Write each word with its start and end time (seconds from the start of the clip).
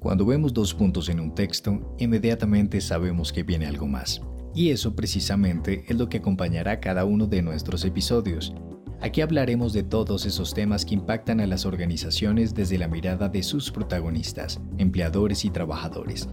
Cuando 0.00 0.24
vemos 0.24 0.54
dos 0.54 0.72
puntos 0.72 1.10
en 1.10 1.20
un 1.20 1.34
texto, 1.34 1.94
inmediatamente 1.98 2.80
sabemos 2.80 3.34
que 3.34 3.42
viene 3.42 3.66
algo 3.66 3.86
más. 3.86 4.22
Y 4.54 4.70
eso 4.70 4.96
precisamente 4.96 5.84
es 5.88 5.98
lo 5.98 6.08
que 6.08 6.16
acompañará 6.16 6.80
cada 6.80 7.04
uno 7.04 7.26
de 7.26 7.42
nuestros 7.42 7.84
episodios. 7.84 8.54
Aquí 9.02 9.20
hablaremos 9.20 9.74
de 9.74 9.82
todos 9.82 10.24
esos 10.24 10.54
temas 10.54 10.86
que 10.86 10.94
impactan 10.94 11.40
a 11.40 11.46
las 11.46 11.66
organizaciones 11.66 12.54
desde 12.54 12.78
la 12.78 12.88
mirada 12.88 13.28
de 13.28 13.42
sus 13.42 13.70
protagonistas, 13.70 14.58
empleadores 14.78 15.44
y 15.44 15.50
trabajadores, 15.50 16.30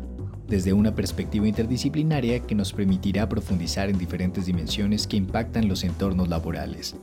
desde 0.48 0.72
una 0.72 0.96
perspectiva 0.96 1.46
interdisciplinaria 1.46 2.40
que 2.40 2.56
nos 2.56 2.72
permitirá 2.72 3.28
profundizar 3.28 3.90
en 3.90 3.98
diferentes 3.98 4.46
dimensiones 4.46 5.06
que 5.06 5.18
impactan 5.18 5.68
los 5.68 5.84
entornos 5.84 6.30
laborales. 6.30 6.96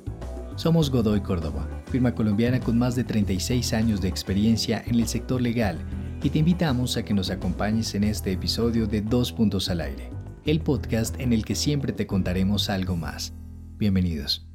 Somos 0.56 0.90
Godoy 0.90 1.20
Córdoba, 1.20 1.68
firma 1.90 2.14
colombiana 2.14 2.58
con 2.58 2.78
más 2.78 2.96
de 2.96 3.04
36 3.04 3.74
años 3.74 4.00
de 4.00 4.08
experiencia 4.08 4.82
en 4.86 4.94
el 4.94 5.08
sector 5.08 5.42
legal, 5.42 5.78
y 6.24 6.30
te 6.30 6.38
invitamos 6.38 6.96
a 6.96 7.04
que 7.04 7.12
nos 7.12 7.28
acompañes 7.28 7.94
en 7.94 8.02
este 8.02 8.32
episodio 8.32 8.86
de 8.86 9.02
Dos 9.02 9.30
Puntos 9.30 9.68
al 9.68 9.82
Aire, 9.82 10.08
el 10.46 10.62
podcast 10.62 11.20
en 11.20 11.34
el 11.34 11.44
que 11.44 11.54
siempre 11.54 11.92
te 11.92 12.06
contaremos 12.06 12.70
algo 12.70 12.96
más. 12.96 13.34
Bienvenidos. 13.76 14.48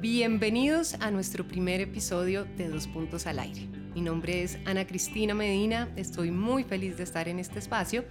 Bienvenidos 0.00 0.94
a 0.94 1.12
nuestro 1.12 1.46
primer 1.46 1.80
episodio 1.80 2.46
de 2.56 2.68
Dos 2.68 2.88
Puntos 2.88 3.28
al 3.28 3.38
Aire. 3.38 3.68
Mi 3.94 4.00
nombre 4.00 4.42
es 4.42 4.58
Ana 4.64 4.84
Cristina 4.84 5.34
Medina, 5.34 5.88
estoy 5.94 6.32
muy 6.32 6.64
feliz 6.64 6.96
de 6.96 7.04
estar 7.04 7.28
en 7.28 7.38
este 7.38 7.60
espacio 7.60 8.06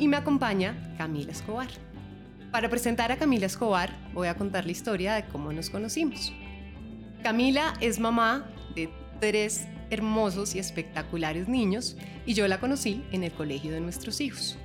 y 0.00 0.08
me 0.08 0.16
acompaña 0.16 0.96
Camila 0.98 1.30
Escobar. 1.30 1.68
Para 2.50 2.68
presentar 2.68 3.12
a 3.12 3.18
Camila 3.18 3.46
Escobar 3.46 3.96
voy 4.12 4.26
a 4.26 4.34
contar 4.34 4.66
la 4.66 4.72
historia 4.72 5.14
de 5.14 5.26
cómo 5.26 5.52
nos 5.52 5.70
conocimos. 5.70 6.32
Camila 7.22 7.74
es 7.80 8.00
mamá 8.00 8.44
de 8.74 8.90
tres 9.20 9.66
hermosos 9.90 10.56
y 10.56 10.58
espectaculares 10.58 11.46
niños 11.46 11.96
y 12.26 12.34
yo 12.34 12.48
la 12.48 12.58
conocí 12.58 13.04
en 13.12 13.22
el 13.22 13.30
colegio 13.30 13.70
de 13.70 13.80
nuestros 13.80 14.20
hijos. 14.20 14.58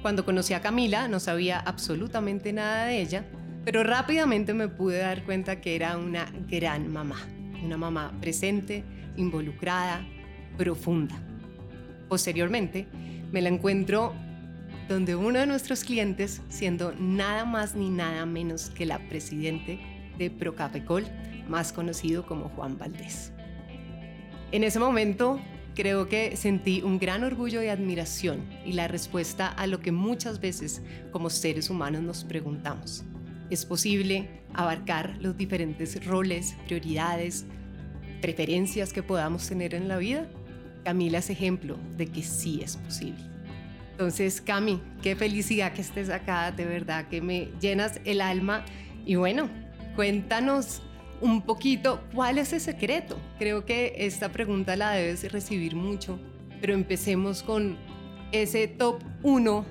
Cuando 0.00 0.24
conocí 0.24 0.54
a 0.54 0.62
Camila 0.62 1.08
no 1.08 1.20
sabía 1.20 1.60
absolutamente 1.60 2.54
nada 2.54 2.86
de 2.86 3.02
ella, 3.02 3.26
pero 3.66 3.84
rápidamente 3.84 4.54
me 4.54 4.68
pude 4.68 4.98
dar 4.98 5.24
cuenta 5.24 5.60
que 5.60 5.76
era 5.76 5.98
una 5.98 6.32
gran 6.48 6.90
mamá, 6.90 7.18
una 7.62 7.76
mamá 7.76 8.12
presente, 8.18 8.82
involucrada, 9.16 10.06
profunda. 10.56 11.14
Posteriormente, 12.08 12.86
me 13.30 13.42
la 13.42 13.50
encuentro 13.50 14.14
donde 14.88 15.16
uno 15.16 15.38
de 15.38 15.46
nuestros 15.46 15.84
clientes, 15.84 16.40
siendo 16.48 16.94
nada 16.98 17.44
más 17.44 17.74
ni 17.74 17.90
nada 17.90 18.24
menos 18.24 18.70
que 18.70 18.86
la 18.86 18.98
presidente 19.08 19.80
de 20.18 20.30
Procafecol, 20.30 21.04
más 21.48 21.72
conocido 21.72 22.26
como 22.26 22.48
Juan 22.50 22.78
Valdés. 22.78 23.32
En 24.52 24.64
ese 24.64 24.78
momento, 24.78 25.40
creo 25.74 26.08
que 26.08 26.36
sentí 26.36 26.82
un 26.82 26.98
gran 26.98 27.24
orgullo 27.24 27.62
y 27.62 27.68
admiración 27.68 28.44
y 28.64 28.72
la 28.72 28.88
respuesta 28.88 29.48
a 29.48 29.66
lo 29.66 29.80
que 29.80 29.92
muchas 29.92 30.40
veces 30.40 30.82
como 31.10 31.30
seres 31.30 31.70
humanos 31.70 32.02
nos 32.02 32.24
preguntamos. 32.24 33.04
¿Es 33.50 33.66
posible 33.66 34.28
abarcar 34.54 35.16
los 35.20 35.36
diferentes 35.36 36.04
roles, 36.06 36.56
prioridades, 36.66 37.44
preferencias 38.20 38.92
que 38.92 39.02
podamos 39.02 39.48
tener 39.48 39.74
en 39.74 39.88
la 39.88 39.98
vida? 39.98 40.28
Camila 40.84 41.18
es 41.18 41.30
ejemplo 41.30 41.76
de 41.96 42.06
que 42.06 42.22
sí 42.22 42.60
es 42.62 42.76
posible. 42.76 43.22
Entonces, 43.92 44.40
Cami, 44.40 44.80
qué 45.02 45.14
felicidad 45.14 45.72
que 45.72 45.82
estés 45.82 46.10
acá, 46.10 46.50
de 46.50 46.64
verdad 46.64 47.06
que 47.08 47.20
me 47.20 47.50
llenas 47.60 48.00
el 48.04 48.20
alma. 48.20 48.64
Y 49.06 49.14
bueno, 49.14 49.48
cuéntanos 49.94 50.82
un 51.24 51.40
poquito 51.40 52.04
cuál 52.14 52.36
es 52.36 52.52
el 52.52 52.60
secreto. 52.60 53.18
Creo 53.38 53.64
que 53.64 53.94
esta 53.96 54.30
pregunta 54.30 54.76
la 54.76 54.90
debes 54.90 55.32
recibir 55.32 55.74
mucho, 55.74 56.20
pero 56.60 56.74
empecemos 56.74 57.42
con 57.42 57.78
ese 58.30 58.68
top 58.68 59.02
1 59.22 59.64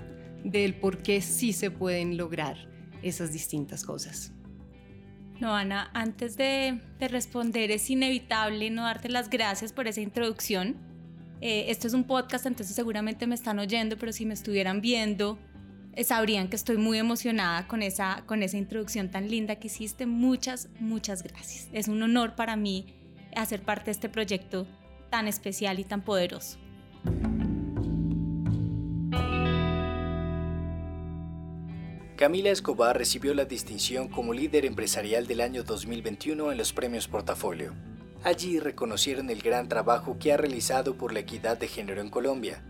del 0.43 0.73
por 0.73 0.97
qué 0.97 1.21
sí 1.21 1.53
se 1.53 1.69
pueden 1.69 2.17
lograr 2.17 2.57
esas 3.03 3.31
distintas 3.31 3.85
cosas. 3.85 4.33
No, 5.39 5.53
Ana, 5.55 5.91
antes 5.93 6.37
de, 6.37 6.81
responder 6.99 7.69
es 7.69 7.87
inevitable 7.87 8.71
no 8.71 8.83
darte 8.83 9.09
las 9.09 9.29
gracias 9.29 9.73
por 9.73 9.87
esa 9.87 10.01
introducción. 10.01 10.75
Eh, 11.39 11.65
esto 11.67 11.85
es 11.85 11.93
un 11.93 12.05
podcast, 12.05 12.47
entonces 12.47 12.75
seguramente 12.75 13.27
me 13.27 13.35
están 13.35 13.59
oyendo, 13.59 13.95
pero 13.99 14.11
si 14.11 14.25
me 14.25 14.33
estuvieran 14.33 14.81
viendo, 14.81 15.37
sabrían 16.03 16.47
que 16.47 16.55
estoy 16.55 16.77
muy 16.77 16.97
emocionada 16.97 17.67
con 17.67 17.83
esa, 17.83 18.23
con 18.25 18.41
esa 18.41 18.57
introducción 18.57 19.09
tan 19.09 19.29
linda 19.29 19.57
que 19.57 19.67
hiciste. 19.67 20.05
Muchas, 20.05 20.69
muchas 20.79 21.23
gracias. 21.23 21.69
Es 21.71 21.87
un 21.87 22.01
honor 22.01 22.35
para 22.35 22.55
mí 22.55 22.95
hacer 23.35 23.61
parte 23.61 23.85
de 23.85 23.91
este 23.91 24.09
proyecto 24.09 24.67
tan 25.09 25.27
especial 25.27 25.79
y 25.79 25.83
tan 25.83 26.01
poderoso. 26.01 26.57
Camila 32.15 32.51
Escobar 32.51 32.97
recibió 32.97 33.33
la 33.33 33.45
distinción 33.45 34.07
como 34.07 34.33
líder 34.33 34.65
empresarial 34.65 35.27
del 35.27 35.41
año 35.41 35.63
2021 35.63 36.51
en 36.51 36.57
los 36.57 36.71
premios 36.71 37.07
Portafolio. 37.07 37.73
Allí 38.23 38.59
reconocieron 38.59 39.29
el 39.29 39.41
gran 39.41 39.67
trabajo 39.67 40.17
que 40.17 40.31
ha 40.31 40.37
realizado 40.37 40.95
por 40.95 41.11
la 41.11 41.19
equidad 41.19 41.57
de 41.57 41.67
género 41.67 41.99
en 42.01 42.09
Colombia, 42.09 42.63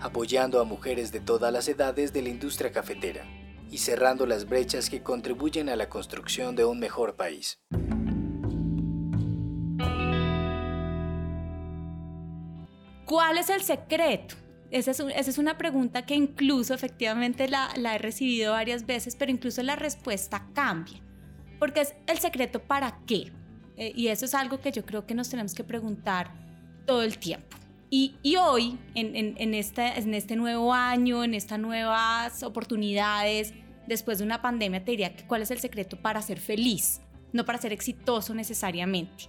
apoyando 0.00 0.60
a 0.60 0.64
mujeres 0.64 1.12
de 1.12 1.20
todas 1.20 1.52
las 1.52 1.68
edades 1.68 2.12
de 2.12 2.22
la 2.22 2.28
industria 2.28 2.72
cafetera 2.72 3.24
y 3.70 3.78
cerrando 3.78 4.26
las 4.26 4.48
brechas 4.48 4.90
que 4.90 5.02
contribuyen 5.02 5.68
a 5.68 5.76
la 5.76 5.88
construcción 5.88 6.56
de 6.56 6.64
un 6.64 6.78
mejor 6.78 7.16
país. 7.16 7.60
¿Cuál 13.04 13.38
es 13.38 13.50
el 13.50 13.62
secreto? 13.62 14.36
Esa 14.70 14.92
es, 14.92 15.38
una 15.38 15.58
pregunta 15.58 16.06
que 16.06 16.14
incluso 16.14 16.74
efectivamente 16.74 17.48
la, 17.48 17.72
he 17.74 17.98
recibido 17.98 18.52
varias 18.52 18.86
veces, 18.86 19.16
pero 19.16 19.32
incluso 19.32 19.64
la 19.64 19.74
respuesta 19.74 20.46
cambia. 20.54 21.02
Porque 21.58 21.80
es 21.80 21.94
el 22.06 22.18
secreto 22.18 22.60
para 22.60 23.00
qué. 23.04 23.32
Eh, 23.76 23.92
y 23.96 24.08
eso 24.08 24.26
es 24.26 24.34
algo 24.34 24.60
que 24.60 24.70
yo 24.70 24.86
creo 24.86 25.06
que 25.06 25.14
nos 25.16 25.28
tenemos 25.28 25.54
que 25.54 25.64
preguntar 25.64 26.32
todo 26.86 27.02
el 27.02 27.18
tiempo. 27.18 27.56
Y, 27.92 28.36
hoy, 28.36 28.78
en, 28.94 29.54
este, 29.54 29.98
en 29.98 30.14
este 30.14 30.36
nuevo 30.36 30.72
año, 30.72 31.24
en 31.24 31.34
estas 31.34 31.58
nuevas 31.58 32.42
oportunidades, 32.44 33.52
después 33.88 34.18
de 34.18 34.24
una 34.24 34.40
pandemia, 34.40 34.84
te 34.84 34.92
diría 34.92 35.16
que 35.16 35.26
cuál 35.26 35.42
es 35.42 35.50
el 35.50 35.58
secreto 35.58 36.00
para 36.00 36.22
ser 36.22 36.38
feliz, 36.38 37.00
no 37.32 37.44
para 37.44 37.58
ser 37.58 37.72
exitoso 37.72 38.32
necesariamente. 38.32 39.24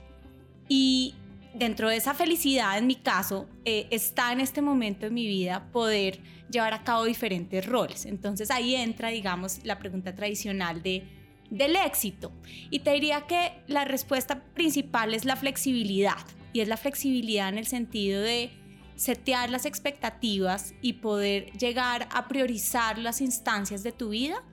Y, 0.69 1.15
dentro 1.53 1.89
de 1.89 1.97
esa 1.97 2.13
felicidad, 2.13 2.77
en 2.77 2.87
mi 2.87 2.95
caso, 2.95 3.47
eh, 3.65 3.87
está 3.91 4.31
en 4.31 4.39
este 4.39 4.61
momento 4.61 5.05
de 5.05 5.11
mi 5.11 5.27
vida 5.27 5.67
poder 5.71 6.19
llevar 6.49 6.73
a 6.73 6.83
cabo 6.83 7.05
diferentes 7.05 7.65
roles. 7.65 8.05
Entonces 8.05 8.51
ahí 8.51 8.75
entra, 8.75 9.09
digamos, 9.09 9.63
la 9.65 9.79
pregunta 9.79 10.15
tradicional 10.15 10.81
de, 10.81 11.03
del 11.49 11.75
éxito. 11.75 12.31
Y 12.69 12.79
te 12.79 12.91
diría 12.91 13.21
que 13.21 13.53
la 13.67 13.85
respuesta 13.85 14.43
principal 14.53 15.13
es 15.13 15.25
la 15.25 15.35
flexibilidad. 15.35 16.17
Y 16.53 16.61
es 16.61 16.67
la 16.67 16.77
flexibilidad 16.77 17.49
en 17.49 17.57
el 17.57 17.67
sentido 17.67 18.21
de 18.21 18.51
setear 18.95 19.49
las 19.49 19.65
expectativas 19.65 20.75
y 20.81 20.93
poder 20.93 21.51
llegar 21.53 22.07
a 22.11 22.27
priorizar 22.27 22.97
las 22.97 23.21
instancias 23.21 23.83
de 23.83 23.91
tu 23.91 24.09
vida 24.09 24.43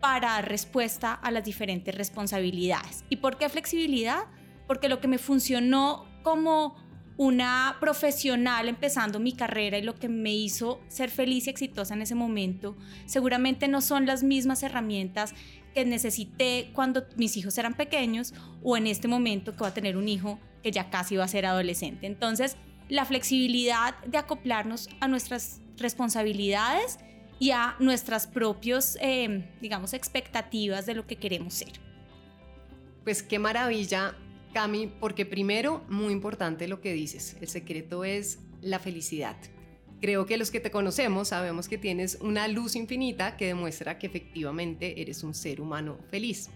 para 0.00 0.32
dar 0.32 0.48
respuesta 0.48 1.14
a 1.14 1.30
las 1.30 1.44
diferentes 1.44 1.94
responsabilidades. 1.94 3.04
¿Y 3.08 3.16
por 3.16 3.38
qué 3.38 3.48
flexibilidad? 3.48 4.24
Porque 4.66 4.88
lo 4.88 5.00
que 5.00 5.08
me 5.08 5.18
funcionó 5.18 6.04
como 6.22 6.76
una 7.16 7.76
profesional 7.80 8.68
empezando 8.68 9.18
mi 9.18 9.32
carrera 9.32 9.78
y 9.78 9.82
lo 9.82 9.94
que 9.94 10.08
me 10.08 10.34
hizo 10.34 10.80
ser 10.88 11.10
feliz 11.10 11.46
y 11.46 11.50
exitosa 11.50 11.94
en 11.94 12.02
ese 12.02 12.14
momento, 12.14 12.76
seguramente 13.06 13.68
no 13.68 13.80
son 13.80 14.04
las 14.04 14.22
mismas 14.22 14.62
herramientas 14.62 15.34
que 15.74 15.84
necesité 15.84 16.70
cuando 16.74 17.06
mis 17.16 17.36
hijos 17.36 17.56
eran 17.56 17.74
pequeños 17.74 18.34
o 18.62 18.76
en 18.76 18.86
este 18.86 19.08
momento 19.08 19.52
que 19.52 19.58
voy 19.58 19.68
a 19.68 19.74
tener 19.74 19.96
un 19.96 20.08
hijo 20.08 20.38
que 20.66 20.72
ya 20.72 20.90
casi 20.90 21.14
va 21.14 21.22
a 21.22 21.28
ser 21.28 21.46
adolescente. 21.46 22.08
Entonces, 22.08 22.56
la 22.88 23.04
flexibilidad 23.04 23.96
de 24.04 24.18
acoplarnos 24.18 24.88
a 24.98 25.06
nuestras 25.06 25.60
responsabilidades 25.76 26.98
y 27.38 27.52
a 27.52 27.76
nuestras 27.78 28.26
propias, 28.26 28.98
eh, 29.00 29.48
digamos, 29.60 29.92
expectativas 29.92 30.84
de 30.84 30.94
lo 30.94 31.06
que 31.06 31.14
queremos 31.14 31.54
ser. 31.54 31.70
Pues 33.04 33.22
qué 33.22 33.38
maravilla 33.38 34.16
Cami, 34.52 34.88
porque 34.88 35.24
primero, 35.24 35.84
muy 35.88 36.12
importante 36.12 36.66
lo 36.66 36.80
que 36.80 36.92
dices, 36.94 37.36
el 37.40 37.46
secreto 37.46 38.02
es 38.02 38.40
la 38.60 38.80
felicidad. 38.80 39.36
Creo 40.00 40.26
que 40.26 40.36
los 40.36 40.50
que 40.50 40.58
te 40.58 40.72
conocemos 40.72 41.28
sabemos 41.28 41.68
que 41.68 41.78
tienes 41.78 42.18
una 42.20 42.48
luz 42.48 42.74
infinita 42.74 43.36
que 43.36 43.46
demuestra 43.46 44.00
que 44.00 44.08
efectivamente 44.08 45.00
eres 45.00 45.22
un 45.22 45.32
ser 45.32 45.60
humano 45.60 46.00
feliz. 46.10 46.50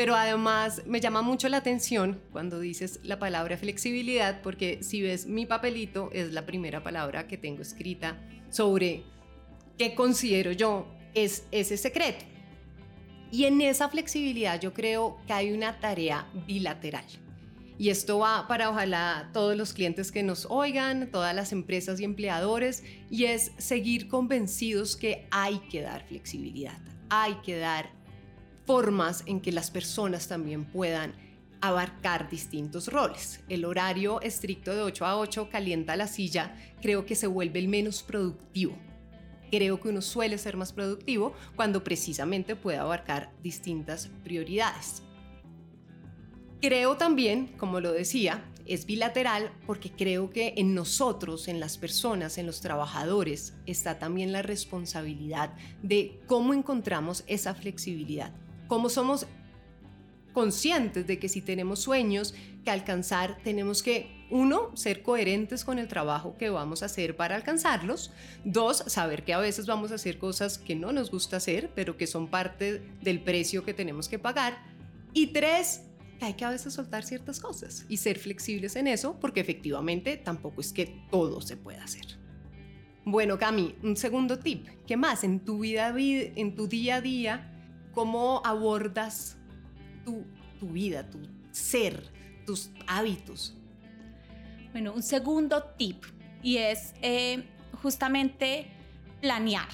Pero 0.00 0.16
además 0.16 0.80
me 0.86 0.98
llama 0.98 1.20
mucho 1.20 1.46
la 1.50 1.58
atención 1.58 2.22
cuando 2.32 2.58
dices 2.58 3.00
la 3.02 3.18
palabra 3.18 3.58
flexibilidad, 3.58 4.40
porque 4.40 4.82
si 4.82 5.02
ves 5.02 5.26
mi 5.26 5.44
papelito 5.44 6.08
es 6.14 6.32
la 6.32 6.46
primera 6.46 6.82
palabra 6.82 7.28
que 7.28 7.36
tengo 7.36 7.60
escrita 7.60 8.16
sobre 8.48 9.02
qué 9.76 9.94
considero 9.94 10.52
yo 10.52 10.86
es 11.12 11.44
ese 11.50 11.76
secreto. 11.76 12.24
Y 13.30 13.44
en 13.44 13.60
esa 13.60 13.90
flexibilidad 13.90 14.58
yo 14.58 14.72
creo 14.72 15.18
que 15.26 15.34
hay 15.34 15.52
una 15.52 15.78
tarea 15.80 16.26
bilateral. 16.46 17.04
y 17.76 17.90
esto 17.90 18.20
va 18.20 18.48
para 18.48 18.70
ojalá 18.70 19.28
todos 19.34 19.54
los 19.54 19.74
clientes 19.74 20.10
que 20.10 20.22
nos 20.22 20.46
oigan, 20.48 21.10
todas 21.10 21.34
las 21.34 21.52
empresas 21.52 22.00
y 22.00 22.04
empleadores, 22.04 22.84
y 23.10 23.24
es 23.24 23.52
seguir 23.58 24.08
convencidos 24.08 24.96
que 24.96 25.26
hay 25.30 25.58
que 25.70 25.82
dar 25.82 26.06
flexibilidad, 26.06 26.78
hay 27.10 27.34
que 27.44 27.58
dar 27.58 27.99
formas 28.70 29.24
en 29.26 29.40
que 29.40 29.50
las 29.50 29.68
personas 29.68 30.28
también 30.28 30.64
puedan 30.64 31.12
abarcar 31.60 32.30
distintos 32.30 32.86
roles. 32.86 33.40
El 33.48 33.64
horario 33.64 34.20
estricto 34.20 34.72
de 34.72 34.82
8 34.82 35.06
a 35.06 35.18
8 35.18 35.48
calienta 35.50 35.96
la 35.96 36.06
silla, 36.06 36.54
creo 36.80 37.04
que 37.04 37.16
se 37.16 37.26
vuelve 37.26 37.58
el 37.58 37.66
menos 37.66 38.04
productivo. 38.04 38.78
Creo 39.50 39.80
que 39.80 39.88
uno 39.88 40.00
suele 40.00 40.38
ser 40.38 40.56
más 40.56 40.72
productivo 40.72 41.34
cuando 41.56 41.82
precisamente 41.82 42.54
puede 42.54 42.78
abarcar 42.78 43.32
distintas 43.42 44.08
prioridades. 44.22 45.02
Creo 46.60 46.96
también, 46.96 47.48
como 47.58 47.80
lo 47.80 47.90
decía, 47.90 48.44
es 48.66 48.86
bilateral 48.86 49.50
porque 49.66 49.90
creo 49.90 50.30
que 50.30 50.54
en 50.58 50.76
nosotros, 50.76 51.48
en 51.48 51.58
las 51.58 51.76
personas, 51.76 52.38
en 52.38 52.46
los 52.46 52.60
trabajadores, 52.60 53.52
está 53.66 53.98
también 53.98 54.30
la 54.30 54.42
responsabilidad 54.42 55.54
de 55.82 56.20
cómo 56.28 56.54
encontramos 56.54 57.24
esa 57.26 57.52
flexibilidad, 57.56 58.32
cómo 58.70 58.88
somos 58.88 59.26
conscientes 60.32 61.04
de 61.04 61.18
que 61.18 61.28
si 61.28 61.42
tenemos 61.42 61.80
sueños 61.80 62.34
que 62.64 62.70
alcanzar, 62.70 63.36
tenemos 63.42 63.82
que, 63.82 64.28
uno, 64.30 64.70
ser 64.76 65.02
coherentes 65.02 65.64
con 65.64 65.80
el 65.80 65.88
trabajo 65.88 66.36
que 66.38 66.50
vamos 66.50 66.84
a 66.84 66.86
hacer 66.86 67.16
para 67.16 67.34
alcanzarlos, 67.34 68.12
dos, 68.44 68.84
saber 68.86 69.24
que 69.24 69.32
a 69.32 69.40
veces 69.40 69.66
vamos 69.66 69.90
a 69.90 69.96
hacer 69.96 70.18
cosas 70.18 70.56
que 70.56 70.76
no 70.76 70.92
nos 70.92 71.10
gusta 71.10 71.38
hacer, 71.38 71.72
pero 71.74 71.96
que 71.96 72.06
son 72.06 72.28
parte 72.28 72.80
del 73.02 73.20
precio 73.24 73.64
que 73.64 73.74
tenemos 73.74 74.08
que 74.08 74.20
pagar, 74.20 74.62
y 75.12 75.26
tres, 75.32 75.82
hay 76.20 76.34
que 76.34 76.44
a 76.44 76.50
veces 76.50 76.72
soltar 76.72 77.02
ciertas 77.02 77.40
cosas 77.40 77.84
y 77.88 77.96
ser 77.96 78.20
flexibles 78.20 78.76
en 78.76 78.86
eso, 78.86 79.18
porque 79.20 79.40
efectivamente 79.40 80.16
tampoco 80.16 80.60
es 80.60 80.72
que 80.72 80.96
todo 81.10 81.40
se 81.40 81.56
pueda 81.56 81.82
hacer. 81.82 82.06
Bueno, 83.04 83.36
Cami, 83.36 83.74
un 83.82 83.96
segundo 83.96 84.38
tip. 84.38 84.68
¿Qué 84.86 84.96
más 84.96 85.24
en 85.24 85.40
tu 85.40 85.58
vida, 85.58 85.92
en 85.98 86.54
tu 86.54 86.68
día 86.68 86.96
a 86.96 87.00
día, 87.00 87.49
cómo 87.92 88.42
abordas 88.44 89.36
tu, 90.04 90.24
tu 90.58 90.68
vida, 90.68 91.08
tu 91.08 91.18
ser, 91.50 92.10
tus 92.46 92.70
hábitos? 92.86 93.54
Bueno, 94.72 94.92
un 94.92 95.02
segundo 95.02 95.62
tip 95.76 96.04
y 96.42 96.58
es 96.58 96.94
eh, 97.02 97.44
justamente 97.82 98.68
planear. 99.20 99.68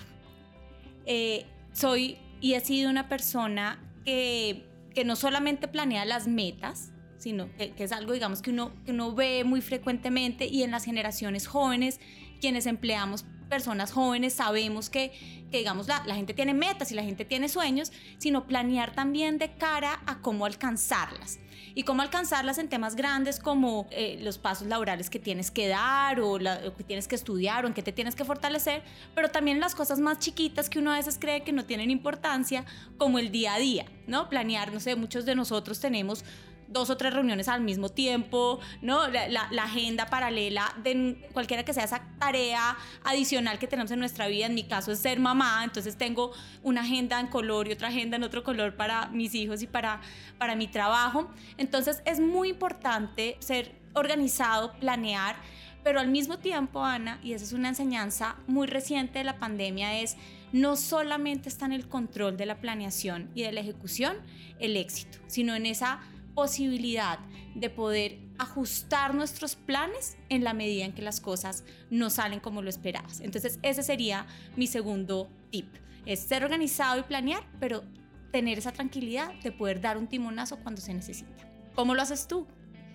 Eh, 1.05 1.47
soy 1.73 2.19
y 2.41 2.55
he 2.55 2.61
sido 2.61 2.91
una 2.91 3.09
persona 3.09 3.79
que 4.05 4.67
que 4.97 5.05
no 5.05 5.15
solamente 5.15 5.69
planea 5.69 6.07
las 6.07 6.27
metas, 6.27 6.91
sino 7.19 7.55
que, 7.59 7.75
es 7.77 7.93
algo, 7.93 8.15
digamos, 8.15 8.41
que 8.41 8.49
uno, 8.49 8.73
que 8.87 8.93
uno 8.93 9.15
ve 9.15 9.45
muy 9.45 9.61
frecuentemente 9.61 10.47
y 10.47 10.63
en 10.63 10.71
las 10.71 10.85
generaciones 10.85 11.47
jóvenes, 11.47 12.01
quienes 12.41 12.65
empleamos 12.65 13.27
personas 13.47 13.93
jóvenes 13.93 14.35
sabemos 14.35 14.91
que, 14.91 15.13
que 15.51 15.59
digamos, 15.59 15.89
la, 15.89 16.05
la, 16.07 16.15
gente 16.15 16.35
tiene 16.35 16.55
metas 16.55 16.93
y 16.93 16.95
la 16.95 17.03
gente 17.03 17.25
tiene 17.25 17.49
sueños, 17.49 17.93
sino 18.19 18.47
planear 18.47 18.95
también 18.95 19.39
de 19.39 19.53
cara 19.57 20.01
a 20.07 20.21
cómo 20.21 20.47
alcanzarlas. 20.47 21.39
Y 21.75 21.83
cómo 21.83 22.01
alcanzarlas 22.01 22.57
en 22.57 22.71
temas 22.71 22.97
grandes 22.97 23.39
como 23.39 23.87
eh, 23.91 24.19
los 24.23 24.39
pasos 24.39 24.67
laborales 24.67 25.11
que 25.11 25.19
tienes 25.19 25.51
que 25.51 25.69
dar 25.69 26.21
o 26.21 26.39
lo 26.39 26.75
que 26.75 26.85
tienes 26.85 27.07
que 27.07 27.15
estudiar 27.15 27.65
o 27.65 27.69
en 27.69 27.75
qué 27.75 27.83
te 27.83 27.93
tienes 27.93 28.15
que 28.15 28.25
fortalecer, 28.25 28.83
pero 29.15 29.29
también 29.29 29.61
las 29.61 29.75
cosas 29.75 30.01
más 30.01 30.19
chiquitas 30.19 30.71
que 30.71 30.79
uno 30.79 30.93
a 30.93 30.97
veces 30.97 31.19
cree 31.21 31.43
que 31.43 31.53
no 31.53 31.67
tienen 31.67 31.91
importancia, 31.91 32.65
como 32.97 33.19
el 33.19 33.31
día 33.31 33.55
a 33.55 33.59
día, 33.59 33.85
¿no? 34.07 34.31
Planear, 34.31 34.73
no 34.73 34.81
sé, 34.81 34.97
muchos 34.97 35.27
de 35.27 35.35
nosotros 35.35 35.79
tenemos 35.79 36.25
dos 36.69 36.91
o 36.91 36.97
tres 36.97 37.13
reuniones 37.13 37.49
al 37.49 37.61
mismo 37.61 37.89
tiempo, 37.89 38.61
¿no? 38.83 39.09
La, 39.09 39.49
agenda 39.63 40.07
paralela 40.07 40.73
de 40.83 41.29
cualquiera 41.33 41.65
que 41.65 41.73
sea 41.73 41.85
esa 41.85 42.03
tarea 42.19 42.77
adicional 43.05 43.59
que 43.59 43.67
tenemos 43.67 43.91
en 43.91 43.99
nuestra 43.99 44.29
vida. 44.29 44.47
En 44.47 44.55
mi 44.55 44.65
caso 44.65 44.93
es 44.93 44.99
ser 45.01 45.19
mamá, 45.19 45.63
entonces 45.65 45.97
tengo 45.97 46.33
una 46.63 46.83
agenda 46.83 47.19
en 47.19 47.27
color 47.27 47.69
y 47.69 47.73
otra 47.73 47.89
agenda 47.89 48.17
en 48.17 48.23
otro 48.23 48.45
color 48.45 48.77
para 48.77 49.09
mis 49.09 49.35
hijos 49.35 49.63
y 49.63 49.67
para, 49.67 50.01
para 50.39 50.55
mi 50.55 50.69
trabajo. 50.69 51.31
Entonces 51.59 52.03
es 52.05 52.21
muy 52.21 52.51
importante 52.51 53.37
ser 53.41 53.75
organizado, 53.95 54.73
planear, 54.79 55.37
pero 55.83 56.01
al 56.01 56.09
mismo 56.09 56.39
tiempo, 56.39 56.85
Ana, 56.85 57.21
y 57.23 57.33
esa 57.33 57.45
es 57.45 57.53
una 57.53 57.69
enseñanza 57.69 58.37
muy 58.47 58.67
reciente 58.67 59.19
de 59.19 59.25
la 59.25 59.39
pandemia, 59.39 60.01
es 60.01 60.17
no 60.53 60.75
solamente 60.75 61.49
está 61.49 61.67
en 61.67 61.73
el 61.73 61.89
control 61.89 62.37
de 62.37 62.47
la 62.47 62.57
planeación 62.57 63.31
y 63.35 63.43
de 63.43 63.53
la 63.53 63.61
ejecución 63.61 64.17
el 64.59 64.77
éxito, 64.77 65.19
sino 65.27 65.55
en 65.55 65.67
esa 65.67 66.01
posibilidad 66.37 67.19
de 67.55 67.71
poder 67.71 68.19
ajustar 68.39 69.15
nuestros 69.15 69.57
planes 69.57 70.19
en 70.29 70.45
la 70.45 70.53
medida 70.53 70.85
en 70.85 70.93
que 70.93 71.01
las 71.01 71.19
cosas 71.19 71.65
no 71.91 72.11
salen 72.11 72.41
como 72.41 72.61
lo 72.61 72.69
esperabas. 72.69 73.21
Entonces 73.21 73.59
ese 73.63 73.83
sería 73.83 74.27
mi 74.55 74.67
segundo 74.67 75.31
tip. 75.51 75.67
Es 76.05 76.21
ser 76.21 76.45
organizado 76.45 77.01
y 77.01 77.05
planear, 77.05 77.43
pero 77.59 77.83
tener 78.31 78.59
esa 78.59 78.71
tranquilidad 78.71 79.33
de 79.43 79.51
poder 79.51 79.81
dar 79.81 79.97
un 79.97 80.09
timonazo 80.09 80.59
cuando 80.59 80.83
se 80.83 80.93
necesita. 80.93 81.51
¿Cómo 81.75 81.95
lo 81.95 82.03
haces 82.03 82.29
tú? 82.29 82.47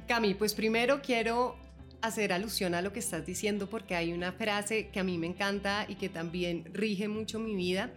Cami, 0.07 0.35
pues 0.35 0.53
primero 0.53 1.01
quiero 1.01 1.57
hacer 2.01 2.33
alusión 2.33 2.75
a 2.75 2.83
lo 2.83 2.93
que 2.93 2.99
estás 2.99 3.25
diciendo 3.25 3.67
porque 3.67 3.95
hay 3.95 4.13
una 4.13 4.33
frase 4.33 4.89
que 4.89 4.99
a 4.99 5.03
mí 5.03 5.17
me 5.17 5.27
encanta 5.27 5.85
y 5.87 5.95
que 5.95 6.09
también 6.09 6.65
rige 6.73 7.07
mucho 7.07 7.39
mi 7.39 7.55
vida 7.55 7.91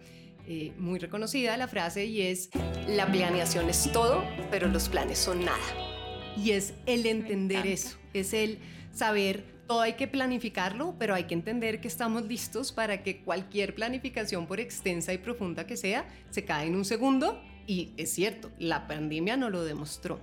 eh, 0.47 0.73
muy 0.77 0.99
reconocida 0.99 1.57
la 1.57 1.67
frase 1.67 2.05
y 2.05 2.21
es, 2.21 2.49
la 2.87 3.11
planeación 3.11 3.69
es 3.69 3.91
todo, 3.91 4.23
pero 4.51 4.67
los 4.67 4.89
planes 4.89 5.17
son 5.17 5.43
nada. 5.43 5.57
Y 6.37 6.51
es 6.51 6.73
el 6.85 7.05
entender 7.05 7.65
eso, 7.65 7.97
es 8.13 8.33
el 8.33 8.59
saber, 8.93 9.43
todo 9.67 9.81
hay 9.81 9.93
que 9.93 10.07
planificarlo, 10.07 10.95
pero 10.99 11.15
hay 11.15 11.23
que 11.23 11.33
entender 11.33 11.81
que 11.81 11.87
estamos 11.87 12.25
listos 12.25 12.71
para 12.71 13.01
que 13.01 13.21
cualquier 13.21 13.73
planificación, 13.73 14.45
por 14.45 14.59
extensa 14.59 15.13
y 15.13 15.17
profunda 15.17 15.65
que 15.65 15.77
sea, 15.77 16.07
se 16.29 16.45
cae 16.45 16.67
en 16.67 16.75
un 16.75 16.85
segundo. 16.85 17.41
Y 17.65 17.93
es 17.97 18.11
cierto, 18.13 18.51
la 18.59 18.87
pandemia 18.87 19.37
no 19.37 19.49
lo 19.49 19.63
demostró. 19.63 20.19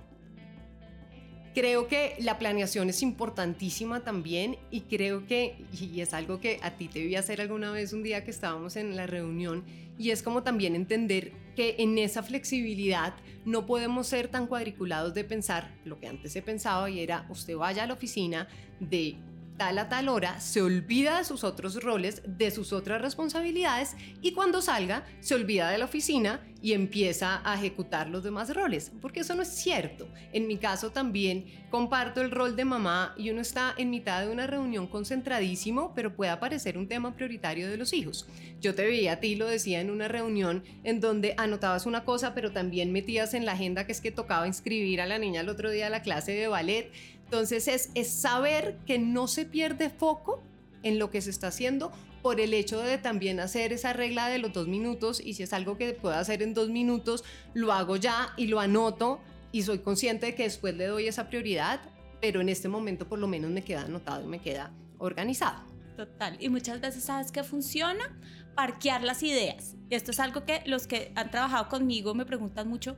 Creo 1.53 1.87
que 1.87 2.15
la 2.19 2.39
planeación 2.39 2.89
es 2.89 3.03
importantísima 3.03 3.99
también 3.99 4.57
y 4.71 4.81
creo 4.81 5.27
que, 5.27 5.55
y 5.71 6.01
es 6.01 6.15
algo 6.15 6.39
que 6.39 6.59
a 6.63 6.71
ti 6.71 6.87
te 6.87 7.03
vi 7.03 7.15
hacer 7.15 7.41
alguna 7.41 7.71
vez 7.71 7.93
un 7.93 8.01
día 8.01 8.23
que 8.23 8.31
estábamos 8.31 8.75
en 8.75 8.95
la 8.95 9.05
reunión, 9.05 9.63
y 9.99 10.09
es 10.09 10.23
como 10.23 10.41
también 10.41 10.75
entender 10.75 11.31
que 11.55 11.75
en 11.77 11.99
esa 11.99 12.23
flexibilidad 12.23 13.13
no 13.45 13.67
podemos 13.67 14.07
ser 14.07 14.29
tan 14.29 14.47
cuadriculados 14.47 15.13
de 15.13 15.23
pensar 15.23 15.75
lo 15.85 15.99
que 15.99 16.07
antes 16.07 16.31
se 16.31 16.41
pensaba 16.41 16.89
y 16.89 16.99
era 16.99 17.27
usted 17.29 17.55
vaya 17.55 17.83
a 17.83 17.87
la 17.87 17.93
oficina 17.93 18.47
de 18.79 19.17
tal 19.57 19.77
a 19.77 19.89
tal 19.89 20.09
hora, 20.09 20.39
se 20.39 20.61
olvida 20.61 21.17
de 21.17 21.25
sus 21.25 21.43
otros 21.43 21.81
roles, 21.83 22.21
de 22.25 22.51
sus 22.51 22.73
otras 22.73 23.01
responsabilidades 23.01 23.95
y 24.21 24.33
cuando 24.33 24.61
salga 24.61 25.05
se 25.19 25.35
olvida 25.35 25.69
de 25.69 25.77
la 25.77 25.85
oficina 25.85 26.41
y 26.63 26.71
empieza 26.71 27.41
a 27.43 27.55
ejecutar 27.55 28.09
los 28.09 28.23
demás 28.23 28.55
roles, 28.55 28.89
porque 29.01 29.19
eso 29.19 29.35
no 29.35 29.41
es 29.41 29.49
cierto. 29.49 30.07
En 30.31 30.47
mi 30.47 30.57
caso 30.57 30.91
también 30.91 31.45
comparto 31.69 32.21
el 32.21 32.31
rol 32.31 32.55
de 32.55 32.63
mamá 32.63 33.13
y 33.17 33.31
uno 33.31 33.41
está 33.41 33.73
en 33.77 33.89
mitad 33.89 34.21
de 34.21 34.31
una 34.31 34.47
reunión 34.47 34.87
concentradísimo, 34.87 35.93
pero 35.93 36.15
puede 36.15 36.31
aparecer 36.31 36.77
un 36.77 36.87
tema 36.87 37.15
prioritario 37.15 37.69
de 37.69 37.75
los 37.75 37.91
hijos. 37.91 38.29
Yo 38.61 38.73
te 38.75 38.85
veía 38.85 39.13
a 39.13 39.19
ti, 39.19 39.35
lo 39.35 39.45
decía 39.45 39.81
en 39.81 39.91
una 39.91 40.07
reunión 40.07 40.63
en 40.85 41.01
donde 41.01 41.35
anotabas 41.37 41.85
una 41.85 42.05
cosa, 42.05 42.33
pero 42.33 42.53
también 42.53 42.93
metías 42.93 43.33
en 43.33 43.45
la 43.45 43.51
agenda 43.51 43.85
que 43.85 43.91
es 43.91 43.99
que 43.99 44.11
tocaba 44.11 44.47
inscribir 44.47 45.01
a 45.01 45.05
la 45.05 45.19
niña 45.19 45.41
el 45.41 45.49
otro 45.49 45.69
día 45.69 45.87
a 45.87 45.89
la 45.89 46.01
clase 46.01 46.31
de 46.31 46.47
ballet 46.47 46.91
entonces 47.33 47.89
es, 47.95 48.07
saber 48.09 48.77
que 48.85 48.99
no 48.99 49.27
se 49.27 49.45
pierde 49.45 49.89
foco 49.89 50.43
en 50.83 50.99
lo 50.99 51.09
que 51.09 51.19
se 51.19 51.31
está 51.31 51.47
haciendo 51.47 51.91
por 52.21 52.39
el 52.39 52.53
hecho 52.53 52.79
de 52.79 52.99
también 52.99 53.39
hacer 53.39 53.73
esa 53.73 53.91
regla 53.91 54.27
de 54.27 54.37
los 54.37 54.53
dos 54.53 54.67
minutos 54.67 55.19
y 55.19 55.33
si 55.33 55.41
es 55.41 55.51
algo 55.51 55.75
que 55.75 55.93
puedo 55.93 56.13
hacer 56.13 56.43
en 56.43 56.53
dos 56.53 56.69
minutos, 56.69 57.23
lo 57.55 57.73
hago 57.73 57.95
ya 57.95 58.33
y 58.37 58.45
lo 58.45 58.59
anoto 58.59 59.19
y 59.51 59.63
soy 59.63 59.79
consciente 59.79 60.27
de 60.27 60.35
que 60.35 60.43
después 60.43 60.77
le 60.77 60.85
doy 60.85 61.07
esa 61.07 61.27
prioridad, 61.27 61.81
pero 62.21 62.39
en 62.39 62.49
este 62.49 62.69
momento 62.69 63.09
por 63.09 63.17
lo 63.17 63.27
menos 63.27 63.49
me 63.49 63.63
queda 63.63 63.81
anotado 63.81 64.23
y 64.23 64.27
me 64.27 64.37
queda 64.37 64.71
organizado. 64.99 65.63
Total, 65.97 66.37
y 66.39 66.49
muchas 66.49 66.81
veces 66.81 67.03
sabes 67.03 67.31
que 67.31 67.43
funciona 67.43 68.15
parquear 68.53 69.01
las 69.01 69.23
ideas. 69.23 69.75
Y 69.89 69.95
esto 69.95 70.11
es 70.11 70.19
algo 70.19 70.45
que 70.45 70.61
los 70.67 70.85
que 70.85 71.11
han 71.15 71.31
trabajado 71.31 71.67
conmigo 71.67 72.13
me 72.13 72.27
preguntan 72.27 72.67
mucho, 72.67 72.95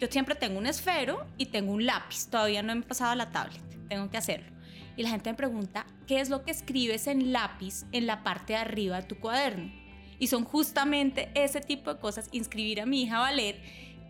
yo 0.00 0.08
siempre 0.08 0.34
tengo 0.34 0.58
un 0.58 0.66
esfero 0.66 1.26
y 1.36 1.46
tengo 1.46 1.72
un 1.72 1.84
lápiz. 1.84 2.28
Todavía 2.28 2.62
no 2.62 2.72
he 2.72 2.82
pasado 2.82 3.10
a 3.10 3.16
la 3.16 3.30
tablet. 3.30 3.60
Tengo 3.88 4.10
que 4.10 4.16
hacerlo. 4.16 4.50
Y 4.96 5.02
la 5.02 5.10
gente 5.10 5.30
me 5.30 5.36
pregunta, 5.36 5.86
¿qué 6.06 6.20
es 6.20 6.30
lo 6.30 6.42
que 6.42 6.50
escribes 6.50 7.06
en 7.06 7.32
lápiz 7.32 7.84
en 7.92 8.06
la 8.06 8.22
parte 8.22 8.54
de 8.54 8.58
arriba 8.58 8.96
de 8.96 9.06
tu 9.06 9.16
cuaderno? 9.16 9.70
Y 10.18 10.28
son 10.28 10.44
justamente 10.44 11.30
ese 11.34 11.60
tipo 11.60 11.92
de 11.92 12.00
cosas, 12.00 12.28
inscribir 12.32 12.80
a 12.80 12.86
mi 12.86 13.02
hija 13.02 13.18
a 13.18 13.20
ballet, 13.20 13.56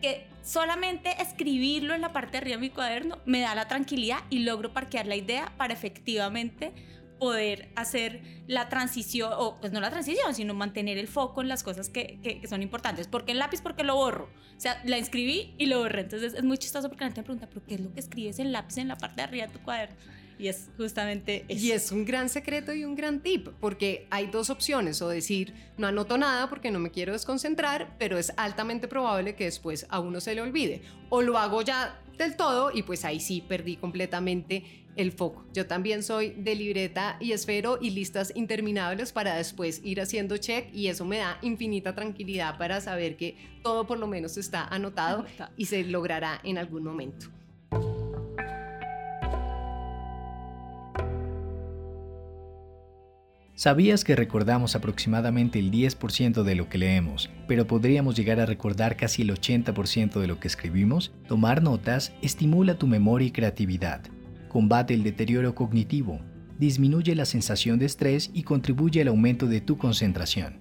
que 0.00 0.26
solamente 0.42 1.20
escribirlo 1.20 1.94
en 1.94 2.00
la 2.00 2.12
parte 2.12 2.32
de 2.32 2.38
arriba 2.38 2.56
de 2.56 2.62
mi 2.62 2.70
cuaderno 2.70 3.18
me 3.26 3.40
da 3.40 3.54
la 3.54 3.68
tranquilidad 3.68 4.20
y 4.30 4.40
logro 4.40 4.73
parquear 4.73 5.06
la 5.06 5.16
idea 5.16 5.52
para 5.56 5.75
efectivamente 5.75 6.73
poder 7.21 7.69
hacer 7.77 8.23
la 8.49 8.69
transición, 8.69 9.31
o 9.37 9.61
pues 9.61 9.73
no 9.73 9.81
la 9.81 9.91
transición, 9.91 10.35
sino 10.35 10.55
mantener 10.55 10.99
el 10.99 11.07
foco 11.07 11.43
en 11.43 11.49
las 11.49 11.62
cosas 11.62 11.89
que, 11.89 12.19
que, 12.23 12.49
son 12.49 12.62
importantes. 12.62 13.07
¿Por 13.07 13.25
qué 13.25 13.33
el 13.33 13.39
lápiz? 13.39 13.61
Porque 13.61 13.85
lo 13.85 13.95
borro. 13.95 14.25
O 14.57 14.61
sea, 14.61 14.83
la 14.85 14.97
escribí 14.97 15.55
y 15.59 15.67
lo 15.67 15.79
borré. 15.81 16.00
Entonces 16.00 16.35
es 16.35 16.43
muy 16.43 16.59
chistoso 16.59 16.89
porque 16.89 17.05
la 17.05 17.09
gente 17.09 17.21
me 17.21 17.25
pregunta, 17.27 17.47
¿pero 17.47 17.65
qué 17.65 17.75
es 17.75 17.81
lo 17.81 17.93
que 17.93 18.00
escribes 18.00 18.41
en 18.41 18.50
lápiz 18.50 18.79
en 18.79 18.89
la 18.89 18.97
parte 18.97 19.17
de 19.17 19.23
arriba 19.23 19.47
de 19.47 19.53
tu 19.53 19.61
cuaderno? 19.61 19.95
Y 20.39 20.49
es 20.49 20.71
justamente 20.79 21.45
eso. 21.49 21.67
Y 21.67 21.71
es 21.73 21.93
un 21.93 22.07
gran 22.07 22.31
secreto 22.31 22.73
y 22.73 22.85
un 22.87 22.97
gran 22.97 23.21
tip, 23.21 23.49
porque 23.61 24.07
hay 24.09 24.29
dos 24.29 24.49
opciones, 24.49 25.03
o 25.03 25.09
decir, 25.11 25.53
no 25.77 25.87
anoto 25.87 26.17
nada 26.17 26.49
porque 26.49 26.71
no 26.71 26.79
me 26.79 26.91
quiero 26.91 27.12
desconcentrar, 27.12 27.95
pero 27.99 28.17
es 28.17 28.33
altamente 28.39 28.89
probable 28.89 29.35
que 29.35 29.45
después 29.45 29.87
a 29.91 30.00
uno 30.00 30.19
se 30.23 30.35
le 30.35 30.41
olvide. 30.41 30.81
O 31.11 31.21
lo 31.21 31.37
hago 31.37 31.61
ya 31.61 32.00
del 32.17 32.37
todo 32.37 32.71
y 32.73 32.83
pues 32.83 33.05
ahí 33.05 33.21
sí 33.21 33.45
perdí 33.47 33.77
completamente 33.77 34.80
el 34.97 35.12
foco. 35.12 35.44
Yo 35.52 35.66
también 35.66 36.02
soy 36.02 36.30
de 36.30 36.54
libreta 36.54 37.16
y 37.20 37.32
esfero 37.32 37.78
y 37.80 37.90
listas 37.90 38.32
interminables 38.35 39.12
para 39.12 39.37
después 39.37 39.80
ir 39.85 40.00
haciendo 40.00 40.37
check 40.37 40.73
y 40.75 40.88
eso 40.88 41.04
me 41.04 41.18
da 41.18 41.38
infinita 41.42 41.94
tranquilidad 41.94 42.59
para 42.59 42.80
saber 42.80 43.16
que 43.16 43.37
todo 43.62 43.87
por 43.87 43.99
lo 43.99 44.06
menos 44.06 44.37
está 44.37 44.64
anotado. 44.64 45.25
y 45.56 45.66
se 45.66 45.85
logrará 45.85 46.40
en 46.44 46.59
algún 46.59 46.85
momento. 46.85 47.28
¿Sabías 53.61 54.04
que 54.04 54.16
recordamos 54.16 54.75
aproximadamente 54.75 55.59
el 55.59 55.70
10% 55.70 56.44
de 56.44 56.54
lo 56.54 56.70
que 56.70 56.78
leemos, 56.78 57.28
pero 57.47 57.66
podríamos 57.66 58.16
llegar 58.16 58.40
a 58.40 58.47
recordar 58.47 58.97
casi 58.97 59.20
el 59.20 59.35
80% 59.35 60.18
de 60.18 60.26
lo 60.26 60.40
que 60.40 60.49
escribimos? 60.49 61.12
Tomar 61.28 61.62
notas 61.62 62.14
estimula 62.23 62.78
tu 62.78 62.87
memoria 62.87 63.28
y 63.28 63.32
creatividad, 63.32 64.00
combate 64.50 64.92
el 64.92 65.02
deterioro 65.02 65.54
cognitivo, 65.54 66.21
disminuye 66.59 67.14
la 67.14 67.25
sensación 67.25 67.78
de 67.78 67.87
estrés 67.87 68.30
y 68.35 68.42
contribuye 68.42 69.00
al 69.00 69.09
aumento 69.09 69.47
de 69.47 69.62
tu 69.62 69.78
concentración. 69.78 70.61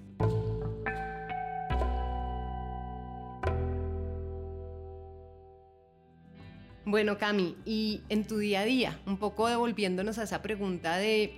Bueno, 6.86 7.18
Cami, 7.18 7.56
y 7.66 8.00
en 8.08 8.26
tu 8.26 8.38
día 8.38 8.60
a 8.60 8.64
día, 8.64 8.98
un 9.04 9.18
poco 9.18 9.46
devolviéndonos 9.46 10.18
a 10.18 10.22
esa 10.22 10.40
pregunta 10.40 10.96
de 10.96 11.34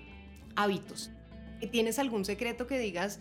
hábitos, 0.54 1.11
¿Tienes 1.71 1.99
algún 1.99 2.25
secreto 2.25 2.66
que 2.66 2.78
digas, 2.78 3.21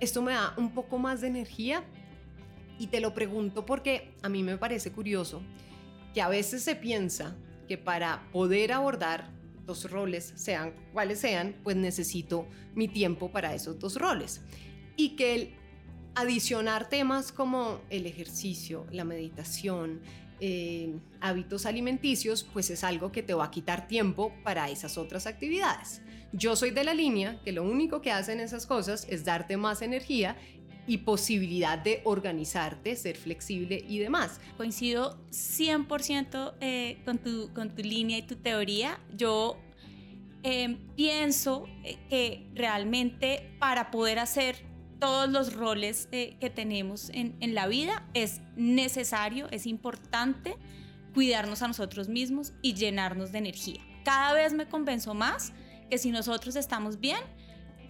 esto 0.00 0.22
me 0.22 0.32
da 0.32 0.54
un 0.56 0.72
poco 0.72 0.98
más 0.98 1.20
de 1.20 1.28
energía? 1.28 1.84
Y 2.78 2.86
te 2.86 3.00
lo 3.00 3.12
pregunto 3.12 3.66
porque 3.66 4.14
a 4.22 4.28
mí 4.28 4.42
me 4.42 4.56
parece 4.56 4.92
curioso 4.92 5.42
que 6.14 6.22
a 6.22 6.28
veces 6.28 6.62
se 6.62 6.74
piensa 6.74 7.36
que 7.72 7.78
para 7.78 8.28
poder 8.32 8.70
abordar 8.70 9.30
dos 9.64 9.90
roles, 9.90 10.34
sean 10.36 10.74
cuales 10.92 11.20
sean, 11.20 11.56
pues 11.64 11.74
necesito 11.74 12.46
mi 12.74 12.86
tiempo 12.86 13.32
para 13.32 13.54
esos 13.54 13.78
dos 13.78 13.96
roles. 13.96 14.42
Y 14.94 15.16
que 15.16 15.34
el 15.34 15.54
adicionar 16.14 16.90
temas 16.90 17.32
como 17.32 17.80
el 17.88 18.04
ejercicio, 18.04 18.86
la 18.92 19.04
meditación, 19.04 20.02
eh, 20.38 20.94
hábitos 21.22 21.64
alimenticios, 21.64 22.44
pues 22.44 22.68
es 22.68 22.84
algo 22.84 23.10
que 23.10 23.22
te 23.22 23.32
va 23.32 23.46
a 23.46 23.50
quitar 23.50 23.88
tiempo 23.88 24.34
para 24.44 24.68
esas 24.68 24.98
otras 24.98 25.26
actividades. 25.26 26.02
Yo 26.34 26.56
soy 26.56 26.72
de 26.72 26.84
la 26.84 26.92
línea 26.92 27.40
que 27.42 27.52
lo 27.52 27.62
único 27.62 28.02
que 28.02 28.12
hacen 28.12 28.40
esas 28.40 28.66
cosas 28.66 29.06
es 29.08 29.24
darte 29.24 29.56
más 29.56 29.80
energía 29.80 30.36
y 30.86 30.98
posibilidad 30.98 31.78
de 31.78 32.00
organizarte, 32.04 32.96
ser 32.96 33.16
flexible 33.16 33.84
y 33.88 33.98
demás. 33.98 34.40
Coincido 34.56 35.18
100% 35.30 36.54
eh, 36.60 36.98
con, 37.04 37.18
tu, 37.18 37.52
con 37.54 37.70
tu 37.74 37.82
línea 37.82 38.18
y 38.18 38.22
tu 38.22 38.36
teoría. 38.36 38.98
Yo 39.14 39.56
eh, 40.42 40.78
pienso 40.96 41.66
eh, 41.84 41.98
que 42.08 42.46
realmente 42.54 43.54
para 43.58 43.90
poder 43.90 44.18
hacer 44.18 44.56
todos 44.98 45.28
los 45.28 45.54
roles 45.54 46.06
que 46.12 46.52
tenemos 46.54 47.10
en, 47.10 47.34
en 47.40 47.56
la 47.56 47.66
vida 47.66 48.06
es 48.14 48.40
necesario, 48.54 49.48
es 49.50 49.66
importante 49.66 50.54
cuidarnos 51.12 51.60
a 51.62 51.66
nosotros 51.66 52.08
mismos 52.08 52.52
y 52.62 52.74
llenarnos 52.74 53.32
de 53.32 53.38
energía. 53.38 53.80
Cada 54.04 54.32
vez 54.32 54.52
me 54.52 54.68
convenzo 54.68 55.12
más 55.12 55.52
que 55.90 55.98
si 55.98 56.12
nosotros 56.12 56.54
estamos 56.54 57.00
bien, 57.00 57.18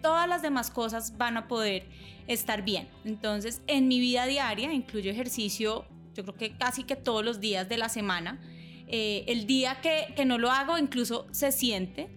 todas 0.02 0.28
las 0.28 0.42
demás 0.42 0.70
cosas 0.70 1.16
van 1.16 1.37
a 1.37 1.49
poder 1.49 1.87
estar 2.26 2.62
bien. 2.62 2.88
Entonces, 3.05 3.62
en 3.67 3.88
mi 3.88 4.00
vida 4.00 4.26
diaria 4.26 4.73
incluyo 4.73 5.11
ejercicio, 5.11 5.85
yo 6.14 6.25
creo 6.25 6.37
que 6.37 6.57
casi 6.57 6.85
que 6.85 6.97
todos 6.97 7.25
los 7.25 7.41
días 7.41 7.69
de 7.69 7.79
la 7.79 7.88
semana. 7.88 8.41
Eh, 8.87 9.25
el 9.29 9.47
día 9.47 9.81
que, 9.81 10.12
que 10.14 10.25
no 10.25 10.38
lo 10.38 10.50
hago, 10.50 10.79
incluso 10.79 11.26
se 11.31 11.52
siente. 11.52 12.09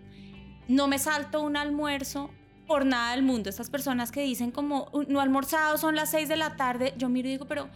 No 0.68 0.88
me 0.88 1.00
salto 1.00 1.42
un 1.42 1.56
almuerzo 1.58 2.30
por 2.68 2.86
nada 2.86 3.12
del 3.12 3.24
mundo. 3.24 3.50
Estas 3.50 3.70
personas 3.70 4.12
que 4.12 4.22
dicen 4.22 4.52
como, 4.52 4.92
no 5.08 5.22
almorzado, 5.22 5.78
son 5.78 5.96
las 5.96 6.10
6 6.12 6.28
de 6.28 6.38
la 6.38 6.56
tarde, 6.56 6.94
yo 6.98 7.10
miro 7.10 7.28
y 7.28 7.32
digo, 7.32 7.46
pero 7.46 7.70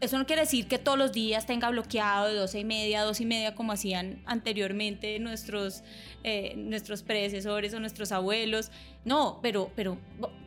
eso 0.00 0.18
no 0.18 0.26
quiere 0.26 0.42
decir 0.42 0.66
que 0.68 0.78
todos 0.78 0.98
los 0.98 1.12
días 1.12 1.46
tenga 1.46 1.70
bloqueado 1.70 2.28
de 2.28 2.34
12 2.34 2.60
y 2.60 2.64
media 2.64 3.00
a 3.00 3.04
2 3.04 3.20
y 3.20 3.26
media 3.26 3.54
como 3.54 3.72
hacían 3.72 4.22
anteriormente 4.26 5.18
nuestros, 5.18 5.82
eh, 6.24 6.54
nuestros 6.56 7.02
predecesores 7.02 7.74
o 7.74 7.80
nuestros 7.80 8.12
abuelos. 8.12 8.70
No, 9.04 9.40
pero, 9.42 9.70
pero, 9.76 9.98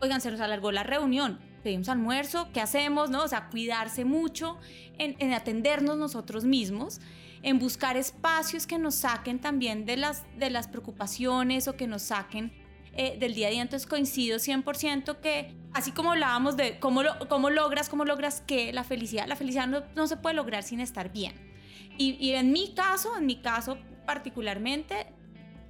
oigan, 0.02 0.22
se 0.22 0.32
nos 0.32 0.42
alargó 0.42 0.72
la 0.72 0.84
reunión, 0.84 1.40
pedimos 1.64 1.90
almuerzo, 1.90 2.50
¿qué 2.54 2.62
hacemos? 2.62 3.10
No? 3.10 3.24
O 3.24 3.28
sea, 3.28 3.50
cuidarse 3.50 4.06
mucho 4.06 4.58
en, 4.98 5.16
en 5.20 5.34
atendernos 5.34 5.98
nosotros 5.98 6.44
mismos 6.44 7.00
en 7.44 7.60
buscar 7.60 7.98
espacios 7.98 8.68
que 8.68 8.78
nos 8.78 8.96
saquen 8.96 9.40
también 9.40 9.86
de 9.86 9.98
las, 9.98 10.26
de 10.38 10.50
las 10.50 10.68
preocupaciones 10.68 11.68
o 11.68 11.76
que 11.76 11.88
nos 11.88 12.04
saquen 12.04 12.54
eh, 12.94 13.18
del 13.20 13.34
día 13.34 13.48
a 13.48 13.52
día. 13.52 13.62
Entonces 13.62 13.88
coincido 13.88 14.38
100% 14.38 15.20
que 15.20 15.56
así 15.74 15.92
como 15.92 16.12
hablábamos 16.12 16.58
de 16.58 16.80
cómo, 16.80 17.02
cómo 17.30 17.50
logras, 17.50 17.90
cómo 17.90 18.06
logras 18.06 18.42
que 18.42 18.74
la 18.74 18.84
felicidad, 18.84 19.28
la 19.28 19.36
felicidad 19.36 19.68
no, 19.68 19.84
no 19.96 20.08
se 20.08 20.18
puede 20.18 20.36
lograr 20.36 20.64
sin 20.64 20.80
estar 20.80 21.12
bien. 21.12 21.34
Y, 21.98 22.18
y, 22.20 22.32
en 22.32 22.52
mi 22.52 22.74
caso, 22.74 23.18
en 23.18 23.26
mi 23.26 23.42
caso 23.42 23.78
particularmente, 24.06 25.08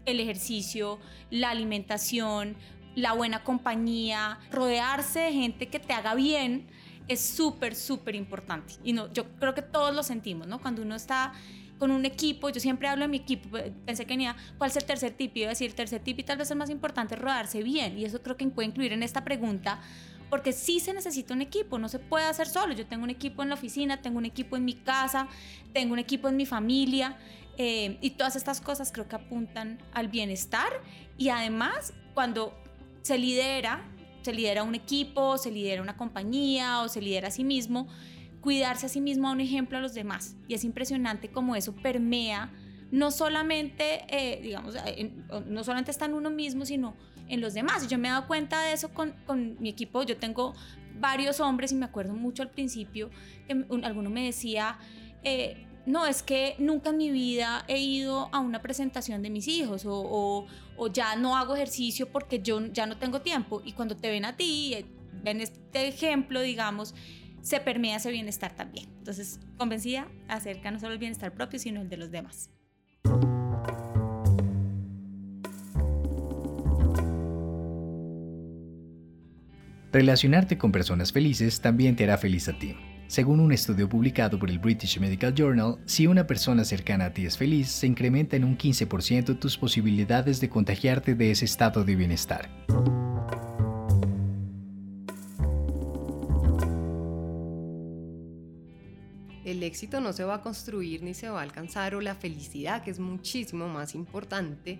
el 0.05 0.19
ejercicio, 0.19 0.99
la 1.29 1.49
alimentación, 1.49 2.55
la 2.95 3.13
buena 3.13 3.43
compañía, 3.43 4.39
rodearse 4.51 5.19
de 5.19 5.33
gente 5.33 5.67
que 5.67 5.79
te 5.79 5.93
haga 5.93 6.15
bien 6.15 6.67
es 7.07 7.21
súper, 7.21 7.75
súper 7.75 8.15
importante. 8.15 8.75
Y 8.83 8.93
no, 8.93 9.11
yo 9.13 9.25
creo 9.39 9.53
que 9.53 9.61
todos 9.61 9.93
lo 9.93 10.03
sentimos, 10.03 10.47
¿no? 10.47 10.61
Cuando 10.61 10.81
uno 10.81 10.95
está 10.95 11.33
con 11.77 11.89
un 11.89 12.05
equipo, 12.05 12.49
yo 12.49 12.59
siempre 12.59 12.87
hablo 12.87 13.05
de 13.05 13.07
mi 13.07 13.17
equipo, 13.17 13.57
pensé 13.85 14.05
que 14.05 14.13
venía, 14.13 14.35
¿cuál 14.59 14.69
es 14.69 14.77
el 14.77 14.85
tercer 14.85 15.13
tip? 15.13 15.35
Iba 15.35 15.47
a 15.47 15.49
decir 15.49 15.67
el 15.67 15.75
tercer 15.75 15.99
tip 15.99 16.19
y 16.19 16.23
tal 16.23 16.37
vez 16.37 16.51
el 16.51 16.57
más 16.57 16.69
importante 16.69 17.15
es 17.15 17.19
rodarse 17.19 17.63
bien, 17.63 17.97
y 17.97 18.05
eso 18.05 18.21
creo 18.21 18.37
que 18.37 18.45
puede 18.49 18.67
incluir 18.67 18.93
en 18.93 19.01
esta 19.01 19.23
pregunta, 19.23 19.81
porque 20.29 20.53
sí 20.53 20.79
se 20.79 20.93
necesita 20.93 21.33
un 21.33 21.41
equipo, 21.41 21.79
no 21.79 21.89
se 21.89 21.97
puede 21.97 22.25
hacer 22.25 22.47
solo, 22.47 22.75
yo 22.75 22.85
tengo 22.85 23.03
un 23.03 23.09
equipo 23.09 23.41
en 23.41 23.49
la 23.49 23.55
oficina, 23.55 23.99
tengo 23.99 24.19
un 24.19 24.25
equipo 24.25 24.57
en 24.57 24.63
mi 24.63 24.73
casa, 24.75 25.27
tengo 25.73 25.93
un 25.93 25.99
equipo 25.99 26.29
en 26.29 26.37
mi 26.37 26.45
familia, 26.45 27.17
eh, 27.57 27.97
y 28.01 28.11
todas 28.11 28.35
estas 28.35 28.61
cosas 28.61 28.91
creo 28.91 29.07
que 29.07 29.15
apuntan 29.15 29.79
al 29.93 30.07
bienestar, 30.07 30.69
y 31.17 31.29
además 31.29 31.93
cuando 32.13 32.57
se 33.01 33.17
lidera, 33.17 33.83
se 34.21 34.33
lidera 34.33 34.63
un 34.63 34.75
equipo, 34.75 35.37
se 35.37 35.51
lidera 35.51 35.81
una 35.81 35.97
compañía 35.97 36.81
o 36.81 36.89
se 36.89 37.01
lidera 37.01 37.29
a 37.29 37.31
sí 37.31 37.43
mismo, 37.43 37.87
cuidarse 38.41 38.87
a 38.87 38.89
sí 38.89 39.01
mismo 39.01 39.27
a 39.27 39.31
un 39.31 39.41
ejemplo 39.41 39.77
a 39.77 39.81
los 39.81 39.93
demás. 39.93 40.35
Y 40.47 40.53
es 40.53 40.63
impresionante 40.63 41.29
cómo 41.29 41.55
eso 41.55 41.73
permea 41.75 42.51
no 42.91 43.09
solamente, 43.09 44.03
eh, 44.09 44.41
digamos, 44.41 44.75
no 45.47 45.63
solamente 45.63 45.91
está 45.91 46.05
en 46.05 46.13
uno 46.13 46.29
mismo, 46.29 46.65
sino 46.65 46.93
en 47.29 47.39
los 47.39 47.53
demás. 47.53 47.87
Yo 47.87 47.97
me 47.97 48.09
he 48.09 48.11
dado 48.11 48.27
cuenta 48.27 48.61
de 48.61 48.73
eso 48.73 48.93
con, 48.93 49.13
con 49.25 49.55
mi 49.61 49.69
equipo. 49.69 50.03
Yo 50.03 50.17
tengo 50.17 50.53
varios 50.99 51.39
hombres 51.39 51.71
y 51.71 51.75
me 51.75 51.85
acuerdo 51.85 52.13
mucho 52.13 52.43
al 52.43 52.49
principio 52.49 53.09
que 53.47 53.65
alguno 53.83 54.09
me 54.09 54.25
decía, 54.25 54.77
eh, 55.23 55.67
no, 55.85 56.05
es 56.05 56.21
que 56.21 56.55
nunca 56.59 56.91
en 56.91 56.97
mi 56.97 57.09
vida 57.09 57.65
he 57.67 57.79
ido 57.79 58.29
a 58.31 58.39
una 58.39 58.61
presentación 58.61 59.21
de 59.21 59.29
mis 59.29 59.47
hijos 59.47 59.83
o, 59.85 60.45
ya 60.93 61.15
no 61.15 61.37
hago 61.37 61.55
ejercicio 61.55 62.11
porque 62.11 62.41
yo 62.41 62.59
ya 62.67 62.85
no 62.85 62.97
tengo 62.97 63.21
tiempo. 63.21 63.61
Y 63.63 63.73
cuando 63.73 63.95
te 63.95 64.09
ven 64.09 64.25
a 64.25 64.35
ti, 64.35 64.73
eh, 64.73 64.85
ven 65.23 65.41
este 65.41 65.87
ejemplo, 65.87 66.41
digamos, 66.41 66.95
se 67.41 67.59
permea 67.59 67.97
ese 67.97 68.11
bienestar 68.11 68.55
también. 68.55 68.89
Entonces, 68.97 69.39
convencida 69.57 70.07
acerca 70.27 70.71
no 70.71 70.79
solo 70.79 70.93
el 70.93 70.99
bienestar 70.99 71.33
propio, 71.33 71.59
sino 71.59 71.81
el 71.81 71.89
de 71.89 71.97
los 71.97 72.11
demás. 72.11 72.49
Relacionarte 79.91 80.57
con 80.57 80.71
personas 80.71 81.11
felices 81.11 81.59
también 81.59 81.95
te 81.95 82.05
hará 82.05 82.17
feliz 82.17 82.47
a 82.47 82.57
ti. 82.57 82.75
Según 83.11 83.41
un 83.41 83.51
estudio 83.51 83.89
publicado 83.89 84.39
por 84.39 84.49
el 84.49 84.57
British 84.57 84.97
Medical 84.97 85.35
Journal, 85.35 85.79
si 85.85 86.07
una 86.07 86.25
persona 86.25 86.63
cercana 86.63 87.07
a 87.07 87.13
ti 87.13 87.25
es 87.25 87.37
feliz, 87.37 87.67
se 87.69 87.85
incrementa 87.85 88.37
en 88.37 88.45
un 88.45 88.57
15% 88.57 89.37
tus 89.37 89.57
posibilidades 89.57 90.39
de 90.39 90.47
contagiarte 90.47 91.13
de 91.13 91.31
ese 91.31 91.43
estado 91.43 91.83
de 91.83 91.97
bienestar. 91.97 92.49
el 99.43 99.63
éxito 99.63 99.99
no 99.99 100.13
se 100.13 100.23
va 100.23 100.35
a 100.35 100.41
construir 100.41 101.03
ni 101.03 101.13
se 101.13 101.27
va 101.27 101.41
a 101.41 101.43
alcanzar, 101.43 101.95
o 101.95 101.99
la 101.99 102.15
felicidad, 102.15 102.81
que 102.81 102.91
es 102.91 102.99
muchísimo 102.99 103.67
más 103.67 103.93
importante, 103.93 104.79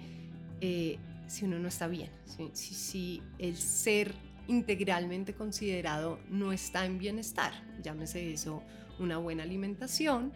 eh, 0.61 0.97
si 1.27 1.43
uno 1.43 1.59
no 1.59 1.67
está 1.67 1.89
bien, 1.89 2.09
si, 2.53 2.73
si, 2.73 3.21
el 3.39 3.57
ser 3.57 4.15
integralmente 4.47 5.33
considerado 5.33 6.19
no 6.29 6.51
está 6.51 6.85
en 6.85 6.97
bienestar, 6.97 7.53
llámese 7.81 8.33
eso 8.33 8.63
una 8.99 9.17
buena 9.17 9.43
alimentación, 9.43 10.31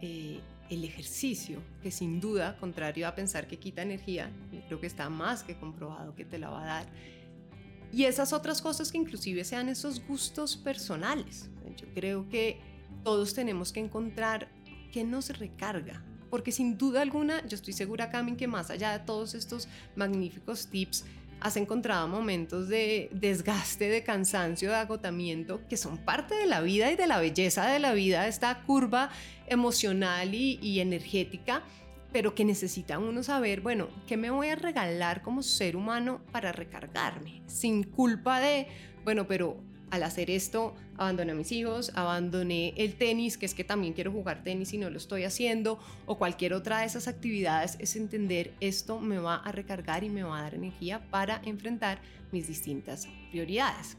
eh, 0.00 0.40
el 0.70 0.84
ejercicio, 0.84 1.60
que 1.82 1.90
sin 1.90 2.20
duda, 2.20 2.56
contrario 2.58 3.08
a 3.08 3.14
pensar 3.14 3.46
que 3.46 3.58
quita 3.58 3.82
energía, 3.82 4.30
creo 4.66 4.80
que 4.80 4.86
está 4.86 5.08
más 5.08 5.42
que 5.42 5.56
comprobado 5.56 6.14
que 6.14 6.24
te 6.24 6.38
la 6.38 6.50
va 6.50 6.62
a 6.62 6.66
dar, 6.66 6.86
y 7.92 8.04
esas 8.04 8.32
otras 8.32 8.60
cosas 8.60 8.92
que 8.92 8.98
inclusive 8.98 9.44
sean 9.44 9.68
esos 9.68 10.06
gustos 10.06 10.56
personales. 10.56 11.48
Yo 11.76 11.86
creo 11.94 12.28
que 12.28 12.60
todos 13.02 13.32
tenemos 13.34 13.72
que 13.72 13.80
encontrar 13.80 14.48
qué 14.92 15.04
nos 15.04 15.38
recarga, 15.38 16.04
porque 16.28 16.52
sin 16.52 16.76
duda 16.76 17.00
alguna, 17.00 17.46
yo 17.46 17.54
estoy 17.54 17.72
segura, 17.72 18.10
Camin, 18.10 18.36
que 18.36 18.46
más 18.46 18.70
allá 18.70 18.98
de 18.98 19.04
todos 19.04 19.34
estos 19.34 19.68
magníficos 19.96 20.66
tips, 20.66 21.04
has 21.40 21.56
encontrado 21.56 22.08
momentos 22.08 22.68
de 22.68 23.10
desgaste, 23.12 23.88
de 23.88 24.02
cansancio, 24.02 24.70
de 24.70 24.76
agotamiento, 24.76 25.60
que 25.68 25.76
son 25.76 25.98
parte 25.98 26.34
de 26.34 26.46
la 26.46 26.60
vida 26.60 26.90
y 26.90 26.96
de 26.96 27.06
la 27.06 27.20
belleza 27.20 27.66
de 27.66 27.78
la 27.78 27.92
vida, 27.92 28.26
esta 28.26 28.62
curva 28.62 29.10
emocional 29.46 30.34
y, 30.34 30.80
energética, 30.80 31.62
pero 32.12 32.34
que 32.34 32.44
necesita 32.44 32.98
uno 32.98 33.22
saber, 33.22 33.60
bueno, 33.60 33.88
¿qué 34.06 34.16
me 34.16 34.30
voy 34.30 34.48
a 34.48 34.56
regalar 34.56 35.22
como 35.22 35.42
ser 35.42 35.76
humano 35.76 36.20
para 36.32 36.52
recargarme? 36.52 37.42
Sin 37.46 37.84
culpa 37.84 38.40
de, 38.40 38.66
bueno, 39.04 39.26
pero 39.26 39.60
al 39.90 40.02
hacer 40.02 40.30
esto 40.30 40.74
abandoné 40.96 41.32
a 41.32 41.34
mis 41.34 41.52
hijos, 41.52 41.92
abandoné 41.94 42.74
el 42.76 42.94
tenis, 42.94 43.38
que 43.38 43.46
es 43.46 43.54
que 43.54 43.64
también 43.64 43.92
quiero 43.92 44.12
jugar 44.12 44.42
tenis 44.42 44.72
y 44.72 44.78
no 44.78 44.90
lo 44.90 44.96
estoy 44.96 45.24
haciendo, 45.24 45.78
o 46.06 46.18
cualquier 46.18 46.52
otra 46.54 46.80
de 46.80 46.86
esas 46.86 47.08
actividades, 47.08 47.76
es 47.78 47.96
entender 47.96 48.52
esto 48.60 49.00
me 49.00 49.18
va 49.18 49.36
a 49.36 49.52
recargar 49.52 50.04
y 50.04 50.10
me 50.10 50.22
va 50.22 50.38
a 50.38 50.42
dar 50.42 50.54
energía 50.54 51.00
para 51.10 51.40
enfrentar 51.44 52.00
mis 52.32 52.48
distintas 52.48 53.08
prioridades. 53.30 53.96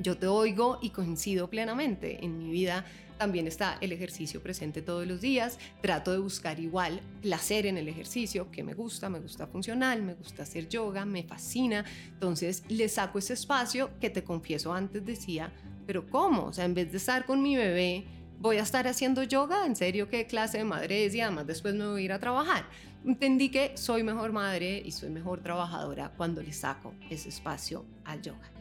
Yo 0.00 0.16
te 0.16 0.26
oigo 0.26 0.78
y 0.80 0.90
coincido 0.90 1.50
plenamente. 1.50 2.24
En 2.24 2.38
mi 2.38 2.50
vida 2.50 2.86
también 3.18 3.46
está 3.46 3.76
el 3.82 3.92
ejercicio 3.92 4.42
presente 4.42 4.80
todos 4.80 5.06
los 5.06 5.20
días. 5.20 5.58
Trato 5.82 6.10
de 6.10 6.18
buscar 6.18 6.58
igual 6.58 7.02
placer 7.20 7.66
en 7.66 7.76
el 7.76 7.86
ejercicio, 7.86 8.50
que 8.50 8.64
me 8.64 8.72
gusta, 8.72 9.10
me 9.10 9.20
gusta 9.20 9.46
funcional, 9.46 10.02
me 10.02 10.14
gusta 10.14 10.44
hacer 10.44 10.70
yoga, 10.70 11.04
me 11.04 11.22
fascina. 11.22 11.84
Entonces 12.14 12.64
le 12.68 12.88
saco 12.88 13.18
ese 13.18 13.34
espacio 13.34 13.90
que 14.00 14.08
te 14.08 14.24
confieso 14.24 14.72
antes 14.72 15.04
decía, 15.04 15.52
pero 15.86 16.08
¿cómo? 16.08 16.46
O 16.46 16.52
sea, 16.54 16.64
en 16.64 16.72
vez 16.72 16.90
de 16.90 16.96
estar 16.96 17.26
con 17.26 17.42
mi 17.42 17.56
bebé, 17.56 18.06
voy 18.38 18.56
a 18.56 18.62
estar 18.62 18.88
haciendo 18.88 19.22
yoga, 19.22 19.66
en 19.66 19.76
serio, 19.76 20.08
qué 20.08 20.26
clase 20.26 20.56
de 20.56 20.64
madre 20.64 21.04
es 21.04 21.14
y 21.14 21.20
además 21.20 21.46
después 21.46 21.74
me 21.74 21.86
voy 21.86 22.00
a 22.00 22.04
ir 22.06 22.12
a 22.12 22.18
trabajar. 22.18 22.64
Entendí 23.04 23.50
que 23.50 23.76
soy 23.76 24.02
mejor 24.02 24.32
madre 24.32 24.82
y 24.82 24.92
soy 24.92 25.10
mejor 25.10 25.42
trabajadora 25.42 26.14
cuando 26.16 26.42
le 26.42 26.54
saco 26.54 26.94
ese 27.10 27.28
espacio 27.28 27.84
al 28.06 28.22
yoga. 28.22 28.59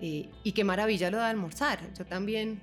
Eh, 0.00 0.28
y 0.44 0.52
qué 0.52 0.64
maravilla 0.64 1.10
lo 1.10 1.18
de 1.18 1.24
almorzar. 1.24 1.80
Yo 1.96 2.04
también 2.04 2.60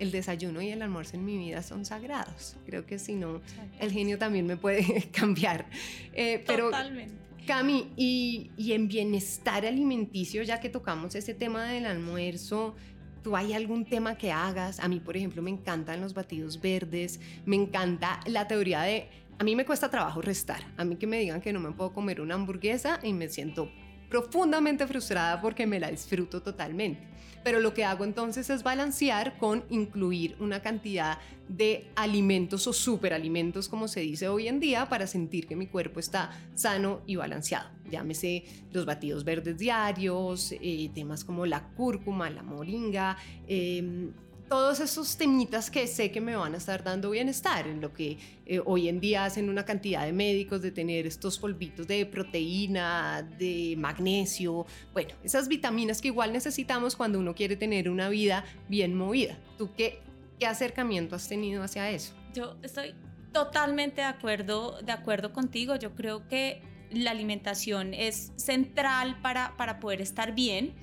el 0.00 0.10
desayuno 0.10 0.62
y 0.62 0.70
el 0.70 0.82
almuerzo 0.82 1.16
en 1.16 1.24
mi 1.24 1.38
vida 1.38 1.62
son 1.62 1.84
sagrados. 1.84 2.56
Creo 2.66 2.86
que 2.86 2.98
si 2.98 3.14
no, 3.14 3.40
el 3.78 3.92
genio 3.92 4.18
también 4.18 4.46
me 4.46 4.56
puede 4.56 5.08
cambiar. 5.12 5.66
Eh, 6.12 6.42
pero, 6.46 6.66
Totalmente. 6.66 7.14
Cami, 7.46 7.92
y, 7.96 8.50
y, 8.56 8.72
en 8.72 8.86
bienestar 8.86 9.64
alimenticio, 9.66 10.42
ya 10.42 10.60
que 10.60 10.68
tocamos 10.68 11.14
ese 11.14 11.34
tema 11.34 11.64
del 11.64 11.86
almuerzo, 11.86 12.76
¿tú 13.22 13.36
hay 13.36 13.54
algún 13.54 13.84
tema 13.84 14.16
que 14.16 14.30
hagas? 14.30 14.78
A 14.80 14.88
mí, 14.88 15.00
por 15.00 15.16
ejemplo, 15.16 15.42
me 15.42 15.50
encantan 15.50 16.00
los 16.00 16.14
batidos 16.14 16.60
verdes, 16.60 17.20
me 17.46 17.56
encanta 17.56 18.20
la 18.26 18.46
teoría 18.46 18.82
de... 18.82 19.08
A 19.38 19.44
mí 19.44 19.56
me 19.56 19.64
cuesta 19.64 19.90
trabajo 19.90 20.20
restar. 20.20 20.62
A 20.76 20.84
mí 20.84 20.96
que 20.96 21.06
me 21.06 21.18
digan 21.18 21.40
que 21.40 21.52
no 21.52 21.60
me 21.60 21.72
puedo 21.72 21.92
comer 21.92 22.20
una 22.20 22.34
hamburguesa 22.34 23.00
y 23.02 23.14
me 23.14 23.28
siento 23.28 23.70
profundamente 24.10 24.86
frustrada 24.86 25.40
porque 25.40 25.66
me 25.66 25.80
la 25.80 25.90
disfruto 25.90 26.42
totalmente. 26.42 27.08
Pero 27.42 27.60
lo 27.60 27.72
que 27.72 27.84
hago 27.84 28.04
entonces 28.04 28.50
es 28.50 28.62
balancear 28.62 29.38
con 29.38 29.64
incluir 29.70 30.36
una 30.40 30.60
cantidad 30.60 31.18
de 31.48 31.86
alimentos 31.96 32.66
o 32.66 32.74
superalimentos, 32.74 33.66
como 33.68 33.88
se 33.88 34.00
dice 34.00 34.28
hoy 34.28 34.46
en 34.46 34.60
día, 34.60 34.90
para 34.90 35.06
sentir 35.06 35.46
que 35.46 35.56
mi 35.56 35.66
cuerpo 35.66 36.00
está 36.00 36.38
sano 36.54 37.00
y 37.06 37.16
balanceado. 37.16 37.70
Llámese 37.90 38.44
los 38.72 38.84
batidos 38.84 39.24
verdes 39.24 39.56
diarios, 39.56 40.52
eh, 40.52 40.90
temas 40.94 41.24
como 41.24 41.46
la 41.46 41.68
cúrcuma, 41.70 42.28
la 42.28 42.42
moringa. 42.42 43.16
Eh, 43.48 44.10
todos 44.50 44.80
esos 44.80 45.16
temitas 45.16 45.70
que 45.70 45.86
sé 45.86 46.10
que 46.10 46.20
me 46.20 46.34
van 46.34 46.54
a 46.54 46.56
estar 46.56 46.82
dando 46.82 47.10
bienestar, 47.10 47.68
en 47.68 47.80
lo 47.80 47.92
que 47.92 48.18
eh, 48.46 48.60
hoy 48.64 48.88
en 48.88 48.98
día 48.98 49.24
hacen 49.24 49.48
una 49.48 49.64
cantidad 49.64 50.04
de 50.04 50.12
médicos 50.12 50.60
de 50.60 50.72
tener 50.72 51.06
estos 51.06 51.38
polvitos 51.38 51.86
de 51.86 52.04
proteína, 52.04 53.22
de 53.38 53.76
magnesio, 53.78 54.66
bueno, 54.92 55.14
esas 55.22 55.46
vitaminas 55.46 56.02
que 56.02 56.08
igual 56.08 56.32
necesitamos 56.32 56.96
cuando 56.96 57.20
uno 57.20 57.32
quiere 57.32 57.54
tener 57.54 57.88
una 57.88 58.08
vida 58.08 58.44
bien 58.68 58.96
movida. 58.96 59.38
¿Tú 59.56 59.70
qué, 59.76 60.00
qué 60.40 60.48
acercamiento 60.48 61.14
has 61.14 61.28
tenido 61.28 61.62
hacia 61.62 61.88
eso? 61.88 62.12
Yo 62.34 62.56
estoy 62.64 62.92
totalmente 63.32 64.00
de 64.00 64.08
acuerdo, 64.08 64.82
de 64.82 64.90
acuerdo 64.90 65.32
contigo. 65.32 65.76
Yo 65.76 65.94
creo 65.94 66.26
que 66.26 66.60
la 66.90 67.12
alimentación 67.12 67.94
es 67.94 68.32
central 68.34 69.20
para, 69.22 69.56
para 69.56 69.78
poder 69.78 70.00
estar 70.00 70.34
bien. 70.34 70.74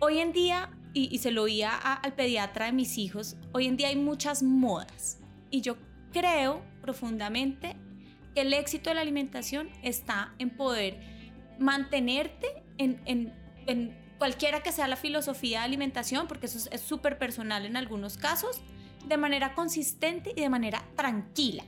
Hoy 0.00 0.20
en 0.20 0.32
día 0.32 0.70
y, 0.98 1.18
se 1.18 1.30
lo 1.30 1.44
oía 1.44 1.74
al 1.74 2.12
pediatra 2.14 2.66
de 2.66 2.72
mis 2.72 2.98
hijos, 2.98 3.36
hoy 3.52 3.66
en 3.66 3.76
día 3.76 3.88
hay 3.88 3.96
muchas 3.96 4.42
modas 4.42 5.18
y 5.50 5.60
yo 5.60 5.76
creo 6.12 6.62
profundamente 6.82 7.76
que 8.34 8.42
el 8.42 8.52
éxito 8.52 8.90
de 8.90 8.94
la 8.94 9.02
alimentación 9.02 9.68
está 9.82 10.34
en 10.38 10.50
poder 10.50 10.98
mantenerte 11.58 12.46
en, 12.78 13.00
en, 13.04 13.32
en 13.66 13.96
cualquiera 14.18 14.62
que 14.62 14.72
sea 14.72 14.88
la 14.88 14.96
filosofía 14.96 15.60
de 15.60 15.66
alimentación, 15.66 16.26
porque 16.26 16.46
eso 16.46 16.68
es 16.70 16.80
súper 16.80 17.18
personal 17.18 17.64
en 17.64 17.76
algunos 17.76 18.16
casos, 18.16 18.60
de 19.06 19.16
manera 19.16 19.54
consistente 19.54 20.32
y 20.36 20.40
de 20.40 20.48
manera 20.48 20.82
tranquila. 20.96 21.64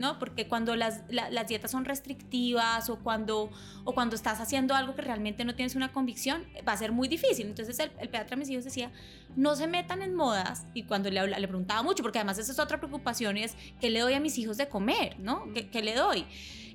¿No? 0.00 0.18
Porque 0.18 0.48
cuando 0.48 0.74
las, 0.76 1.02
las, 1.10 1.46
dietas 1.46 1.70
son 1.70 1.84
restrictivas 1.84 2.88
o 2.88 2.98
cuando, 3.00 3.50
o 3.84 3.92
cuando 3.92 4.16
estás 4.16 4.40
haciendo 4.40 4.74
algo 4.74 4.94
que 4.94 5.02
realmente 5.02 5.44
no 5.44 5.54
tienes 5.54 5.76
una 5.76 5.92
convicción, 5.92 6.42
va 6.66 6.72
a 6.72 6.76
ser 6.78 6.90
muy 6.90 7.06
difícil. 7.06 7.46
Entonces 7.46 7.78
el, 7.78 7.92
el 8.00 8.08
pediatra 8.08 8.30
de 8.30 8.36
mis 8.38 8.48
hijos 8.48 8.64
decía, 8.64 8.90
no 9.36 9.54
se 9.56 9.66
metan 9.66 10.00
en 10.00 10.14
modas. 10.14 10.64
Y 10.72 10.84
cuando 10.84 11.10
le, 11.10 11.26
le 11.26 11.46
preguntaba 11.46 11.82
mucho, 11.82 12.02
porque 12.02 12.18
además 12.18 12.38
esa 12.38 12.50
es 12.50 12.58
otra 12.58 12.78
preocupación, 12.78 13.36
es 13.36 13.54
¿qué 13.78 13.90
le 13.90 14.00
doy 14.00 14.14
a 14.14 14.20
mis 14.20 14.38
hijos 14.38 14.56
de 14.56 14.68
comer? 14.70 15.20
¿no? 15.20 15.52
¿Qué, 15.52 15.68
qué 15.68 15.82
le 15.82 15.94
doy? 15.94 16.24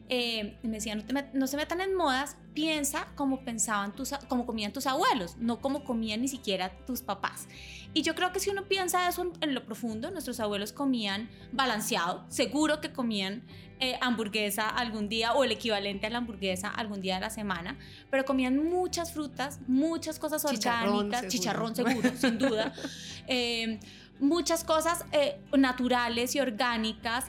Eh, 0.07 0.57
me 0.61 0.73
decía, 0.73 0.95
no, 1.33 1.47
se 1.47 1.57
metan 1.57 1.81
en 1.81 1.95
modas, 1.95 2.37
piensa 2.53 3.07
como 3.15 3.43
pensaban 3.43 3.95
tus, 3.95 4.11
como 4.27 4.45
comían 4.45 4.71
tus 4.71 4.85
abuelos, 4.85 5.37
no 5.37 5.59
como 5.59 5.83
comían 5.83 6.21
ni 6.21 6.27
siquiera 6.27 6.69
tus 6.85 7.01
papás. 7.01 7.47
Y 7.93 8.03
yo 8.03 8.13
creo 8.13 8.31
que 8.31 8.39
si 8.39 8.51
uno 8.51 8.65
piensa 8.65 9.09
eso 9.09 9.33
en, 9.41 9.55
lo 9.55 9.65
profundo, 9.65 10.11
nuestros 10.11 10.39
abuelos 10.39 10.73
comían 10.73 11.29
balanceado, 11.51 12.23
seguro 12.29 12.81
que 12.81 12.91
comían 12.91 13.41
eh, 13.79 13.97
hamburguesa 13.99 14.69
algún 14.69 15.09
día 15.09 15.33
o 15.33 15.43
el 15.43 15.51
equivalente 15.51 16.05
a 16.05 16.11
la 16.11 16.19
hamburguesa 16.19 16.69
algún 16.69 17.01
día 17.01 17.15
de 17.15 17.21
la 17.21 17.29
semana, 17.31 17.79
pero 18.11 18.25
comían 18.25 18.63
muchas 18.63 19.11
frutas, 19.11 19.59
muchas 19.65 20.19
cosas 20.19 20.45
orgánicas, 20.45 21.27
chicharrón 21.29 21.75
seguro, 21.75 22.11
sin 22.15 22.37
duda, 22.37 22.73
eh, 23.27 23.79
muchas 24.19 24.63
cosas 24.63 25.03
naturales 25.51 26.35
y 26.35 26.39
orgánicas 26.41 27.25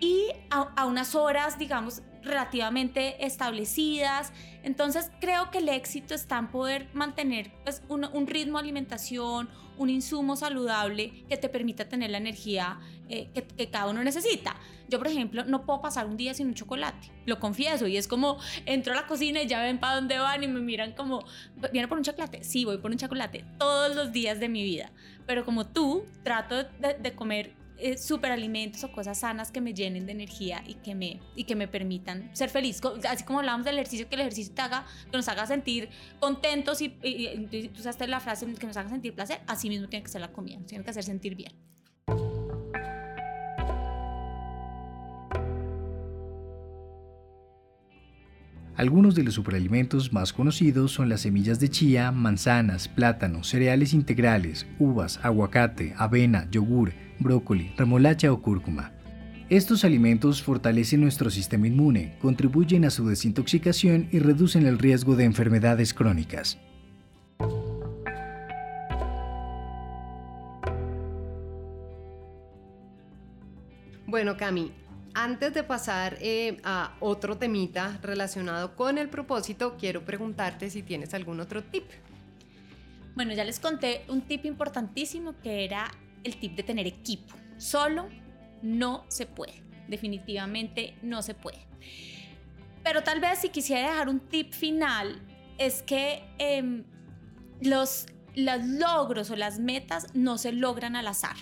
y 0.00 0.28
a, 0.50 0.86
unas 0.86 1.14
horas, 1.14 1.58
digamos, 1.58 2.02
relativamente 2.22 3.24
establecidas. 3.24 4.32
Entonces 4.62 5.10
creo 5.20 5.50
que 5.50 5.58
el 5.58 5.68
éxito 5.68 6.14
está 6.14 6.38
en 6.38 6.48
poder 6.48 6.88
mantener 6.92 7.50
pues, 7.64 7.82
un, 7.88 8.26
ritmo 8.26 8.58
de 8.58 8.64
alimentación, 8.64 9.48
un 9.76 9.90
insumo 9.90 10.36
saludable 10.36 11.24
que 11.28 11.36
te 11.36 11.48
permita 11.48 11.88
tener 11.88 12.10
la 12.10 12.18
energía 12.18 12.78
eh, 13.08 13.30
que, 13.32 13.70
cada 13.70 13.86
uno 13.86 14.04
necesita. 14.04 14.56
Yo, 14.88 14.98
por 14.98 15.08
ejemplo, 15.08 15.44
no 15.44 15.64
puedo 15.64 15.80
pasar 15.80 16.06
un 16.06 16.16
día 16.16 16.34
sin 16.34 16.48
un 16.48 16.54
chocolate, 16.54 17.12
lo 17.26 17.38
confieso, 17.38 17.86
y 17.86 17.96
es 17.96 18.08
como 18.08 18.38
entro 18.66 18.94
a 18.94 18.96
la 18.96 19.06
cocina 19.06 19.42
y 19.42 19.46
ya 19.46 19.60
ven 19.62 19.78
para 19.78 19.96
dónde 19.96 20.18
van 20.18 20.42
y 20.42 20.48
me 20.48 20.60
miran 20.60 20.92
como, 20.92 21.24
¿viene 21.72 21.88
por 21.88 21.98
un 21.98 22.04
chocolate? 22.04 22.42
Sí, 22.42 22.64
voy 22.64 22.78
por 22.78 22.90
un 22.90 22.96
chocolate 22.96 23.44
todos 23.58 23.94
los 23.94 24.12
días 24.12 24.40
de 24.40 24.48
mi 24.48 24.62
vida, 24.62 24.90
pero 25.26 25.44
como 25.44 25.66
tú, 25.66 26.04
trato 26.22 26.56
de, 26.56 26.94
de 26.98 27.12
comer 27.14 27.52
eh, 27.80 27.96
superalimentos 27.96 28.82
o 28.84 28.90
cosas 28.90 29.20
sanas 29.20 29.52
que 29.52 29.60
me 29.60 29.72
llenen 29.72 30.06
de 30.06 30.12
energía 30.12 30.62
y 30.66 30.74
que 30.74 30.94
me, 30.94 31.20
y 31.36 31.44
que 31.44 31.54
me 31.54 31.68
permitan 31.68 32.34
ser 32.34 32.50
feliz. 32.50 32.80
Así 33.08 33.24
como 33.24 33.38
hablamos 33.38 33.64
del 33.64 33.76
ejercicio, 33.76 34.08
que 34.08 34.16
el 34.16 34.22
ejercicio 34.22 34.52
te 34.54 34.62
haga, 34.62 34.84
que 35.10 35.16
nos 35.16 35.28
haga 35.28 35.46
sentir 35.46 35.88
contentos 36.18 36.80
y, 36.80 36.88
tú 36.88 37.80
usaste 37.80 38.06
la 38.08 38.20
frase 38.20 38.46
que 38.54 38.66
nos 38.66 38.76
haga 38.76 38.88
sentir 38.88 39.14
placer, 39.14 39.40
así 39.46 39.68
mismo 39.68 39.88
tiene 39.88 40.02
que 40.02 40.10
ser 40.10 40.20
la 40.20 40.32
comida, 40.32 40.58
tiene 40.66 40.82
que 40.82 40.90
hacer 40.90 41.04
sentir 41.04 41.34
bien. 41.34 41.52
Algunos 48.78 49.16
de 49.16 49.24
los 49.24 49.34
superalimentos 49.34 50.12
más 50.12 50.32
conocidos 50.32 50.92
son 50.92 51.08
las 51.08 51.22
semillas 51.22 51.58
de 51.58 51.68
chía, 51.68 52.12
manzanas, 52.12 52.86
plátanos, 52.86 53.48
cereales 53.48 53.92
integrales, 53.92 54.66
uvas, 54.78 55.18
aguacate, 55.24 55.94
avena, 55.96 56.48
yogur, 56.52 56.92
brócoli, 57.18 57.72
remolacha 57.76 58.32
o 58.32 58.40
cúrcuma. 58.40 58.92
Estos 59.50 59.84
alimentos 59.84 60.42
fortalecen 60.42 61.00
nuestro 61.00 61.30
sistema 61.30 61.66
inmune, 61.66 62.16
contribuyen 62.20 62.84
a 62.84 62.90
su 62.90 63.08
desintoxicación 63.08 64.08
y 64.12 64.18
reducen 64.18 64.66
el 64.66 64.78
riesgo 64.78 65.16
de 65.16 65.24
enfermedades 65.24 65.94
crónicas. 65.94 66.58
Bueno, 74.06 74.36
Cami, 74.36 74.72
antes 75.14 75.52
de 75.54 75.62
pasar 75.62 76.16
eh, 76.20 76.58
a 76.64 76.94
otro 77.00 77.38
temita 77.38 77.98
relacionado 78.02 78.76
con 78.76 78.98
el 78.98 79.08
propósito, 79.08 79.76
quiero 79.78 80.04
preguntarte 80.04 80.70
si 80.70 80.82
tienes 80.82 81.12
algún 81.14 81.40
otro 81.40 81.62
tip. 81.62 81.84
Bueno, 83.14 83.32
ya 83.32 83.44
les 83.44 83.58
conté 83.60 84.04
un 84.08 84.20
tip 84.20 84.44
importantísimo 84.44 85.34
que 85.42 85.64
era 85.64 85.90
el 86.24 86.36
tip 86.36 86.54
de 86.56 86.62
tener 86.62 86.86
equipo. 86.86 87.34
Solo 87.56 88.08
no 88.62 89.04
se 89.08 89.26
puede. 89.26 89.62
Definitivamente 89.88 90.96
no 91.02 91.22
se 91.22 91.34
puede. 91.34 91.58
Pero 92.82 93.02
tal 93.02 93.20
vez 93.20 93.40
si 93.40 93.48
quisiera 93.50 93.90
dejar 93.90 94.08
un 94.08 94.20
tip 94.20 94.52
final 94.52 95.20
es 95.58 95.82
que 95.82 96.24
em, 96.38 96.84
los, 97.60 98.06
los 98.34 98.64
logros 98.64 99.30
o 99.30 99.36
las 99.36 99.58
metas 99.58 100.14
no 100.14 100.38
se 100.38 100.52
logran 100.52 100.96
al 100.96 101.06
azar 101.08 101.36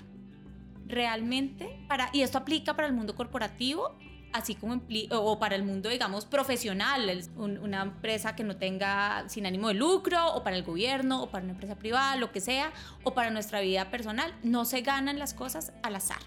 realmente 0.87 1.85
para, 1.89 2.11
y 2.13 2.23
esto 2.23 2.39
aplica 2.39 2.75
para 2.75 2.89
el 2.89 2.95
mundo 2.95 3.15
corporativo, 3.15 3.97
así 4.37 4.55
como 4.55 4.83
o 5.11 5.39
para 5.39 5.57
el 5.57 5.63
mundo, 5.63 5.89
digamos, 5.89 6.25
profesional, 6.25 7.23
una 7.37 7.83
empresa 7.83 8.37
que 8.37 8.45
no 8.45 8.57
tenga 8.57 9.29
sin 9.29 9.47
ánimo 9.47 9.69
de 9.69 9.75
lucro, 9.75 10.35
o 10.35 10.43
para 10.43 10.57
el 10.57 10.63
gobierno, 10.63 11.23
o 11.23 11.31
para 11.31 11.45
una 11.45 11.53
empresa 11.53 11.77
privada, 11.77 12.17
lo 12.17 12.33
que 12.33 12.41
sea, 12.41 12.73
o 13.03 13.15
para 13.15 13.31
nuestra 13.31 13.61
vida 13.61 13.91
personal, 13.91 14.35
no 14.43 14.65
se 14.65 14.83
ganan 14.83 15.19
las 15.19 15.35
cosas 15.35 15.73
al 15.83 15.97
azar. 15.97 16.21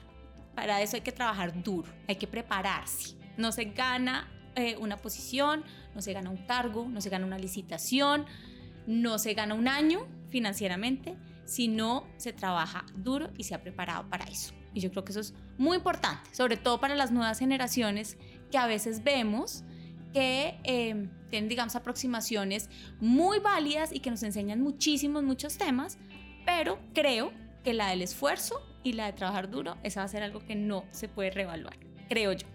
Para 0.55 0.81
eso 0.81 0.95
hay 0.95 1.01
que 1.01 1.11
trabajar 1.11 1.63
duro, 1.63 1.89
hay 2.07 2.15
que 2.15 2.27
prepararse. 2.27 3.15
No 3.37 3.51
se 3.51 3.65
gana 3.65 4.27
eh, 4.55 4.75
una 4.77 4.97
posición, 4.97 5.63
no 5.95 6.01
se 6.01 6.13
gana 6.13 6.29
un 6.29 6.45
cargo, 6.45 6.87
no 6.89 7.01
se 7.01 7.09
gana 7.09 7.25
una 7.25 7.37
licitación, 7.37 8.25
no 8.87 9.19
se 9.19 9.33
gana 9.33 9.53
un 9.53 9.67
año 9.67 10.07
financieramente, 10.29 11.15
si 11.45 11.67
no 11.67 12.07
se 12.17 12.33
trabaja 12.33 12.85
duro 12.95 13.29
y 13.37 13.43
se 13.43 13.55
ha 13.55 13.61
preparado 13.61 14.09
para 14.09 14.25
eso. 14.25 14.53
Y 14.73 14.81
yo 14.81 14.91
creo 14.91 15.03
que 15.03 15.11
eso 15.11 15.19
es 15.19 15.33
muy 15.57 15.77
importante, 15.77 16.33
sobre 16.33 16.57
todo 16.57 16.79
para 16.79 16.95
las 16.95 17.11
nuevas 17.11 17.39
generaciones 17.39 18.17
que 18.51 18.57
a 18.57 18.67
veces 18.67 19.03
vemos 19.03 19.63
que 20.13 20.55
eh, 20.63 21.07
tienen, 21.29 21.49
digamos, 21.49 21.75
aproximaciones 21.75 22.69
muy 22.99 23.39
válidas 23.39 23.91
y 23.93 23.99
que 23.99 24.09
nos 24.09 24.23
enseñan 24.23 24.61
muchísimos, 24.61 25.23
muchos 25.23 25.57
temas, 25.57 25.97
pero 26.45 26.79
creo 26.93 27.31
que 27.63 27.73
la 27.73 27.89
del 27.89 28.01
esfuerzo 28.01 28.61
y 28.83 28.93
la 28.93 29.07
de 29.07 29.13
trabajar 29.13 29.49
duro, 29.49 29.77
esa 29.83 30.01
va 30.01 30.05
a 30.05 30.09
ser 30.09 30.23
algo 30.23 30.39
que 30.39 30.55
no 30.55 30.85
se 30.91 31.07
puede 31.07 31.31
reevaluar, 31.31 31.77
creo 32.07 32.33
yo. 32.33 32.47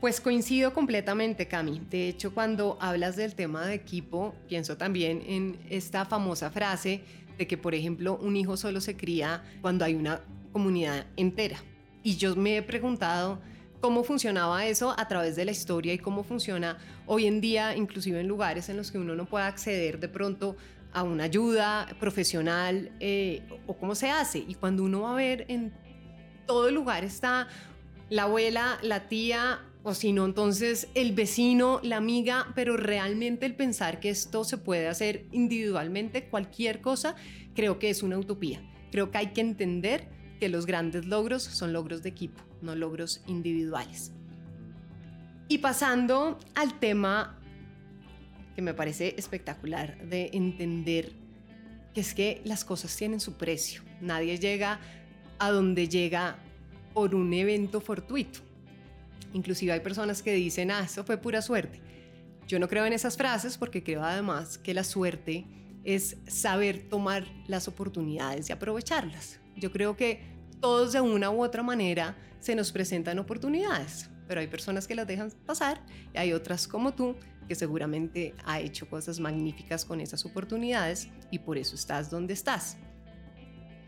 Pues 0.00 0.20
coincido 0.20 0.72
completamente, 0.72 1.48
Cami. 1.48 1.80
De 1.90 2.08
hecho, 2.08 2.32
cuando 2.32 2.78
hablas 2.80 3.16
del 3.16 3.34
tema 3.34 3.66
de 3.66 3.74
equipo, 3.74 4.32
pienso 4.48 4.76
también 4.76 5.22
en 5.26 5.58
esta 5.70 6.04
famosa 6.04 6.50
frase 6.50 7.02
de 7.36 7.48
que, 7.48 7.58
por 7.58 7.74
ejemplo, 7.74 8.16
un 8.22 8.36
hijo 8.36 8.56
solo 8.56 8.80
se 8.80 8.96
cría 8.96 9.42
cuando 9.60 9.84
hay 9.84 9.96
una 9.96 10.20
comunidad 10.52 11.06
entera. 11.16 11.58
Y 12.02 12.16
yo 12.16 12.36
me 12.36 12.56
he 12.56 12.62
preguntado 12.62 13.40
cómo 13.80 14.02
funcionaba 14.02 14.66
eso 14.66 14.94
a 14.96 15.08
través 15.08 15.36
de 15.36 15.44
la 15.44 15.52
historia 15.52 15.92
y 15.92 15.98
cómo 15.98 16.24
funciona 16.24 16.78
hoy 17.06 17.26
en 17.26 17.40
día, 17.40 17.76
inclusive 17.76 18.20
en 18.20 18.28
lugares 18.28 18.68
en 18.68 18.76
los 18.76 18.90
que 18.90 18.98
uno 18.98 19.14
no 19.14 19.26
puede 19.26 19.44
acceder 19.44 20.00
de 20.00 20.08
pronto 20.08 20.56
a 20.92 21.02
una 21.02 21.24
ayuda 21.24 21.86
profesional 22.00 22.90
eh, 23.00 23.42
o 23.66 23.76
cómo 23.76 23.94
se 23.94 24.10
hace. 24.10 24.38
Y 24.38 24.54
cuando 24.54 24.82
uno 24.82 25.02
va 25.02 25.12
a 25.12 25.16
ver 25.16 25.44
en 25.48 25.72
todo 26.46 26.70
lugar 26.70 27.04
está 27.04 27.48
la 28.08 28.22
abuela, 28.22 28.78
la 28.82 29.08
tía, 29.08 29.60
o 29.82 29.94
si 29.94 30.12
no, 30.12 30.24
entonces 30.24 30.88
el 30.94 31.12
vecino, 31.12 31.80
la 31.82 31.96
amiga, 31.98 32.52
pero 32.54 32.76
realmente 32.76 33.46
el 33.46 33.54
pensar 33.54 34.00
que 34.00 34.10
esto 34.10 34.44
se 34.44 34.58
puede 34.58 34.88
hacer 34.88 35.26
individualmente, 35.30 36.24
cualquier 36.28 36.80
cosa, 36.80 37.14
creo 37.54 37.78
que 37.78 37.90
es 37.90 38.02
una 38.02 38.18
utopía. 38.18 38.62
Creo 38.90 39.10
que 39.10 39.18
hay 39.18 39.26
que 39.28 39.40
entender 39.40 40.08
que 40.38 40.48
los 40.48 40.66
grandes 40.66 41.06
logros 41.06 41.42
son 41.42 41.72
logros 41.72 42.02
de 42.02 42.10
equipo, 42.10 42.42
no 42.62 42.74
logros 42.74 43.22
individuales. 43.26 44.12
Y 45.48 45.58
pasando 45.58 46.38
al 46.54 46.78
tema 46.78 47.38
que 48.54 48.62
me 48.62 48.74
parece 48.74 49.14
espectacular 49.16 49.98
de 50.08 50.30
entender 50.32 51.12
que 51.94 52.00
es 52.00 52.14
que 52.14 52.42
las 52.44 52.64
cosas 52.64 52.94
tienen 52.94 53.20
su 53.20 53.34
precio. 53.34 53.82
Nadie 54.00 54.38
llega 54.38 54.80
a 55.38 55.50
donde 55.50 55.88
llega 55.88 56.36
por 56.92 57.14
un 57.14 57.32
evento 57.32 57.80
fortuito 57.80 58.40
Inclusive 59.32 59.72
hay 59.72 59.80
personas 59.80 60.22
que 60.22 60.32
dicen, 60.32 60.70
ah, 60.70 60.82
eso 60.84 61.04
fue 61.04 61.18
pura 61.18 61.42
suerte. 61.42 61.80
Yo 62.46 62.58
no 62.58 62.68
creo 62.68 62.86
en 62.86 62.92
esas 62.92 63.16
frases 63.16 63.58
porque 63.58 63.82
creo 63.82 64.02
además 64.02 64.58
que 64.58 64.72
la 64.72 64.84
suerte 64.84 65.46
es 65.84 66.16
saber 66.26 66.88
tomar 66.88 67.26
las 67.46 67.68
oportunidades 67.68 68.48
y 68.48 68.52
aprovecharlas. 68.52 69.38
Yo 69.58 69.72
creo 69.72 69.96
que 69.96 70.20
todos 70.60 70.92
de 70.92 71.00
una 71.00 71.30
u 71.30 71.42
otra 71.42 71.62
manera 71.62 72.16
se 72.40 72.54
nos 72.54 72.72
presentan 72.72 73.18
oportunidades, 73.18 74.08
pero 74.26 74.40
hay 74.40 74.46
personas 74.46 74.86
que 74.86 74.94
las 74.94 75.06
dejan 75.06 75.30
pasar 75.46 75.80
y 76.14 76.18
hay 76.18 76.32
otras 76.32 76.68
como 76.68 76.94
tú 76.94 77.16
que 77.48 77.54
seguramente 77.54 78.34
ha 78.44 78.60
hecho 78.60 78.88
cosas 78.88 79.20
magníficas 79.20 79.84
con 79.84 80.00
esas 80.00 80.24
oportunidades 80.24 81.08
y 81.30 81.38
por 81.38 81.56
eso 81.56 81.74
estás 81.74 82.10
donde 82.10 82.34
estás. 82.34 82.76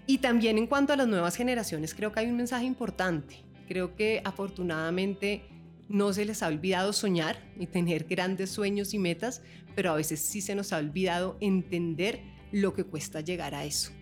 Y 0.07 0.19
también 0.19 0.59
en 0.59 0.67
cuanto 0.67 0.93
a 0.93 0.97
las 0.97 1.07
nuevas 1.07 1.37
generaciones, 1.37 1.95
creo 1.95 2.11
que 2.11 2.21
hay 2.21 2.27
un 2.27 2.37
mensaje 2.37 2.65
importante 2.65 3.51
Creo 3.71 3.95
que 3.95 4.21
afortunadamente 4.25 5.45
no 5.89 6.13
se 6.13 6.25
les 6.25 6.43
ha 6.43 6.49
olvidado 6.49 6.93
soñar 6.93 7.39
y 7.57 7.69
tener 7.69 8.03
grandes 8.03 8.51
sueños 8.51 8.95
y 8.95 8.99
metas, 8.99 9.43
pero 9.77 9.93
a 9.93 9.95
veces 9.95 10.19
sí 10.19 10.41
se 10.41 10.57
nos 10.57 10.73
ha 10.73 10.79
olvidado 10.79 11.37
entender 11.41 12.21
lo 12.51 12.73
que 12.73 12.83
cuesta 12.83 13.21
llegar 13.21 13.55
a 13.55 13.65
eso. 13.65 13.93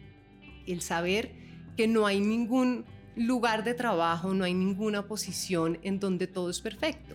El 0.66 0.80
saber 0.80 1.32
que 1.78 1.86
no 1.86 2.08
hay 2.08 2.18
ningún 2.18 2.84
lugar 3.14 3.62
de 3.62 3.72
trabajo, 3.72 4.34
no 4.34 4.42
hay 4.42 4.52
ninguna 4.52 5.06
posición 5.06 5.78
en 5.82 6.00
donde 6.00 6.26
todo 6.26 6.50
es 6.50 6.60
perfecto. 6.60 7.14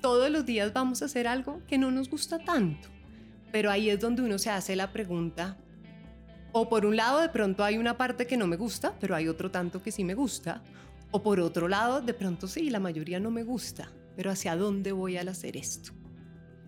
Todos 0.00 0.30
los 0.30 0.46
días 0.46 0.72
vamos 0.72 1.02
a 1.02 1.06
hacer 1.06 1.26
algo 1.26 1.60
que 1.66 1.78
no 1.78 1.90
nos 1.90 2.08
gusta 2.08 2.38
tanto, 2.38 2.86
pero 3.50 3.72
ahí 3.72 3.90
es 3.90 3.98
donde 3.98 4.22
uno 4.22 4.38
se 4.38 4.50
hace 4.50 4.76
la 4.76 4.92
pregunta, 4.92 5.56
o 6.52 6.68
por 6.68 6.86
un 6.86 6.94
lado 6.94 7.20
de 7.22 7.28
pronto 7.28 7.64
hay 7.64 7.76
una 7.76 7.98
parte 7.98 8.24
que 8.24 8.36
no 8.36 8.46
me 8.46 8.54
gusta, 8.54 8.94
pero 9.00 9.16
hay 9.16 9.26
otro 9.26 9.50
tanto 9.50 9.82
que 9.82 9.90
sí 9.90 10.04
me 10.04 10.14
gusta, 10.14 10.62
o 11.10 11.20
por 11.20 11.40
otro 11.40 11.66
lado, 11.66 12.00
de 12.00 12.14
pronto 12.14 12.46
sí, 12.46 12.70
la 12.70 12.78
mayoría 12.78 13.18
no 13.18 13.32
me 13.32 13.42
gusta, 13.42 13.90
pero 14.14 14.30
¿hacia 14.30 14.54
dónde 14.54 14.92
voy 14.92 15.16
al 15.16 15.26
hacer 15.26 15.56
esto? 15.56 15.90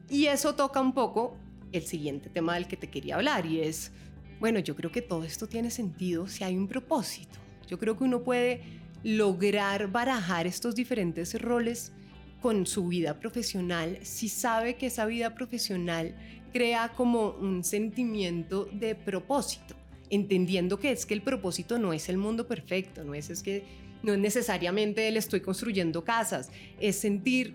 Y 0.09 0.27
eso 0.27 0.57
toca 0.57 0.81
un 0.81 0.93
poco 0.93 1.37
el 1.71 1.83
siguiente 1.83 2.29
tema 2.29 2.55
del 2.55 2.67
que 2.67 2.77
te 2.77 2.91
quería 2.91 3.15
hablar 3.15 3.47
y 3.47 3.61
es, 3.61 3.93
bueno, 4.41 4.59
yo 4.59 4.77
creo 4.77 4.93
que 4.93 5.03
todo 5.03 5.25
esto 5.25 5.47
tiene 5.47 5.71
sentido 5.71 6.27
si 6.27 6.45
hay 6.45 6.57
un 6.57 6.69
propósito. 6.69 7.39
Yo 7.69 7.79
creo 7.79 7.97
que 7.97 8.05
uno 8.05 8.23
puede 8.23 8.61
lograr 9.03 9.91
barajar 9.91 10.47
estos 10.47 10.75
diferentes 10.75 11.41
roles 11.41 11.93
con 12.41 12.67
su 12.67 12.89
vida 12.89 13.19
profesional 13.19 13.99
si 14.03 14.29
sabe 14.29 14.77
que 14.77 14.87
esa 14.87 15.07
vida 15.07 15.35
profesional 15.35 16.15
crea 16.53 16.93
como 16.93 17.31
un 17.31 17.65
sentimiento 17.65 18.69
de 18.73 18.95
propósito, 18.95 19.75
entendiendo 20.11 20.79
que 20.79 20.93
es 20.93 21.07
que 21.07 21.15
el 21.15 21.23
propósito 21.23 21.79
no 21.79 21.93
es 21.93 22.09
el 22.09 22.19
mundo 22.19 22.47
perfecto, 22.47 23.05
no 23.05 23.15
es, 23.15 23.31
es 23.31 23.43
que 23.43 23.65
no 24.03 24.13
es 24.13 24.19
necesariamente 24.19 25.09
el 25.09 25.17
estoy 25.17 25.41
construyendo 25.41 26.05
casas, 26.05 26.51
es 26.79 26.97
sentir 26.97 27.55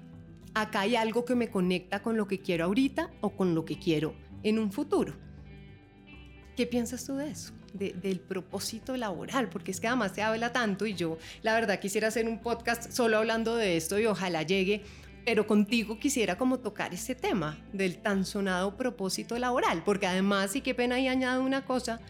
acá 0.54 0.82
hay 0.82 0.96
algo 0.96 1.26
que 1.26 1.36
me 1.36 1.50
conecta 1.50 2.02
con 2.02 2.18
lo 2.18 2.28
que 2.28 2.40
quiero 2.40 2.66
ahorita 2.66 3.12
o 3.22 3.30
con 3.32 3.56
lo 3.56 3.66
que 3.66 3.78
quiero 3.78 4.14
en 4.44 4.60
un 4.60 4.72
futuro. 4.72 5.31
¿Qué 6.56 6.68
piensas 6.68 7.06
tú 7.06 7.16
de 7.16 7.30
eso? 7.30 7.54
del 7.74 8.20
propósito 8.20 8.98
laboral, 8.98 9.48
porque 9.50 9.72
es 9.72 9.80
que 9.80 9.88
además 9.88 10.12
se 10.14 10.22
habla 10.22 10.52
tanto 10.52 10.86
y 10.86 10.94
yo 10.94 11.18
la 11.42 11.54
verdad 11.54 11.80
quisiera 11.80 12.10
hacer 12.10 12.28
un 12.28 12.40
podcast 12.40 12.92
solo 12.92 13.18
hablando 13.18 13.56
de 13.56 13.78
esto 13.78 13.98
y 13.98 14.06
ojalá 14.06 14.44
llegue, 14.44 14.84
pero 15.26 15.48
contigo 15.48 15.98
quisiera 15.98 16.38
como 16.38 16.60
tocar 16.60 16.94
ese 16.94 17.16
tema 17.16 17.58
del 17.72 17.98
tan 18.00 18.26
sonado 18.26 18.76
propósito 18.76 19.38
laboral, 19.40 19.84
porque 19.86 20.08
además, 20.08 20.56
y 20.56 20.62
qué 20.62 20.76
pena 20.76 21.00
y 21.00 21.08
añado 21.08 21.44
una 21.44 21.64
cosa, 21.64 22.02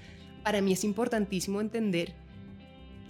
para 0.43 0.61
mí 0.61 0.73
es 0.73 0.83
importantísimo 0.83 1.61
entender 1.61 2.15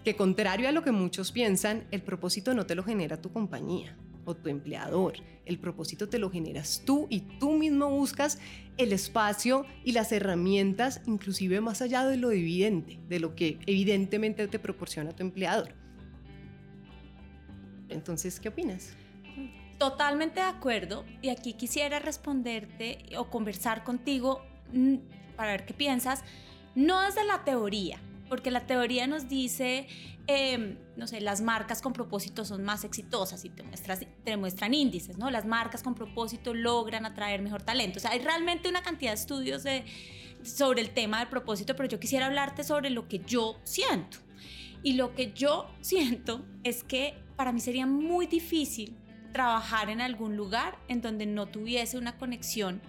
que 0.04 0.15
contrario 0.17 0.67
a 0.67 0.72
lo 0.74 0.84
que 0.84 0.91
muchos 0.91 1.32
piensan, 1.32 1.86
el 1.91 2.02
propósito 2.02 2.54
no 2.54 2.65
te 2.65 2.76
lo 2.76 2.84
genera 2.84 3.22
tu 3.22 3.32
compañía 3.32 3.96
o 4.26 4.36
tu 4.36 4.50
empleador. 4.50 5.14
El 5.46 5.60
propósito 5.60 6.10
te 6.10 6.20
lo 6.20 6.30
generas 6.30 6.84
tú 6.86 7.08
y 7.10 7.22
tú 7.40 7.54
mismo 7.54 7.90
buscas 7.90 8.40
el 8.78 8.94
espacio 8.94 9.66
y 9.84 9.92
las 9.92 10.12
herramientas, 10.12 11.02
inclusive 11.06 11.62
más 11.62 11.82
allá 11.82 12.06
de 12.06 12.18
lo 12.18 12.32
evidente, 12.32 13.00
de 13.08 13.20
lo 13.20 13.36
que 13.36 13.60
evidentemente 13.66 14.48
te 14.48 14.60
proporciona 14.60 15.12
tu 15.12 15.24
empleador. 15.24 15.76
Entonces, 17.90 18.40
¿qué 18.40 18.50
opinas? 18.50 18.94
Totalmente 19.78 20.40
de 20.40 20.46
acuerdo. 20.46 21.06
Y 21.22 21.30
aquí 21.30 21.54
quisiera 21.54 22.00
responderte 22.00 23.00
o 23.18 23.30
conversar 23.30 23.84
contigo 23.84 24.42
mm, 24.72 24.96
para 25.36 25.52
ver 25.52 25.66
qué 25.66 25.74
piensas, 25.74 26.24
no 26.76 27.02
desde 27.02 27.26
la 27.26 27.44
teoría, 27.44 28.00
porque 28.32 28.50
la 28.50 28.65
teoría 28.65 29.08
nos 29.08 29.28
dice, 29.28 29.88
em, 30.26 30.78
no 30.96 31.06
sé, 31.06 31.20
las 31.20 31.41
marcas 31.41 31.82
con 31.82 31.91
propósito 31.91 32.46
son 32.46 32.63
más 32.63 32.86
exitosas 32.86 33.44
y 33.44 33.50
te, 33.50 33.62
te 34.24 34.38
muestran 34.38 34.74
índices, 34.74 35.17
¿no? 35.17 35.30
Las 35.30 35.46
marcas 35.46 35.84
con 35.84 35.96
propósito 35.96 36.54
logran 36.54 37.06
atraer 37.06 37.41
mejor 37.41 37.62
talento. 37.62 38.00
O 38.00 38.02
sea, 38.02 38.12
hay 38.12 38.20
realmente 38.20 38.70
una 38.70 38.84
cantidad 38.84 39.12
de 39.12 39.15
estudios 39.15 39.63
de, 39.63 39.84
sobre 40.44 40.80
el 40.80 40.91
tema 40.91 41.20
del 41.20 41.28
propósito, 41.28 41.76
pero 41.76 41.89
yo 41.89 42.00
quisiera 42.00 42.28
hablarte 42.28 42.63
sobre 42.63 42.89
lo 42.89 43.10
que 43.10 43.20
yo 43.20 43.60
siento. 43.65 44.20
Y 44.82 44.94
lo 44.94 45.13
que 45.13 45.34
yo 45.34 45.70
siento 45.82 46.46
es 46.63 46.86
que 46.86 47.15
para 47.36 47.52
mí 47.52 47.60
sería 47.60 47.86
muy 47.86 48.28
difícil 48.28 48.96
trabajar 49.34 49.89
en 49.89 50.00
algún 50.00 50.38
lugar 50.38 50.80
en 50.88 51.02
donde 51.02 51.26
no 51.26 51.48
tuviese 51.48 51.98
una 51.98 52.17
conexión 52.17 52.82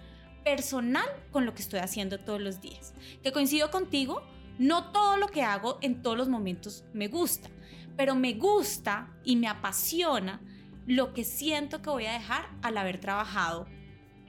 personal 0.45 1.07
con 1.31 1.45
lo 1.45 1.53
que 1.53 1.61
estoy 1.61 1.81
haciendo 1.81 2.17
todos 2.17 2.39
los 2.39 2.61
días. 2.61 2.93
Que 3.21 3.33
coincido 3.33 3.71
contigo, 3.71 4.23
no 4.59 4.91
todo 4.91 5.17
lo 5.17 5.27
que 5.27 5.43
hago 5.43 5.79
en 5.81 6.01
todos 6.01 6.17
los 6.17 6.29
momentos 6.29 6.85
me 6.93 7.07
gusta, 7.07 7.49
pero 7.97 8.15
me 8.15 8.33
gusta 8.33 9.09
y 9.23 9.35
me 9.35 9.47
apasiona 9.47 10.41
lo 10.85 11.13
que 11.13 11.23
siento 11.23 11.81
que 11.81 11.89
voy 11.89 12.05
a 12.05 12.13
dejar 12.13 12.49
al 12.61 12.77
haber 12.77 12.99
trabajado 12.99 13.67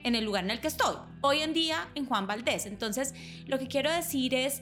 en 0.03 0.15
el 0.15 0.23
lugar 0.23 0.43
en 0.43 0.51
el 0.51 0.61
que 0.61 0.67
estoy. 0.67 0.95
Hoy 1.21 1.39
en 1.39 1.53
día 1.53 1.89
en 1.95 2.05
Juan 2.05 2.27
Valdés. 2.27 2.65
Entonces, 2.67 3.13
lo 3.47 3.57
que 3.57 3.67
quiero 3.67 3.91
decir 3.91 4.35
es, 4.35 4.61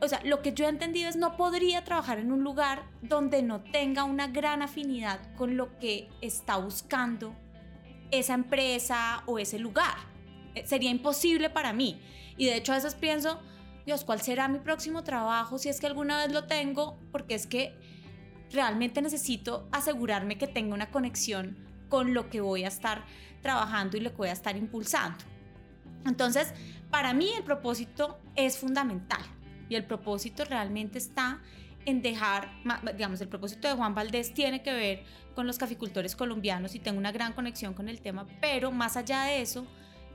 o 0.00 0.08
sea, 0.08 0.20
lo 0.24 0.42
que 0.42 0.52
yo 0.52 0.66
he 0.66 0.68
entendido 0.68 1.08
es 1.08 1.16
no 1.16 1.36
podría 1.36 1.84
trabajar 1.84 2.18
en 2.18 2.32
un 2.32 2.42
lugar 2.42 2.82
donde 3.02 3.42
no 3.42 3.60
tenga 3.60 4.04
una 4.04 4.26
gran 4.26 4.62
afinidad 4.62 5.20
con 5.36 5.56
lo 5.56 5.78
que 5.78 6.08
está 6.20 6.56
buscando 6.56 7.34
esa 8.10 8.34
empresa 8.34 9.22
o 9.26 9.38
ese 9.38 9.58
lugar. 9.58 9.96
Eh, 10.54 10.66
sería 10.66 10.90
imposible 10.90 11.48
para 11.48 11.72
mí. 11.72 12.00
Y 12.36 12.46
de 12.46 12.56
hecho 12.56 12.72
a 12.72 12.76
veces 12.76 12.94
pienso, 12.94 13.40
Dios, 13.86 14.04
¿cuál 14.04 14.20
será 14.20 14.48
mi 14.48 14.58
próximo 14.58 15.02
trabajo 15.04 15.58
si 15.58 15.68
es 15.68 15.80
que 15.80 15.86
alguna 15.86 16.18
vez 16.18 16.32
lo 16.32 16.44
tengo? 16.44 16.98
Porque 17.12 17.34
es 17.34 17.46
que 17.46 17.74
realmente 18.52 19.02
necesito 19.02 19.68
asegurarme 19.72 20.38
que 20.38 20.46
tenga 20.46 20.74
una 20.74 20.90
conexión 20.90 21.56
con 21.88 22.14
lo 22.14 22.30
que 22.30 22.40
voy 22.40 22.64
a 22.64 22.68
estar 22.68 23.04
trabajando 23.42 23.96
y 23.96 24.00
lo 24.00 24.10
que 24.10 24.16
voy 24.16 24.28
a 24.28 24.32
estar 24.32 24.56
impulsando. 24.56 25.18
Entonces, 26.06 26.52
para 26.90 27.12
mí 27.12 27.30
el 27.36 27.42
propósito 27.42 28.18
es 28.36 28.58
fundamental 28.58 29.22
y 29.68 29.74
el 29.74 29.84
propósito 29.84 30.44
realmente 30.44 30.98
está 30.98 31.40
en 31.86 32.02
dejar, 32.02 32.50
digamos, 32.94 33.20
el 33.20 33.28
propósito 33.28 33.68
de 33.68 33.74
Juan 33.74 33.94
Valdés 33.94 34.34
tiene 34.34 34.62
que 34.62 34.72
ver 34.72 35.04
con 35.34 35.46
los 35.46 35.58
caficultores 35.58 36.14
colombianos 36.14 36.74
y 36.74 36.78
tengo 36.78 36.98
una 36.98 37.12
gran 37.12 37.32
conexión 37.32 37.72
con 37.74 37.88
el 37.88 38.00
tema, 38.00 38.26
pero 38.40 38.70
más 38.70 38.96
allá 38.96 39.22
de 39.22 39.40
eso, 39.40 39.66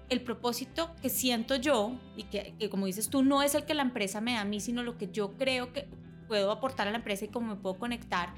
el 0.10 0.22
propósito 0.22 0.96
que 1.02 1.10
siento 1.10 1.56
yo 1.56 1.94
y 2.16 2.24
que, 2.24 2.54
como 2.70 2.86
dices 2.86 3.10
tú, 3.10 3.24
no 3.24 3.42
es 3.42 3.56
el 3.56 3.66
que 3.66 3.74
la 3.74 3.82
empresa 3.82 4.22
me 4.22 4.34
da 4.34 4.42
a 4.42 4.46
mí, 4.46 4.60
sino 4.60 4.84
lo 4.84 4.98
que 4.98 5.10
yo 5.12 5.36
creo 5.38 5.74
que 5.74 5.88
puedo 6.28 6.52
aportar 6.52 6.88
a 6.88 6.92
la 6.92 6.98
empresa 6.98 7.26
y 7.26 7.28
cómo 7.30 7.56
me 7.56 7.56
puedo 7.56 7.78
conectar, 7.78 8.34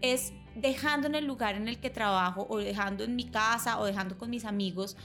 es 0.00 0.32
dejando 0.54 1.06
en 1.06 1.14
el 1.14 1.26
lugar 1.26 1.54
en 1.54 1.68
el 1.68 1.78
que 1.78 1.90
trabajo 1.90 2.46
o 2.48 2.58
dejando 2.58 3.04
en 3.04 3.16
mi 3.16 3.24
casa 3.24 3.78
o 3.78 3.84
dejando 3.84 4.18
con 4.18 4.30
mis 4.30 4.44
amigos 4.44 4.96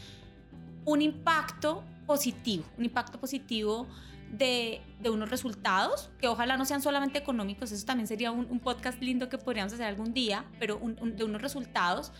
un 0.85 1.01
impacto 1.01 1.83
positivo, 2.05 2.65
un 2.77 2.85
impacto 2.85 3.19
positivo 3.19 3.87
de, 4.31 4.81
unos 5.05 5.29
resultados, 5.29 6.09
que 6.19 6.27
ojalá 6.27 6.57
no 6.57 6.65
sean 6.65 6.81
solamente 6.81 7.19
económicos, 7.19 7.71
eso 7.71 7.85
también 7.85 8.07
sería 8.07 8.31
un, 8.31 8.59
podcast 8.59 9.01
lindo 9.01 9.29
que 9.29 9.37
podríamos 9.37 9.73
hacer 9.73 9.85
algún 9.85 10.13
día, 10.13 10.45
pero 10.59 10.79
de 11.03 11.23
unos 11.23 11.41
resultados, 11.41 12.11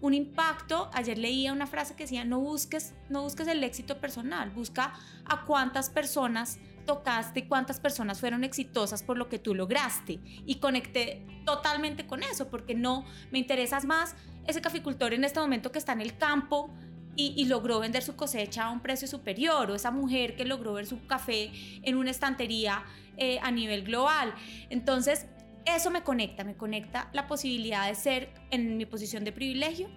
un 0.00 0.14
impacto. 0.14 0.90
Ayer 0.92 1.18
leía 1.18 1.52
una 1.52 1.66
frase 1.66 1.94
que 1.94 2.04
decía, 2.04 2.24
no 2.24 2.40
busques, 2.40 2.94
no 3.08 3.22
busques 3.22 3.46
el 3.48 3.62
éxito 3.64 4.00
personal, 4.00 4.50
busca 4.50 4.92
a 5.24 5.44
cuántas 5.44 5.90
personas 5.90 6.58
tocaste 6.86 7.46
cuántas 7.46 7.78
personas 7.78 8.18
fueron 8.18 8.42
exitosas 8.42 9.02
por 9.02 9.16
lo 9.16 9.28
que 9.28 9.38
tú 9.38 9.54
lograste. 9.54 10.18
Y 10.44 10.56
conecté 10.56 11.24
totalmente 11.44 12.06
con 12.06 12.22
eso, 12.22 12.48
porque 12.48 12.74
no 12.74 13.04
me 13.30 13.38
interesas 13.38 13.84
más 13.84 14.16
ese 14.46 14.60
caficultor 14.60 15.14
en 15.14 15.22
este 15.22 15.38
momento 15.38 15.70
que 15.70 15.78
está 15.78 15.92
en 15.92 16.00
el 16.00 16.16
campo, 16.16 16.70
y, 17.16 17.44
logró 17.44 17.80
vender 17.80 18.02
su 18.02 18.16
cosecha 18.16 18.64
a 18.64 18.70
un 18.70 18.80
precio 18.80 19.06
superior, 19.06 19.70
o 19.70 19.74
esa 19.74 19.90
mujer 19.90 20.36
que 20.36 20.46
logró 20.46 20.72
ver 20.72 20.86
su 20.86 21.04
café 21.06 21.52
en 21.82 21.96
una 21.96 22.10
estantería 22.10 22.82
eh, 23.18 23.38
a 23.42 23.50
nivel 23.50 23.82
global. 23.82 24.34
Entonces, 24.70 25.26
eso 25.64 25.90
me 25.90 26.02
conecta, 26.02 26.44
me 26.44 26.54
conecta 26.54 27.08
la 27.12 27.26
posibilidad 27.26 27.88
de 27.88 27.94
ser 27.94 28.30
en 28.50 28.76
mi 28.76 28.86
posición 28.86 29.24
de 29.24 29.32
privilegio, 29.32 29.88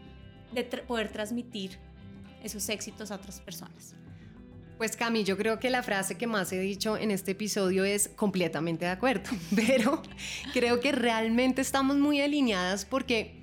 de 0.53 0.63
poder 0.63 1.11
transmitir 1.11 1.79
esos 2.43 2.67
éxitos 2.69 3.11
a 3.11 3.15
otras 3.15 3.39
personas. 3.39 3.95
Pues 4.77 4.97
Cami, 4.97 5.23
yo 5.23 5.37
creo 5.37 5.59
que 5.59 5.69
la 5.69 5.83
frase 5.83 6.17
que 6.17 6.27
más 6.27 6.51
he 6.51 6.59
dicho 6.59 6.97
en 6.97 7.11
este 7.11 7.31
episodio 7.31 7.85
es 7.85 8.09
completamente 8.09 8.85
de 8.85 8.91
acuerdo, 8.91 9.29
pero 9.55 10.01
creo 10.51 10.79
que 10.79 10.91
realmente 10.91 11.61
estamos 11.61 11.97
muy 11.97 12.21
alineadas 12.21 12.85
porque 12.85 13.35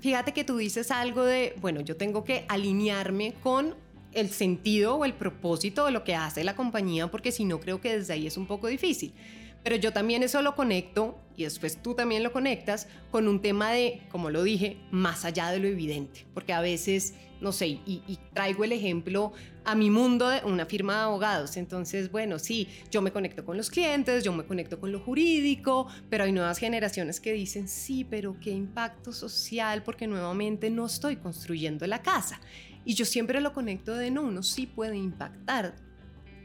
fíjate 0.00 0.32
que 0.32 0.44
tú 0.44 0.56
dices 0.56 0.90
algo 0.90 1.24
de, 1.24 1.54
bueno, 1.60 1.80
yo 1.80 1.96
tengo 1.96 2.24
que 2.24 2.44
alinearme 2.48 3.34
con 3.42 3.76
el 4.12 4.28
sentido 4.30 4.96
o 4.96 5.04
el 5.04 5.14
propósito 5.14 5.86
de 5.86 5.92
lo 5.92 6.04
que 6.04 6.14
hace 6.14 6.44
la 6.44 6.54
compañía, 6.54 7.10
porque 7.10 7.32
si 7.32 7.44
no 7.44 7.60
creo 7.60 7.80
que 7.80 7.96
desde 7.96 8.12
ahí 8.12 8.26
es 8.26 8.36
un 8.36 8.46
poco 8.46 8.66
difícil. 8.66 9.14
Pero 9.62 9.76
yo 9.76 9.92
también 9.92 10.22
eso 10.22 10.42
lo 10.42 10.54
conecto, 10.54 11.18
y 11.36 11.44
después 11.44 11.80
tú 11.82 11.94
también 11.94 12.22
lo 12.22 12.32
conectas, 12.32 12.88
con 13.10 13.28
un 13.28 13.40
tema 13.40 13.70
de, 13.70 14.02
como 14.10 14.30
lo 14.30 14.42
dije, 14.42 14.78
más 14.90 15.24
allá 15.24 15.50
de 15.50 15.60
lo 15.60 15.68
evidente, 15.68 16.26
porque 16.34 16.52
a 16.52 16.60
veces, 16.60 17.14
no 17.40 17.52
sé, 17.52 17.68
y, 17.68 18.18
traigo 18.34 18.64
el 18.64 18.72
ejemplo 18.72 19.32
a 19.64 19.76
mi 19.76 19.88
mundo 19.88 20.28
de 20.28 20.40
una 20.44 20.66
firma 20.66 20.94
de 20.94 21.00
abogados, 21.02 21.56
entonces, 21.56 22.10
bueno, 22.10 22.40
sí, 22.40 22.68
yo 22.90 23.02
me 23.02 23.12
conecto 23.12 23.44
con 23.44 23.56
los 23.56 23.70
clientes, 23.70 24.24
yo 24.24 24.32
me 24.32 24.44
conecto 24.44 24.80
con 24.80 24.90
lo 24.90 24.98
jurídico, 24.98 25.86
pero 26.10 26.24
hay 26.24 26.32
nuevas 26.32 26.58
generaciones 26.58 27.20
que 27.20 27.32
dicen, 27.32 27.68
sí, 27.68 28.04
pero 28.04 28.36
qué 28.40 28.50
impacto 28.50 29.12
social, 29.12 29.84
porque 29.84 30.08
nuevamente 30.08 30.70
no 30.70 30.86
estoy 30.86 31.16
construyendo 31.16 31.86
la 31.86 32.02
casa. 32.02 32.40
Y 32.84 32.94
yo 32.94 33.04
siempre 33.04 33.40
lo 33.40 33.52
conecto 33.52 33.94
de, 33.94 34.10
no, 34.10 34.22
uno 34.22 34.42
sí 34.42 34.66
puede 34.66 34.96
impactar 34.96 35.76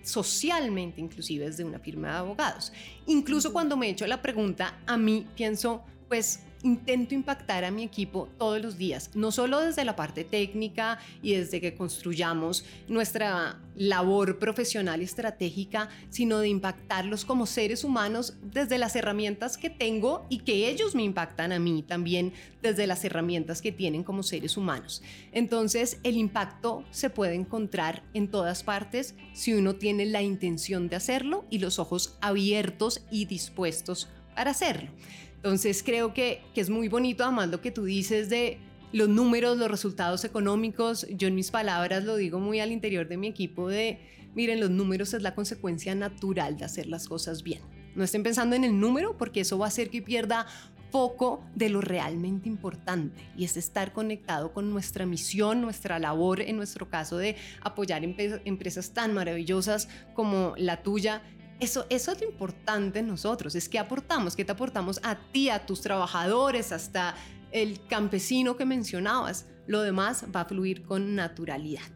socialmente 0.08 1.02
inclusive 1.02 1.46
desde 1.46 1.64
una 1.64 1.80
firma 1.80 2.10
de 2.10 2.18
abogados. 2.18 2.72
Incluso 3.06 3.52
cuando 3.52 3.76
me 3.76 3.88
he 3.88 3.90
hecho 3.92 4.08
la 4.08 4.22
pregunta, 4.22 4.80
a 4.86 4.98
mí 4.98 5.28
pienso, 5.36 5.84
pues 6.08 6.40
intento 6.68 7.16
impactar 7.16 7.64
a 7.64 7.72
mi 7.72 7.84
equipo 7.84 8.28
todos 8.38 8.62
los 8.62 8.78
días, 8.78 9.12
no 9.16 9.32
solo 9.32 9.62
desde 9.62 9.86
la 9.86 9.96
parte 9.96 10.24
técnica 10.24 11.00
y 11.22 11.34
desde 11.34 11.62
que 11.62 11.76
construyamos 11.76 12.66
nuestra 12.88 13.60
labor 13.76 14.40
profesional 14.40 15.02
y 15.02 15.06
estratégica, 15.06 15.90
sino 16.10 16.40
de 16.40 16.50
impactarlos 16.50 17.26
como 17.26 17.46
seres 17.46 17.84
humanos 17.84 18.36
desde 18.42 18.78
las 18.78 18.96
herramientas 18.96 19.58
que 19.58 19.70
tengo 19.70 20.26
y 20.30 20.40
que 20.40 20.70
ellos 20.70 20.96
me 20.96 21.04
impactan 21.04 21.52
a 21.52 21.60
mí 21.60 21.84
también 21.84 22.34
desde 22.62 22.88
las 22.88 23.06
herramientas 23.06 23.62
que 23.62 23.72
tienen 23.72 24.04
como 24.04 24.24
seres 24.24 24.58
humanos. 24.58 25.02
Entonces, 25.32 26.00
el 26.04 26.18
impacto 26.18 26.84
se 26.92 27.10
puede 27.10 27.36
encontrar 27.36 28.04
en 28.14 28.30
todas 28.30 28.64
partes 28.64 29.16
si 29.34 29.54
uno 29.54 29.76
tiene 29.76 30.06
la 30.06 30.22
intención 30.22 30.90
de 30.90 30.98
hacerlo 30.98 31.46
y 31.50 31.60
los 31.60 31.80
ojos 31.80 32.18
abiertos 32.20 33.06
y 33.10 33.26
dispuestos 33.26 34.10
para 34.36 34.52
hacerlo. 34.52 34.92
Entonces 35.38 35.84
creo 35.84 36.14
que, 36.14 36.42
es 36.56 36.70
muy 36.70 36.88
bonito, 36.88 37.24
además 37.24 37.50
lo 37.50 37.62
que 37.62 37.72
tú 37.72 37.86
dices 37.86 38.30
de 38.30 38.58
los 38.92 39.08
números, 39.10 39.58
los 39.58 39.70
resultados 39.70 40.26
económicos. 40.26 41.08
Yo 41.10 41.28
en 41.28 41.36
mis 41.36 41.52
palabras 41.52 42.04
lo 42.04 42.16
digo 42.16 42.40
muy 42.40 42.60
al 42.60 42.72
interior 42.72 43.08
de 43.08 43.18
mi 43.18 43.28
equipo 43.28 43.70
de, 43.70 44.00
miren, 44.36 44.60
los 44.60 44.70
números 44.70 45.14
es 45.14 45.22
la 45.22 45.36
consecuencia 45.36 45.96
natural 45.96 46.58
de 46.58 46.66
hacer 46.66 46.88
las 46.88 47.08
cosas 47.08 47.44
bien. 47.44 47.62
No 47.96 48.04
estén 48.04 48.24
pensando 48.24 48.56
en 48.56 48.64
el 48.64 48.80
número 48.80 49.18
porque 49.18 49.42
eso 49.42 49.58
va 49.58 49.66
a 49.66 49.70
hacer 49.70 49.90
que 49.90 50.02
pierda 50.02 50.48
foco 50.92 51.44
de 51.56 51.70
lo 51.70 51.82
realmente 51.82 52.48
importante 52.48 53.24
y 53.36 53.44
es 53.44 53.58
estar 53.58 53.92
conectado 53.92 54.54
con 54.54 54.72
nuestra 54.72 55.06
misión, 55.06 55.62
nuestra 55.62 56.00
labor, 56.00 56.42
en 56.42 56.56
nuestro 56.56 56.90
caso 56.90 57.18
de 57.18 57.36
apoyar 57.62 58.04
empresas 58.04 58.92
tan 58.92 59.14
maravillosas 59.14 59.90
como 60.14 60.54
la 60.58 60.84
tuya 60.84 61.22
eso, 61.60 61.86
eso 61.90 62.12
es 62.12 62.22
lo 62.22 62.28
importante 62.28 63.00
en 63.00 63.08
nosotros, 63.08 63.56
es 63.56 63.68
que 63.68 63.80
aportamos, 63.80 64.36
que 64.36 64.46
te 64.46 64.52
aportamos 64.52 65.00
a 65.04 65.16
ti, 65.32 65.50
a 65.50 65.66
tus 65.66 65.82
trabajadores, 65.82 66.72
hasta 66.72 67.16
el 67.52 67.80
campesino 67.88 68.58
que 68.58 68.66
mencionabas. 68.66 69.48
Lo 69.66 69.82
demás 69.82 70.26
va 70.36 70.42
a 70.42 70.46
fluir 70.46 70.84
con 70.84 71.16
naturalidad. 71.16 71.90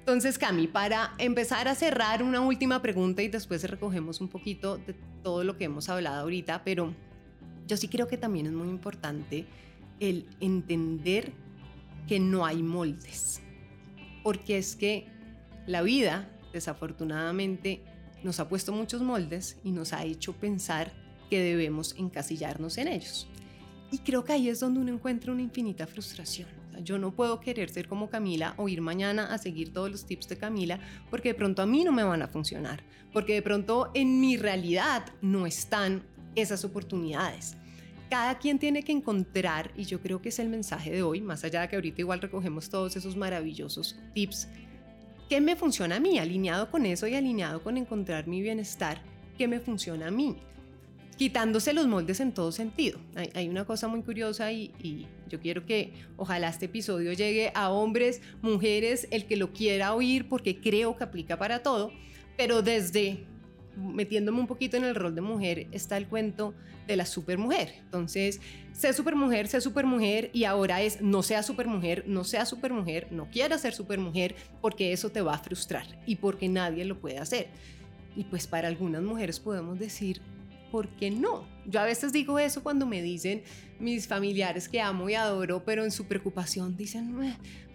Entonces, 0.00 0.36
Cami, 0.36 0.66
para 0.66 1.14
empezar 1.16 1.66
a 1.66 1.74
cerrar 1.74 2.22
una 2.22 2.40
última 2.40 2.82
pregunta 2.82 3.22
y 3.22 3.28
después 3.28 3.64
recogemos 3.68 4.20
un 4.20 4.28
poquito 4.28 4.76
de 4.76 4.94
todo 5.22 5.44
lo 5.44 5.56
que 5.56 5.64
hemos 5.64 5.88
hablado 5.88 6.20
ahorita, 6.20 6.62
pero 6.62 6.94
yo 7.66 7.78
sí 7.78 7.88
creo 7.88 8.06
que 8.06 8.18
también 8.18 8.46
es 8.46 8.52
muy 8.52 8.68
importante 8.68 9.46
el 10.00 10.28
entender 10.40 11.32
que 12.06 12.20
no 12.20 12.44
hay 12.44 12.62
moldes, 12.62 13.40
porque 14.22 14.58
es 14.58 14.76
que 14.76 15.06
la 15.66 15.80
vida, 15.80 16.28
desafortunadamente, 16.52 17.82
nos 18.24 18.40
ha 18.40 18.48
puesto 18.48 18.72
muchos 18.72 19.02
moldes 19.02 19.58
y 19.62 19.70
nos 19.70 19.92
ha 19.92 20.04
hecho 20.04 20.32
pensar 20.32 20.92
que 21.30 21.40
debemos 21.40 21.94
encasillarnos 21.96 22.78
en 22.78 22.88
ellos. 22.88 23.28
Y 23.92 23.98
creo 23.98 24.24
que 24.24 24.32
ahí 24.32 24.48
es 24.48 24.58
donde 24.58 24.80
uno 24.80 24.92
encuentra 24.92 25.32
una 25.32 25.42
infinita 25.42 25.86
frustración. 25.86 26.48
Yo 26.82 26.98
no 26.98 27.12
puedo 27.12 27.38
querer 27.38 27.70
ser 27.70 27.86
como 27.86 28.10
Camila 28.10 28.54
o 28.56 28.68
ir 28.68 28.80
mañana 28.80 29.32
a 29.32 29.38
seguir 29.38 29.72
todos 29.72 29.90
los 29.90 30.06
tips 30.06 30.28
de 30.28 30.36
Camila 30.36 30.80
porque 31.10 31.28
de 31.28 31.34
pronto 31.34 31.62
a 31.62 31.66
mí 31.66 31.84
no 31.84 31.92
me 31.92 32.02
van 32.02 32.22
a 32.22 32.26
funcionar, 32.26 32.82
porque 33.12 33.34
de 33.34 33.42
pronto 33.42 33.92
en 33.94 34.20
mi 34.20 34.36
realidad 34.36 35.04
no 35.22 35.46
están 35.46 36.02
esas 36.34 36.64
oportunidades. 36.64 37.56
Cada 38.10 38.38
quien 38.38 38.58
tiene 38.58 38.82
que 38.82 38.92
encontrar, 38.92 39.70
y 39.76 39.84
yo 39.84 40.00
creo 40.00 40.20
que 40.20 40.28
es 40.28 40.38
el 40.38 40.48
mensaje 40.48 40.90
de 40.90 41.02
hoy, 41.02 41.20
más 41.20 41.42
allá 41.44 41.62
de 41.62 41.68
que 41.68 41.76
ahorita 41.76 42.00
igual 42.00 42.20
recogemos 42.20 42.68
todos 42.68 42.96
esos 42.96 43.16
maravillosos 43.16 43.96
tips, 44.12 44.48
¿qué 45.28 45.40
me 45.40 45.56
funciona 45.56 45.96
a 45.96 46.00
mí? 46.00 46.18
Alineado 46.18 46.70
con 46.70 46.86
eso 46.86 47.06
y 47.06 47.14
alineado 47.14 47.62
con 47.62 47.76
encontrar 47.76 48.26
mi 48.26 48.42
bienestar, 48.42 49.02
¿qué 49.36 49.48
me 49.48 49.60
funciona 49.60 50.08
a 50.08 50.10
mí? 50.10 50.36
quitándose 51.16 51.72
los 51.72 51.86
moldes 51.86 52.20
en 52.20 52.32
todo 52.32 52.52
sentido. 52.52 52.98
Hay, 53.34 53.48
una 53.48 53.64
cosa 53.64 53.88
muy 53.88 54.02
curiosa 54.02 54.52
y, 54.52 55.06
yo 55.28 55.40
quiero 55.40 55.64
que 55.64 55.92
ojalá 56.16 56.48
este 56.48 56.66
episodio 56.66 57.12
llegue 57.12 57.50
a 57.54 57.70
hombres, 57.70 58.20
mujeres, 58.42 59.08
el 59.10 59.26
que 59.26 59.36
lo 59.36 59.52
quiera 59.52 59.94
oír 59.94 60.28
porque 60.28 60.60
creo 60.60 60.96
que 60.96 61.04
aplica 61.04 61.38
para 61.38 61.62
todo, 61.62 61.92
pero 62.36 62.62
desde 62.62 63.24
metiéndome 63.76 64.40
un 64.40 64.46
poquito 64.46 64.76
en 64.76 64.84
el 64.84 64.94
rol 64.94 65.14
de 65.14 65.20
mujer 65.20 65.66
está 65.72 65.96
el 65.96 66.06
cuento 66.06 66.54
de 66.86 66.96
la 66.96 67.06
supermujer. 67.06 67.74
Entonces, 67.78 68.40
sé 68.72 68.92
supermujer, 68.92 69.48
sé 69.48 69.60
supermujer 69.60 70.30
y 70.32 70.44
ahora 70.44 70.82
es 70.82 71.00
no 71.00 71.22
sea 71.22 71.42
supermujer, 71.42 72.04
no 72.06 72.24
sea 72.24 72.46
supermujer, 72.46 73.08
no 73.10 73.30
quiera 73.30 73.58
ser 73.58 73.74
supermujer 73.74 74.34
porque 74.60 74.92
eso 74.92 75.10
te 75.10 75.20
va 75.20 75.34
a 75.34 75.38
frustrar 75.38 75.86
y 76.06 76.16
porque 76.16 76.48
nadie 76.48 76.84
lo 76.84 77.00
puede 77.00 77.18
hacer. 77.18 77.48
Y 78.16 78.24
pues 78.24 78.46
para 78.46 78.68
algunas 78.68 79.02
mujeres 79.02 79.40
podemos 79.40 79.78
decir, 79.78 80.20
¿por 80.70 80.88
qué 80.88 81.10
no? 81.10 81.46
Yo 81.66 81.80
a 81.80 81.84
veces 81.84 82.12
digo 82.12 82.38
eso 82.38 82.62
cuando 82.62 82.84
me 82.84 83.00
dicen 83.00 83.42
mis 83.78 84.08
familiares 84.08 84.68
que 84.68 84.80
amo 84.80 85.08
y 85.08 85.14
adoro, 85.14 85.64
pero 85.64 85.84
en 85.84 85.90
su 85.90 86.06
preocupación 86.06 86.76
dicen, 86.76 87.16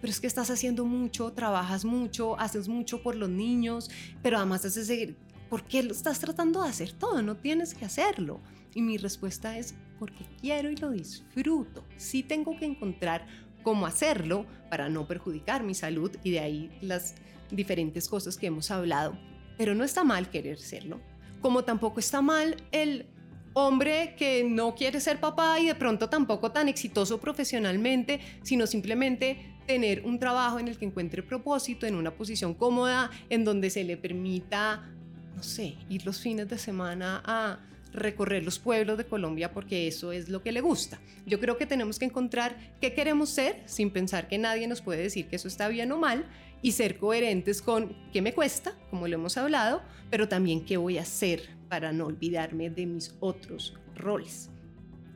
pero 0.00 0.10
es 0.10 0.20
que 0.20 0.26
estás 0.26 0.50
haciendo 0.50 0.84
mucho, 0.84 1.32
trabajas 1.32 1.84
mucho, 1.84 2.38
haces 2.38 2.68
mucho 2.68 3.02
por 3.02 3.16
los 3.16 3.30
niños, 3.30 3.90
pero 4.22 4.36
además 4.36 4.64
haces, 4.64 5.14
¿por 5.50 5.64
qué 5.64 5.82
lo 5.82 5.92
estás 5.92 6.18
tratando 6.18 6.62
de 6.62 6.70
hacer 6.70 6.92
todo? 6.92 7.20
No 7.20 7.36
tienes 7.36 7.74
que 7.74 7.84
hacerlo. 7.84 8.40
Y 8.74 8.80
mi 8.80 8.96
respuesta 8.96 9.58
es, 9.58 9.74
porque 9.98 10.24
quiero 10.40 10.70
y 10.70 10.76
lo 10.76 10.90
disfruto. 10.90 11.84
Sí 11.98 12.22
tengo 12.22 12.56
que 12.56 12.64
encontrar 12.64 13.26
cómo 13.62 13.84
hacerlo 13.84 14.46
para 14.70 14.88
no 14.88 15.06
perjudicar 15.06 15.62
mi 15.62 15.74
salud 15.74 16.16
y 16.24 16.30
de 16.30 16.40
ahí 16.40 16.78
las 16.80 17.16
diferentes 17.50 18.08
cosas 18.08 18.38
que 18.38 18.46
hemos 18.46 18.70
hablado. 18.70 19.18
Pero 19.58 19.74
no 19.74 19.84
está 19.84 20.04
mal 20.04 20.30
querer 20.30 20.58
serlo 20.58 21.00
como 21.40 21.64
tampoco 21.64 22.00
está 22.00 22.20
mal 22.20 22.56
el 22.72 23.06
hombre 23.52 24.14
que 24.16 24.44
no 24.44 24.74
quiere 24.74 25.00
ser 25.00 25.18
papá 25.18 25.58
y 25.58 25.66
de 25.66 25.74
pronto 25.74 26.08
tampoco 26.08 26.52
tan 26.52 26.68
exitoso 26.68 27.18
profesionalmente, 27.18 28.20
sino 28.42 28.66
simplemente 28.66 29.56
tener 29.66 30.04
un 30.04 30.18
trabajo 30.18 30.58
en 30.58 30.68
el 30.68 30.78
que 30.78 30.84
encuentre 30.84 31.22
propósito, 31.22 31.86
en 31.86 31.94
una 31.94 32.12
posición 32.12 32.54
cómoda, 32.54 33.10
en 33.28 33.44
donde 33.44 33.70
se 33.70 33.84
le 33.84 33.96
permita, 33.96 34.88
no 35.34 35.42
sé, 35.42 35.76
ir 35.88 36.04
los 36.04 36.20
fines 36.20 36.48
de 36.48 36.58
semana 36.58 37.22
a 37.24 37.58
recorrer 37.92 38.44
los 38.44 38.58
pueblos 38.58 38.98
de 38.98 39.04
Colombia 39.04 39.52
porque 39.52 39.88
eso 39.88 40.12
es 40.12 40.28
lo 40.28 40.42
que 40.42 40.52
le 40.52 40.60
gusta. 40.60 41.00
Yo 41.26 41.40
creo 41.40 41.56
que 41.56 41.66
tenemos 41.66 41.98
que 41.98 42.04
encontrar 42.04 42.56
qué 42.80 42.94
queremos 42.94 43.30
ser 43.30 43.62
sin 43.66 43.90
pensar 43.90 44.28
que 44.28 44.38
nadie 44.38 44.68
nos 44.68 44.80
puede 44.80 45.02
decir 45.02 45.28
que 45.28 45.36
eso 45.36 45.48
está 45.48 45.68
bien 45.68 45.90
o 45.92 45.98
mal 45.98 46.24
y 46.62 46.72
ser 46.72 46.98
coherentes 46.98 47.62
con 47.62 47.96
qué 48.12 48.22
me 48.22 48.34
cuesta, 48.34 48.72
como 48.90 49.08
lo 49.08 49.14
hemos 49.14 49.36
hablado, 49.36 49.82
pero 50.10 50.28
también 50.28 50.64
qué 50.64 50.76
voy 50.76 50.98
a 50.98 51.02
hacer 51.02 51.48
para 51.68 51.92
no 51.92 52.06
olvidarme 52.06 52.70
de 52.70 52.86
mis 52.86 53.14
otros 53.20 53.74
roles. 53.96 54.50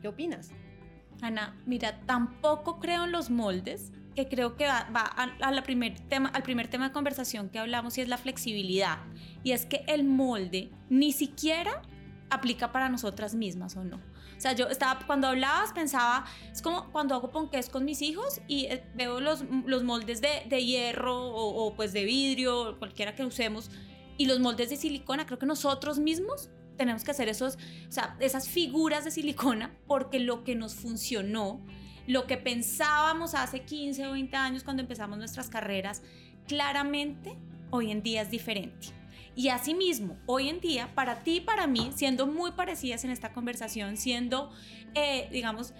¿Qué 0.01 0.09
opinas? 0.09 0.51
Ana, 1.21 1.57
mira, 1.67 2.01
tampoco 2.07 2.81
creo 2.81 3.05
en 3.05 3.13
los 3.13 3.31
moldes, 3.31 3.93
que 4.15 4.29
creo 4.29 4.57
que 4.57 4.67
va, 4.67 4.87
a, 4.87 5.51
la 5.51 5.63
primer 5.63 5.99
tema, 6.09 6.29
al 6.31 6.43
primer 6.43 6.69
tema 6.69 6.89
de 6.89 6.93
conversación 6.93 7.49
que 7.49 7.59
hablamos 7.59 7.99
y 7.99 8.01
es 8.01 8.09
la 8.09 8.19
flexibilidad. 8.19 8.99
Y 9.43 9.53
es 9.53 9.67
que 9.67 9.85
el 9.87 10.05
molde 10.05 10.71
ni 10.89 11.13
siquiera 11.13 11.83
aplica 12.31 12.73
para 12.73 12.89
nosotras 12.89 13.35
mismas 13.35 13.77
o 13.77 13.85
no. 13.85 13.97
O 13.97 14.41
sea, 14.41 14.53
yo 14.53 14.67
estaba, 14.67 15.01
cuando 15.07 15.29
hablabas 15.29 15.73
pensaba, 15.73 16.25
es 16.53 16.61
como 16.61 16.91
cuando 16.91 17.15
hago 17.15 17.31
ponqués 17.31 17.69
con 17.69 17.85
mis 17.85 18.03
hijos 18.03 18.41
y 18.49 18.67
eh, 18.67 18.85
veo 18.95 19.21
los, 19.21 19.45
los 19.67 19.85
moldes 19.85 20.21
de, 20.21 20.43
de 20.49 20.65
hierro 20.65 21.17
o, 21.17 21.65
o, 21.65 21.75
pues 21.75 21.93
de 21.93 22.05
vidrio, 22.05 22.79
cualquiera 22.79 23.15
que 23.15 23.25
usemos, 23.25 23.71
y 24.17 24.27
los 24.27 24.41
moldes 24.41 24.71
de 24.71 24.77
silicona, 24.77 25.27
creo 25.27 25.39
que 25.39 25.47
nosotros 25.47 25.99
mismos 25.99 26.51
tenemos 26.77 27.05
que 27.05 27.11
hacer 27.11 27.29
esos, 27.29 27.57
o 27.89 27.93
sea, 27.93 28.17
esas 28.21 28.49
figuras 28.49 29.05
de 29.05 29.11
silicona 29.11 29.77
porque 29.87 30.19
lo 30.19 30.45
que 30.45 30.55
nos 30.55 30.75
funcionó, 30.75 31.65
lo 32.07 32.27
que 32.27 32.37
pensábamos 32.37 33.35
hace 33.35 33.61
15 33.63 34.07
o 34.07 34.13
20 34.13 34.37
años 34.37 34.65
cuando 34.65 34.83
empezamos 34.83 35.19
nuestras 35.19 35.49
carreras, 35.49 36.03
claramente 36.47 37.37
hoy 37.71 37.91
en 37.91 38.03
día 38.03 38.23
es 38.23 38.31
diferente. 38.31 38.89
Y 39.37 39.49
asimismo, 39.49 40.17
hoy 40.27 40.49
en 40.49 40.61
día, 40.61 40.95
para 40.95 41.25
ti 41.25 41.37
y 41.37 41.41
para 41.41 41.67
mí, 41.67 41.91
siendo 41.95 42.27
muy 42.27 42.53
parecidas 42.53 43.05
en 43.05 43.11
esta 43.11 43.33
conversación, 43.33 43.97
siendo, 43.97 44.51
eh, 44.95 45.29
digamos, 45.33 45.75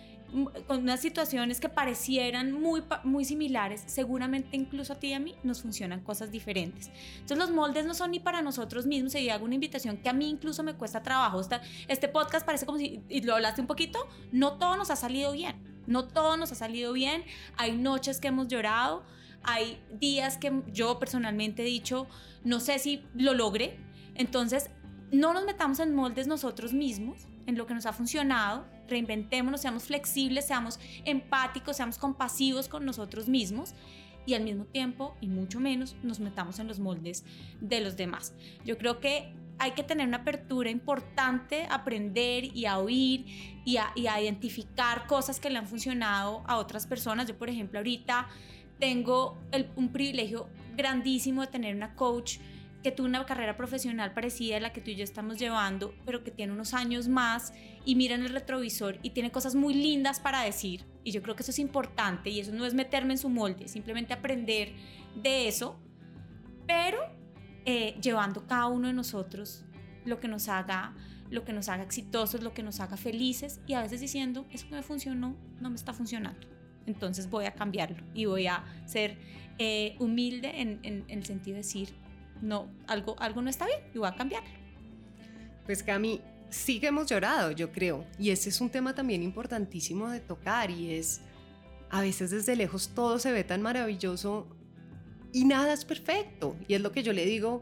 con 0.67 0.81
unas 0.81 1.01
situaciones 1.01 1.61
que 1.61 1.69
parecieran 1.69 2.51
muy, 2.51 2.83
muy 3.05 3.25
similares, 3.25 3.85
seguramente 3.87 4.57
incluso 4.57 4.95
a 4.95 4.97
ti 4.97 5.09
y 5.09 5.13
a 5.13 5.21
mí 5.21 5.37
nos 5.45 5.63
funcionan 5.63 6.01
cosas 6.01 6.33
diferentes. 6.33 6.91
Entonces 7.15 7.39
los 7.39 7.51
moldes 7.53 7.87
no 7.87 7.95
son 7.95 8.11
ni 8.11 8.19
para 8.19 8.43
nosotros 8.43 8.87
mismos, 8.87 9.15
y 9.15 9.31
hago 9.31 9.45
una 9.45 9.55
invitación 9.55 9.99
que 9.99 10.09
a 10.09 10.13
mí 10.13 10.29
incluso 10.29 10.65
me 10.65 10.75
cuesta 10.75 11.03
trabajo. 11.03 11.41
Este, 11.87 12.09
podcast 12.09 12.45
parece 12.45 12.67
como 12.67 12.79
si, 12.79 13.01
y 13.09 13.21
lo 13.21 13.37
hablaste 13.37 13.61
un 13.61 13.69
poquito, 13.69 14.01
no 14.33 14.55
todo 14.59 14.77
nos 14.77 14.91
ha 14.91 14.97
salido 14.97 15.31
bien, 15.31 15.74
no 15.87 16.07
todo 16.07 16.37
nos 16.37 16.53
ha 16.53 16.55
salido 16.55 16.93
bien, 16.93 17.25
hay 17.57 17.77
noches 17.77 18.21
que 18.21 18.29
hemos 18.29 18.49
llorado, 18.49 19.05
hay 19.43 19.79
días 19.93 20.39
que 20.39 20.63
yo 20.73 20.99
personalmente 20.99 21.63
he 21.63 21.67
dicho, 21.67 22.07
no 22.45 22.61
sé 22.61 22.79
si 22.79 23.05
lo 23.15 23.35
logré. 23.35 23.79
Entonces, 24.15 24.71
no 25.13 25.33
nos 25.33 25.45
metamos 25.45 25.81
en 25.81 25.95
moldes 25.95 26.27
nosotros 26.27 26.73
mismos, 26.73 27.27
en 27.47 27.57
lo 27.59 27.67
que 27.67 27.75
nos 27.75 27.87
ha 27.87 27.93
funcionado, 27.93 28.67
reinventémonos, 28.89 29.61
seamos 29.61 29.85
flexibles, 29.85 30.47
seamos 30.47 30.81
empáticos, 31.05 31.77
seamos 31.77 31.99
compasivos 31.99 32.69
con 32.69 32.85
nosotros 32.85 33.29
mismos 33.29 33.75
y 34.27 34.35
al 34.35 34.45
mismo 34.45 34.65
tiempo, 34.65 35.15
y 35.21 35.29
mucho 35.29 35.61
menos, 35.61 35.97
nos 36.03 36.21
metamos 36.21 36.59
en 36.59 36.69
los 36.69 36.79
moldes 36.79 37.25
de 37.61 37.81
los 37.81 37.97
demás. 37.97 38.33
Yo 38.65 38.79
creo 38.79 38.99
que 38.99 39.35
hay 39.59 39.73
que 39.73 39.83
tener 39.83 40.07
una 40.07 40.19
apertura 40.19 40.71
importante, 40.71 41.67
aprender 41.71 42.45
y 42.45 42.67
a 42.67 42.79
oír 42.79 43.27
y 43.65 43.77
a, 43.77 43.93
identificar 44.21 45.07
cosas 45.07 45.41
que 45.41 45.51
le 45.51 45.59
han 45.59 45.67
funcionado 45.67 46.43
a 46.47 46.57
otras 46.57 46.87
personas. 46.87 47.29
Yo, 47.29 47.37
por 47.37 47.49
ejemplo, 47.49 47.79
ahorita 47.79 48.29
tengo 48.79 49.39
un 49.77 49.91
privilegio 49.91 50.49
grandísimo 50.77 51.43
de 51.43 51.47
tener 51.47 51.75
una 51.75 51.95
coach 51.95 52.39
que 52.83 52.93
tuvo 52.93 53.07
una 53.07 53.25
carrera 53.25 53.57
profesional 53.57 54.13
parecida 54.13 54.59
a 54.59 54.61
la 54.61 54.73
que 54.73 54.83
tú 54.83 54.91
y 54.91 54.97
yo 54.97 55.05
estamos 55.05 55.39
llevando, 55.39 55.95
pero 56.05 56.23
que 56.23 56.31
tiene 56.31 56.53
unos 56.53 56.75
años 56.75 57.09
más 57.09 57.55
y 57.87 57.95
mira 57.95 58.15
en 58.15 58.23
el 58.23 58.29
retrovisor 58.29 58.99
y 59.03 59.11
tiene 59.11 59.33
cosas 59.33 59.55
muy 59.55 59.73
lindas 59.73 60.21
para 60.21 60.43
decir. 60.43 60.85
Y 61.03 61.11
yo 61.11 61.23
creo 61.23 61.35
que 61.35 61.43
eso 61.43 61.51
es 61.51 61.59
importante 61.59 62.29
y 62.29 62.41
eso 62.41 62.53
no 62.53 62.67
es 62.67 62.75
meterme 62.75 63.15
en 63.15 63.19
su 63.19 63.31
molde, 63.31 63.69
simplemente 63.69 64.13
aprender 64.13 64.75
de 65.15 65.49
eso, 65.49 65.81
pero 66.67 66.99
eh, 67.65 67.97
llevando 68.01 68.47
cada 68.47 68.67
uno 68.67 68.89
de 68.89 68.95
nosotros 68.95 69.65
lo 70.05 70.21
que 70.21 70.29
nos 70.29 70.49
haga 70.49 70.95
lo 71.31 71.45
que 71.45 71.53
nos 71.53 71.69
haga 71.69 71.83
exitosos, 71.83 72.43
lo 72.43 72.53
que 72.53 72.63
nos 72.63 72.79
haga 72.81 72.97
felices 72.97 73.61
y 73.67 73.73
a 73.73 73.83
veces 73.83 74.01
diciendo, 74.01 74.47
eso 74.53 74.69
que 74.69 74.75
me 74.75 74.83
funcionó, 74.83 75.35
no 75.59 75.71
me 75.71 75.75
está 75.75 75.93
funcionando 75.93 76.47
entonces 76.87 77.29
voy 77.29 77.47
a 77.47 77.53
cambiarlo 77.53 78.03
y 78.15 78.27
voy 78.27 78.47
a 78.47 78.65
ser 78.87 79.17
eh, 79.59 79.97
humilde 79.99 80.61
en, 80.61 81.05
el 81.09 81.25
sentido 81.25 81.55
de 81.55 81.63
decir, 81.63 81.91
no, 82.43 82.69
algo, 82.87 83.17
algo 83.19 83.43
no 83.43 83.51
está 83.51 83.67
bien 83.67 83.81
y 83.95 83.99
voy 83.99 84.09
a 84.09 84.15
cambiarlo. 84.15 84.51
Pues 85.67 85.83
Cami, 85.83 86.21
sí 86.51 86.81
que 86.81 86.89
hemos 86.89 87.07
llorado, 87.07 87.51
yo 87.53 87.73
creo, 87.73 88.05
y 88.19 88.31
ese 88.31 88.51
es 88.51 88.61
un 88.61 88.71
tema 88.71 88.95
también 88.95 89.23
importantísimo 89.23 90.09
de 90.11 90.21
tocar 90.21 90.71
y 90.71 90.95
es, 90.95 91.21
a 91.91 92.01
veces 92.01 92.31
desde 92.31 92.57
lejos 92.57 92.91
todo 92.95 93.19
se 93.19 93.33
ve 93.33 93.45
tan 93.45 93.63
maravilloso 93.63 94.47
y 95.35 95.45
nada 95.45 95.75
es 95.75 95.85
perfecto. 95.85 96.57
Y 96.67 96.75
es 96.75 96.81
lo 96.81 96.93
que 96.93 97.03
yo 97.03 97.13
le 97.13 97.27
digo 97.27 97.61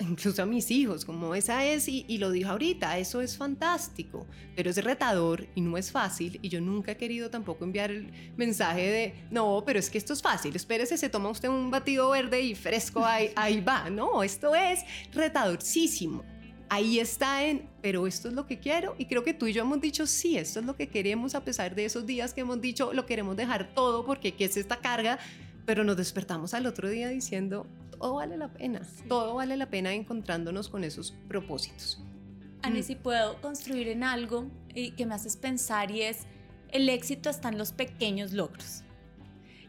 incluso 0.00 0.42
a 0.42 0.46
mis 0.46 0.70
hijos, 0.70 1.04
como 1.04 1.34
esa 1.34 1.64
es, 1.64 1.88
y, 1.88 2.18
lo 2.18 2.30
dijo 2.30 2.50
ahorita, 2.50 2.98
eso 2.98 3.20
es 3.20 3.36
fantástico, 3.36 4.26
pero 4.54 4.70
es 4.70 4.82
retador 4.82 5.46
y 5.54 5.60
no 5.60 5.76
es 5.76 5.90
fácil, 5.90 6.38
y 6.42 6.48
yo 6.48 6.60
nunca 6.60 6.92
he 6.92 6.96
querido 6.96 7.30
tampoco 7.30 7.64
enviar 7.64 7.90
el 7.90 8.10
mensaje 8.36 8.90
de, 8.90 9.14
no, 9.30 9.62
pero 9.64 9.78
es 9.78 9.90
que 9.90 9.98
esto 9.98 10.12
es 10.12 10.22
fácil, 10.22 10.56
espérese, 10.56 10.96
se 10.96 11.08
toma 11.08 11.28
usted 11.28 11.48
un 11.48 11.70
batido 11.70 12.10
verde 12.10 12.40
y 12.40 12.54
fresco, 12.54 13.04
ahí, 13.04 13.30
ahí 13.36 13.60
va, 13.60 13.90
no, 13.90 14.22
esto 14.22 14.54
es 14.54 14.80
retadorcísimo. 15.12 16.24
Ahí 16.68 16.98
está 16.98 17.44
en, 17.44 17.68
pero 17.80 18.08
esto 18.08 18.26
es 18.26 18.34
lo 18.34 18.44
que 18.44 18.58
quiero 18.58 18.96
y 18.98 19.04
creo 19.04 19.22
que 19.22 19.32
tú 19.32 19.46
y 19.46 19.52
yo 19.52 19.62
hemos 19.62 19.80
dicho, 19.80 20.04
sí, 20.04 20.36
esto 20.36 20.58
es 20.58 20.66
lo 20.66 20.74
que 20.74 20.88
queremos 20.88 21.36
a 21.36 21.44
pesar 21.44 21.76
de 21.76 21.84
esos 21.84 22.04
días 22.06 22.34
que 22.34 22.40
hemos 22.40 22.60
dicho, 22.60 22.92
lo 22.92 23.06
queremos 23.06 23.36
dejar 23.36 23.72
todo 23.72 24.04
porque 24.04 24.34
¿qué 24.34 24.46
es 24.46 24.56
esta 24.56 24.76
carga? 24.78 25.20
Pero 25.66 25.84
nos 25.84 25.96
despertamos 25.96 26.54
al 26.54 26.66
otro 26.66 26.88
día 26.88 27.08
diciendo, 27.08 27.66
todo 27.98 28.14
vale 28.14 28.36
la 28.36 28.48
pena, 28.48 28.82
todo 29.08 29.34
vale 29.34 29.56
la 29.56 29.68
pena 29.68 29.92
encontrándonos 29.92 30.68
con 30.68 30.84
esos 30.84 31.12
propósitos. 31.28 32.00
Ani, 32.62 32.80
mm. 32.80 32.82
si 32.82 32.94
puedo 32.94 33.40
construir 33.40 33.88
en 33.88 34.04
algo 34.04 34.50
que 34.74 35.06
me 35.06 35.14
haces 35.14 35.36
pensar 35.36 35.90
y 35.90 36.02
es, 36.02 36.26
el 36.70 36.88
éxito 36.88 37.30
está 37.30 37.48
en 37.48 37.58
los 37.58 37.72
pequeños 37.72 38.32
logros. 38.32 38.82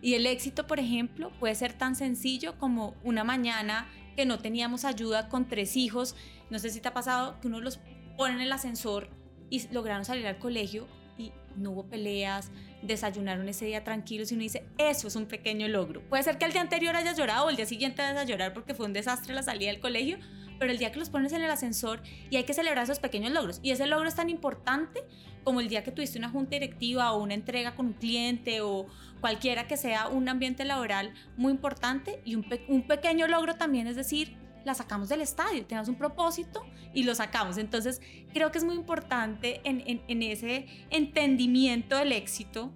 Y 0.02 0.14
el 0.14 0.26
éxito, 0.26 0.68
por 0.68 0.80
ejemplo, 0.80 1.32
puede 1.40 1.56
ser 1.56 1.74
tan 1.74 1.96
sencillo 1.96 2.58
como 2.60 2.96
una 3.04 3.24
mañana 3.24 3.88
que 4.16 4.26
no 4.26 4.40
teníamos 4.40 4.86
ayuda 4.86 5.30
con 5.30 5.48
tres 5.48 5.76
hijos. 5.76 6.16
No 6.50 6.60
sé 6.60 6.70
si 6.70 6.80
te 6.80 6.88
ha 6.88 6.94
pasado 6.94 7.40
que 7.42 7.48
uno 7.48 7.62
los 7.62 7.80
pone 8.16 8.36
en 8.36 8.42
el 8.42 8.52
ascensor 8.52 9.10
y 9.50 9.68
lograron 9.74 10.06
salir 10.06 10.28
al 10.28 10.38
colegio 10.38 10.88
y 11.18 11.32
no 11.56 11.72
hubo 11.72 11.86
peleas, 11.86 12.52
desayunaron 12.88 13.48
ese 13.50 13.66
día 13.66 13.84
tranquilos 13.84 14.32
y 14.32 14.36
uno 14.36 14.44
dice, 14.44 14.66
eso 14.78 15.08
es 15.08 15.16
un 15.16 15.26
pequeño 15.26 15.68
logro. 15.68 16.02
Puede 16.02 16.24
ser 16.24 16.38
que 16.38 16.46
el 16.46 16.54
día 16.54 16.62
anterior 16.62 16.96
hayas 16.96 17.18
llorado 17.18 17.46
o 17.46 17.50
el 17.50 17.56
día 17.56 17.66
siguiente 17.66 18.02
hayas 18.02 18.22
a 18.22 18.24
llorar 18.24 18.54
porque 18.54 18.74
fue 18.74 18.86
un 18.86 18.94
desastre 18.94 19.36
la 19.36 19.44
salida 19.44 19.70
del 19.70 19.80
colegio, 19.80 20.18
pero 20.60 20.72
el 20.72 20.78
día 20.78 20.92
que 20.92 21.00
los 21.00 21.10
pones 21.10 21.34
en 21.34 21.44
el 21.44 21.52
ascensor 21.52 22.02
y 22.30 22.38
hay 22.38 22.44
que 22.44 22.54
celebrar 22.54 22.86
esos 22.86 23.00
pequeños 23.00 23.32
logros. 23.32 23.60
Y 23.62 23.72
ese 23.72 23.86
logro 23.86 24.08
es 24.08 24.16
tan 24.16 24.30
importante 24.30 25.04
como 25.44 25.62
el 25.62 25.70
día 25.70 25.84
que 25.84 25.92
tuviste 25.92 26.18
una 26.18 26.30
junta 26.30 26.52
directiva 26.52 27.12
o 27.12 27.22
una 27.22 27.34
entrega 27.34 27.76
con 27.76 27.88
un 27.88 27.94
cliente 27.94 28.62
o 28.62 28.88
cualquiera 29.22 29.68
que 29.68 29.78
sea 29.78 30.08
un 30.08 30.28
ambiente 30.30 30.66
laboral 30.66 31.14
muy 31.38 31.52
importante 31.52 32.22
y 32.26 32.36
un, 32.36 32.46
un 32.68 32.88
pequeño 32.88 33.28
logro 33.28 33.56
también 33.56 33.88
es 33.88 33.96
decir, 33.96 34.36
la 34.68 34.76
sacamos 34.76 35.10
del 35.10 35.22
estadio, 35.22 35.66
tenemos 35.66 35.88
un 35.88 35.96
propósito 35.96 36.64
y 36.94 37.04
lo 37.04 37.16
sacamos. 37.16 37.58
Entonces, 37.58 38.02
creo 38.34 38.52
que 38.52 38.60
es 38.60 38.64
muy 38.66 38.76
importante 38.76 39.62
en, 39.64 39.82
en, 39.86 40.22
ese 40.22 40.68
entendimiento 40.90 41.96
del 41.96 42.12
éxito 42.12 42.72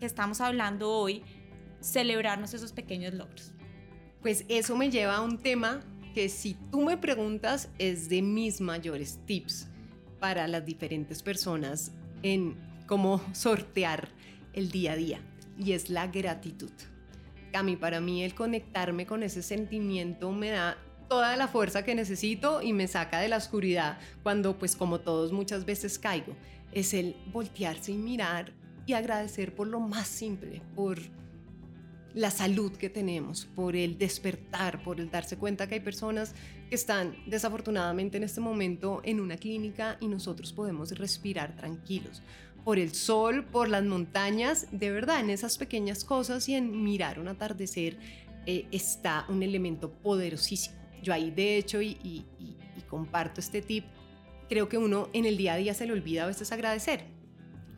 que 0.00 0.06
estamos 0.06 0.40
hablando 0.40 0.90
hoy, 0.90 1.22
celebrarnos 1.80 2.52
esos 2.52 2.72
pequeños 2.72 3.14
logros. 3.14 3.52
Pues 4.20 4.44
eso 4.48 4.76
me 4.76 4.90
lleva 4.90 5.16
a 5.16 5.22
un 5.22 5.38
tema 5.38 5.82
que 6.14 6.28
si 6.28 6.54
tú 6.72 6.82
me 6.82 6.96
preguntas 6.96 7.70
es 7.78 8.08
de 8.08 8.22
mis 8.22 8.60
mayores 8.60 9.20
tips 9.24 9.68
para 10.18 10.48
las 10.48 10.66
diferentes 10.66 11.22
personas 11.22 11.92
en 12.24 12.56
cómo 12.88 13.22
sortear 13.32 14.08
el 14.52 14.70
día 14.72 14.92
a 14.92 14.96
día 14.96 15.20
y 15.56 15.72
es 15.72 15.90
la 15.90 16.08
gratitud. 16.08 16.72
Cami, 17.52 17.76
para 17.76 18.00
mí 18.00 18.24
el 18.24 18.34
conectarme 18.34 19.06
con 19.06 19.22
ese 19.22 19.42
sentimiento 19.42 20.32
me 20.32 20.50
da 20.50 20.76
toda 21.08 21.36
la 21.36 21.48
fuerza 21.48 21.84
que 21.84 21.94
necesito 21.94 22.62
y 22.62 22.72
me 22.72 22.88
saca 22.88 23.20
de 23.20 23.28
la 23.28 23.36
oscuridad 23.36 23.98
cuando 24.22 24.58
pues 24.58 24.76
como 24.76 25.00
todos 25.00 25.32
muchas 25.32 25.64
veces 25.64 25.98
caigo. 25.98 26.34
Es 26.72 26.94
el 26.94 27.16
voltearse 27.32 27.92
y 27.92 27.96
mirar 27.96 28.52
y 28.86 28.92
agradecer 28.92 29.54
por 29.54 29.66
lo 29.66 29.80
más 29.80 30.06
simple, 30.06 30.62
por 30.74 30.98
la 32.14 32.30
salud 32.30 32.72
que 32.72 32.88
tenemos, 32.88 33.44
por 33.44 33.76
el 33.76 33.98
despertar, 33.98 34.82
por 34.82 35.00
el 35.00 35.10
darse 35.10 35.36
cuenta 35.36 35.66
que 35.66 35.74
hay 35.74 35.80
personas 35.80 36.34
que 36.70 36.74
están 36.74 37.14
desafortunadamente 37.26 38.16
en 38.16 38.24
este 38.24 38.40
momento 38.40 39.02
en 39.04 39.20
una 39.20 39.36
clínica 39.36 39.98
y 40.00 40.08
nosotros 40.08 40.52
podemos 40.52 40.92
respirar 40.98 41.54
tranquilos. 41.56 42.22
Por 42.64 42.78
el 42.78 42.94
sol, 42.94 43.44
por 43.44 43.68
las 43.68 43.84
montañas, 43.84 44.66
de 44.72 44.90
verdad, 44.90 45.20
en 45.20 45.30
esas 45.30 45.58
pequeñas 45.58 46.04
cosas 46.04 46.48
y 46.48 46.54
en 46.54 46.82
mirar 46.82 47.20
un 47.20 47.28
atardecer 47.28 47.98
eh, 48.46 48.66
está 48.72 49.26
un 49.28 49.42
elemento 49.42 49.92
poderosísimo. 49.92 50.85
Yo 51.06 51.12
ahí 51.12 51.30
de 51.30 51.56
hecho 51.56 51.80
y, 51.80 52.24
comparto 52.90 53.40
este 53.40 53.62
tip, 53.62 53.84
creo 54.48 54.68
que 54.68 54.76
uno 54.76 55.08
en 55.12 55.24
el 55.24 55.36
día 55.36 55.54
a 55.54 55.56
día 55.56 55.72
se 55.72 55.86
le 55.86 55.92
olvida 55.92 56.24
a 56.24 56.26
veces 56.26 56.50
agradecer. 56.50 57.04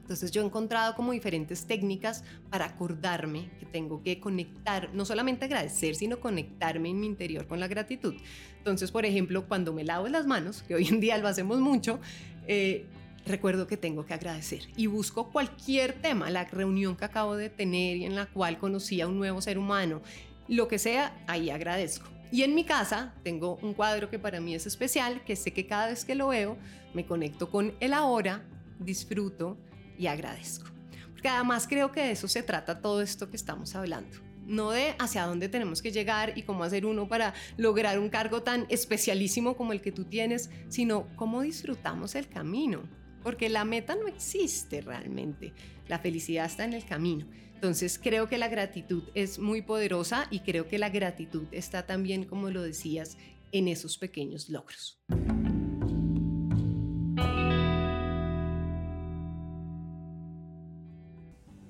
Entonces 0.00 0.30
yo 0.30 0.40
he 0.40 0.46
encontrado 0.46 0.94
como 0.94 1.12
diferentes 1.12 1.66
técnicas 1.66 2.24
para 2.48 2.64
acordarme 2.64 3.50
que 3.60 3.66
tengo 3.66 4.02
que 4.02 4.18
conectar, 4.18 4.88
no 4.94 5.04
solamente 5.04 5.44
agradecer, 5.44 5.94
sino 5.94 6.20
conectarme 6.20 6.88
en 6.88 7.00
mi 7.00 7.06
interior 7.06 7.46
con 7.46 7.60
la 7.60 7.68
gratitud. 7.68 8.14
Entonces, 8.56 8.90
por 8.90 9.04
ejemplo, 9.04 9.46
cuando 9.46 9.74
me 9.74 9.84
lavo 9.84 10.08
las 10.08 10.26
manos, 10.26 10.62
que 10.62 10.74
hoy 10.74 10.88
en 10.88 10.98
día 10.98 11.18
lo 11.18 11.28
hacemos 11.28 11.60
mucho, 11.60 12.00
eh, 12.46 12.86
recuerdo 13.26 13.66
que 13.66 13.76
tengo 13.76 14.06
que 14.06 14.14
agradecer 14.14 14.62
y 14.74 14.86
busco 14.86 15.30
cualquier 15.30 16.00
tema, 16.00 16.30
la 16.30 16.44
reunión 16.44 16.96
que 16.96 17.04
acabo 17.04 17.36
de 17.36 17.50
tener 17.50 17.98
y 17.98 18.06
en 18.06 18.14
la 18.14 18.24
cual 18.24 18.56
conocí 18.56 19.02
a 19.02 19.06
un 19.06 19.18
nuevo 19.18 19.42
ser 19.42 19.58
humano, 19.58 20.00
lo 20.48 20.66
que 20.66 20.78
sea, 20.78 21.14
ahí 21.26 21.50
agradezco. 21.50 22.08
Y 22.30 22.42
en 22.42 22.54
mi 22.54 22.64
casa 22.64 23.14
tengo 23.22 23.58
un 23.62 23.72
cuadro 23.74 24.10
que 24.10 24.18
para 24.18 24.40
mí 24.40 24.54
es 24.54 24.66
especial, 24.66 25.24
que 25.24 25.36
sé 25.36 25.52
que 25.52 25.66
cada 25.66 25.88
vez 25.88 26.04
que 26.04 26.14
lo 26.14 26.28
veo 26.28 26.58
me 26.92 27.06
conecto 27.06 27.50
con 27.50 27.74
el 27.80 27.94
ahora, 27.94 28.44
disfruto 28.78 29.56
y 29.98 30.06
agradezco. 30.06 30.68
Porque 31.12 31.28
además 31.28 31.66
creo 31.68 31.90
que 31.90 32.00
de 32.00 32.10
eso 32.12 32.28
se 32.28 32.42
trata 32.42 32.80
todo 32.80 33.00
esto 33.00 33.30
que 33.30 33.36
estamos 33.36 33.74
hablando. 33.74 34.18
No 34.46 34.70
de 34.70 34.94
hacia 34.98 35.26
dónde 35.26 35.48
tenemos 35.48 35.82
que 35.82 35.90
llegar 35.90 36.38
y 36.38 36.42
cómo 36.42 36.64
hacer 36.64 36.86
uno 36.86 37.08
para 37.08 37.34
lograr 37.56 37.98
un 37.98 38.08
cargo 38.08 38.42
tan 38.42 38.66
especialísimo 38.68 39.56
como 39.56 39.72
el 39.72 39.80
que 39.80 39.92
tú 39.92 40.04
tienes, 40.04 40.50
sino 40.68 41.06
cómo 41.16 41.42
disfrutamos 41.42 42.14
el 42.14 42.28
camino. 42.28 42.82
Porque 43.22 43.48
la 43.48 43.64
meta 43.64 43.96
no 43.96 44.06
existe 44.06 44.80
realmente. 44.80 45.52
La 45.88 45.98
felicidad 45.98 46.46
está 46.46 46.64
en 46.64 46.72
el 46.72 46.84
camino. 46.84 47.26
Entonces 47.58 47.98
creo 48.00 48.28
que 48.28 48.38
la 48.38 48.46
gratitud 48.46 49.02
es 49.14 49.40
muy 49.40 49.62
poderosa 49.62 50.28
y 50.30 50.40
creo 50.40 50.68
que 50.68 50.78
la 50.78 50.90
gratitud 50.90 51.42
está 51.50 51.86
también, 51.86 52.22
como 52.24 52.50
lo 52.50 52.62
decías, 52.62 53.18
en 53.50 53.66
esos 53.66 53.98
pequeños 53.98 54.48
logros. 54.48 55.02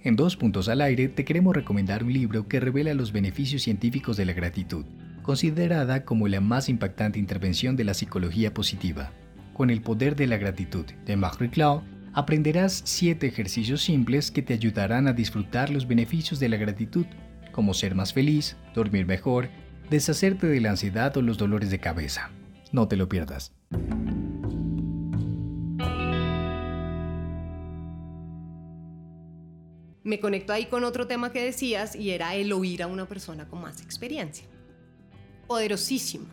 En 0.02 0.14
dos 0.14 0.36
puntos 0.36 0.68
al 0.68 0.82
aire 0.82 1.08
te 1.08 1.24
queremos 1.24 1.56
recomendar 1.56 2.04
un 2.04 2.12
libro 2.12 2.48
que 2.48 2.60
revela 2.60 2.92
los 2.92 3.10
beneficios 3.10 3.62
científicos 3.62 4.18
de 4.18 4.26
la 4.26 4.34
gratitud, 4.34 4.84
considerada 5.22 6.04
como 6.04 6.28
la 6.28 6.42
más 6.42 6.68
impactante 6.68 7.18
intervención 7.18 7.76
de 7.76 7.84
la 7.84 7.94
psicología 7.94 8.52
positiva. 8.52 9.10
Con 9.54 9.70
el 9.70 9.80
poder 9.80 10.16
de 10.16 10.26
la 10.26 10.36
gratitud 10.36 10.84
de 11.06 11.16
Marie 11.16 11.48
Claude, 11.48 11.82
aprenderás 12.18 12.82
7 12.84 13.28
ejercicios 13.28 13.80
simples 13.82 14.32
que 14.32 14.42
te 14.42 14.52
ayudarán 14.52 15.06
a 15.06 15.12
disfrutar 15.12 15.70
los 15.70 15.86
beneficios 15.86 16.40
de 16.40 16.48
la 16.48 16.56
gratitud, 16.56 17.06
como 17.52 17.74
ser 17.74 17.94
más 17.94 18.12
feliz, 18.12 18.56
dormir 18.74 19.06
mejor, 19.06 19.50
deshacerte 19.88 20.48
de 20.48 20.60
la 20.60 20.70
ansiedad 20.70 21.16
o 21.16 21.22
los 21.22 21.38
dolores 21.38 21.70
de 21.70 21.78
cabeza. 21.78 22.32
No 22.72 22.88
te 22.88 22.96
lo 22.96 23.08
pierdas. 23.08 23.52
Me 30.02 30.18
conecto 30.18 30.52
ahí 30.52 30.66
con 30.66 30.82
otro 30.82 31.06
tema 31.06 31.30
que 31.30 31.44
decías 31.44 31.94
y 31.94 32.10
era 32.10 32.34
el 32.34 32.52
oír 32.52 32.82
a 32.82 32.88
una 32.88 33.06
persona 33.06 33.46
con 33.46 33.60
más 33.60 33.80
experiencia. 33.80 34.44
Poderosísimo. 35.46 36.26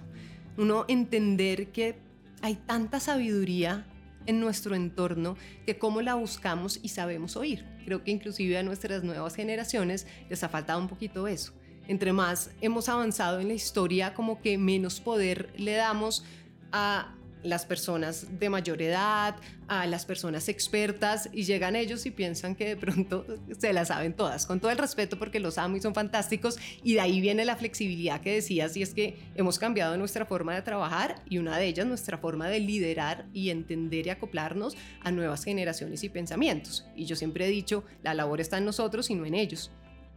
Uno 0.57 0.85
entender 0.87 1.67
que 1.67 1.95
hay 2.41 2.55
tanta 2.55 2.99
sabiduría 2.99 3.85
en 4.25 4.39
nuestro 4.39 4.75
entorno 4.75 5.37
que 5.65 5.77
cómo 5.77 6.01
la 6.01 6.15
buscamos 6.15 6.79
y 6.81 6.89
sabemos 6.89 7.35
oír. 7.35 7.65
Creo 7.85 8.03
que 8.03 8.11
inclusive 8.11 8.57
a 8.57 8.63
nuestras 8.63 9.03
nuevas 9.03 9.35
generaciones 9.35 10.07
les 10.29 10.43
ha 10.43 10.49
faltado 10.49 10.79
un 10.79 10.87
poquito 10.87 11.27
eso. 11.27 11.53
Entre 11.87 12.13
más 12.13 12.51
hemos 12.61 12.89
avanzado 12.89 13.39
en 13.39 13.47
la 13.47 13.53
historia, 13.53 14.13
como 14.13 14.41
que 14.41 14.57
menos 14.57 14.99
poder 14.99 15.53
le 15.57 15.73
damos 15.73 16.25
a 16.71 17.14
las 17.45 17.65
personas 17.65 18.39
de 18.39 18.49
mayor 18.49 18.81
edad, 18.81 19.35
a 19.67 19.85
las 19.87 20.05
personas 20.05 20.49
expertas 20.49 21.29
y 21.31 21.43
llegan 21.43 21.75
ellos 21.75 22.05
y 22.05 22.11
piensan 22.11 22.55
que 22.55 22.67
de 22.69 22.77
pronto 22.77 23.25
se 23.57 23.73
las 23.73 23.87
saben 23.89 24.13
todas, 24.13 24.45
con 24.45 24.59
todo 24.59 24.71
el 24.71 24.77
respeto 24.77 25.17
porque 25.17 25.39
los 25.39 25.57
amo 25.57 25.77
y 25.77 25.81
son 25.81 25.93
fantásticos 25.93 26.57
y 26.83 26.95
de 26.95 27.01
ahí 27.01 27.21
viene 27.21 27.45
la 27.45 27.55
flexibilidad 27.55 28.21
que 28.21 28.33
decías 28.33 28.75
y 28.77 28.81
es 28.81 28.93
que 28.93 29.17
hemos 29.35 29.59
cambiado 29.59 29.95
nuestra 29.97 30.25
forma 30.25 30.55
de 30.55 30.61
trabajar 30.61 31.21
y 31.29 31.37
una 31.37 31.57
de 31.57 31.65
ellas 31.65 31.85
nuestra 31.85 32.17
forma 32.17 32.47
de 32.47 32.59
liderar 32.59 33.25
y 33.33 33.49
entender 33.49 34.07
y 34.07 34.09
acoplarnos 34.09 34.75
a 35.01 35.11
nuevas 35.11 35.43
generaciones 35.43 36.03
y 36.03 36.09
pensamientos. 36.09 36.85
Y 36.95 37.05
yo 37.05 37.15
siempre 37.15 37.45
he 37.45 37.49
dicho, 37.49 37.83
la 38.03 38.13
labor 38.13 38.41
está 38.41 38.57
en 38.57 38.65
nosotros 38.65 39.09
y 39.09 39.15
no 39.15 39.25
en 39.25 39.35
ellos. 39.35 39.71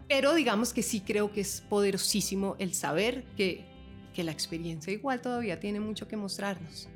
Pero 0.09 0.35
digamos 0.35 0.73
que 0.73 0.83
sí 0.83 1.01
creo 1.01 1.33
que 1.33 1.43
es 1.43 1.63
poderosísimo 1.69 2.57
el 2.59 2.75
saber 2.75 3.25
que, 3.37 3.65
que 4.15 4.25
la 4.25 4.33
experiencia 4.33 4.93
igual 4.93 5.21
todavía 5.21 5.61
tiene 5.61 5.81
mucho 5.81 6.09
que 6.09 6.17
mostrarnos. 6.17 6.89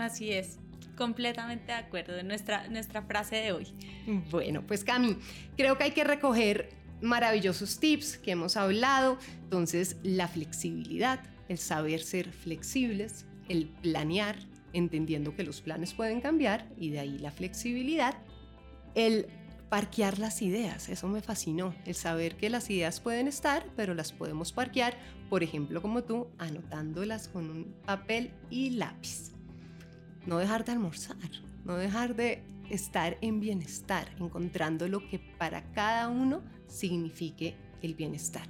Así 0.00 0.32
es, 0.32 0.58
completamente 0.96 1.66
de 1.66 1.72
acuerdo 1.74 2.14
de 2.14 2.22
nuestra, 2.22 2.66
nuestra 2.68 3.02
frase 3.02 3.36
de 3.36 3.52
hoy. 3.52 3.66
Bueno, 4.30 4.66
pues 4.66 4.82
Cami, 4.82 5.18
creo 5.58 5.76
que 5.76 5.84
hay 5.84 5.90
que 5.90 6.04
recoger 6.04 6.70
maravillosos 7.02 7.78
tips 7.80 8.16
que 8.16 8.30
hemos 8.30 8.56
hablado. 8.56 9.18
Entonces, 9.42 9.98
la 10.02 10.26
flexibilidad, 10.26 11.20
el 11.50 11.58
saber 11.58 12.00
ser 12.00 12.32
flexibles, 12.32 13.26
el 13.50 13.66
planear, 13.66 14.36
entendiendo 14.72 15.36
que 15.36 15.42
los 15.42 15.60
planes 15.60 15.92
pueden 15.92 16.22
cambiar 16.22 16.66
y 16.78 16.88
de 16.88 17.00
ahí 17.00 17.18
la 17.18 17.30
flexibilidad, 17.30 18.14
el 18.94 19.26
parquear 19.68 20.18
las 20.18 20.40
ideas, 20.40 20.88
eso 20.88 21.08
me 21.08 21.20
fascinó, 21.20 21.74
el 21.84 21.94
saber 21.94 22.36
que 22.36 22.48
las 22.48 22.70
ideas 22.70 23.00
pueden 23.00 23.28
estar, 23.28 23.66
pero 23.76 23.94
las 23.94 24.12
podemos 24.12 24.52
parquear, 24.52 24.96
por 25.28 25.42
ejemplo, 25.42 25.82
como 25.82 26.04
tú, 26.04 26.28
anotándolas 26.38 27.28
con 27.28 27.50
un 27.50 27.74
papel 27.84 28.32
y 28.48 28.70
lápiz 28.70 29.29
no 30.26 30.38
dejar 30.38 30.64
de 30.64 30.72
almorzar, 30.72 31.16
no 31.64 31.76
dejar 31.76 32.14
de 32.14 32.42
estar 32.70 33.18
en 33.20 33.40
bienestar, 33.40 34.08
encontrando 34.18 34.88
lo 34.88 35.06
que 35.08 35.18
para 35.18 35.62
cada 35.72 36.08
uno 36.08 36.42
signifique 36.66 37.56
el 37.82 37.94
bienestar. 37.94 38.46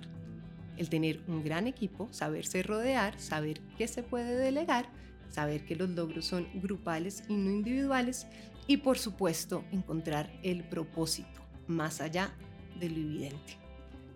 El 0.76 0.88
tener 0.88 1.20
un 1.26 1.42
gran 1.42 1.66
equipo, 1.66 2.08
saberse 2.10 2.62
rodear, 2.62 3.18
saber 3.20 3.60
qué 3.76 3.86
se 3.86 4.02
puede 4.02 4.36
delegar, 4.36 4.88
saber 5.28 5.64
que 5.64 5.76
los 5.76 5.90
logros 5.90 6.26
son 6.26 6.46
grupales 6.54 7.22
y 7.28 7.34
no 7.34 7.50
individuales 7.50 8.26
y 8.66 8.78
por 8.78 8.98
supuesto 8.98 9.64
encontrar 9.72 10.30
el 10.42 10.64
propósito 10.64 11.40
más 11.66 12.00
allá 12.00 12.32
de 12.78 12.88
lo 12.88 12.96
evidente. 12.96 13.58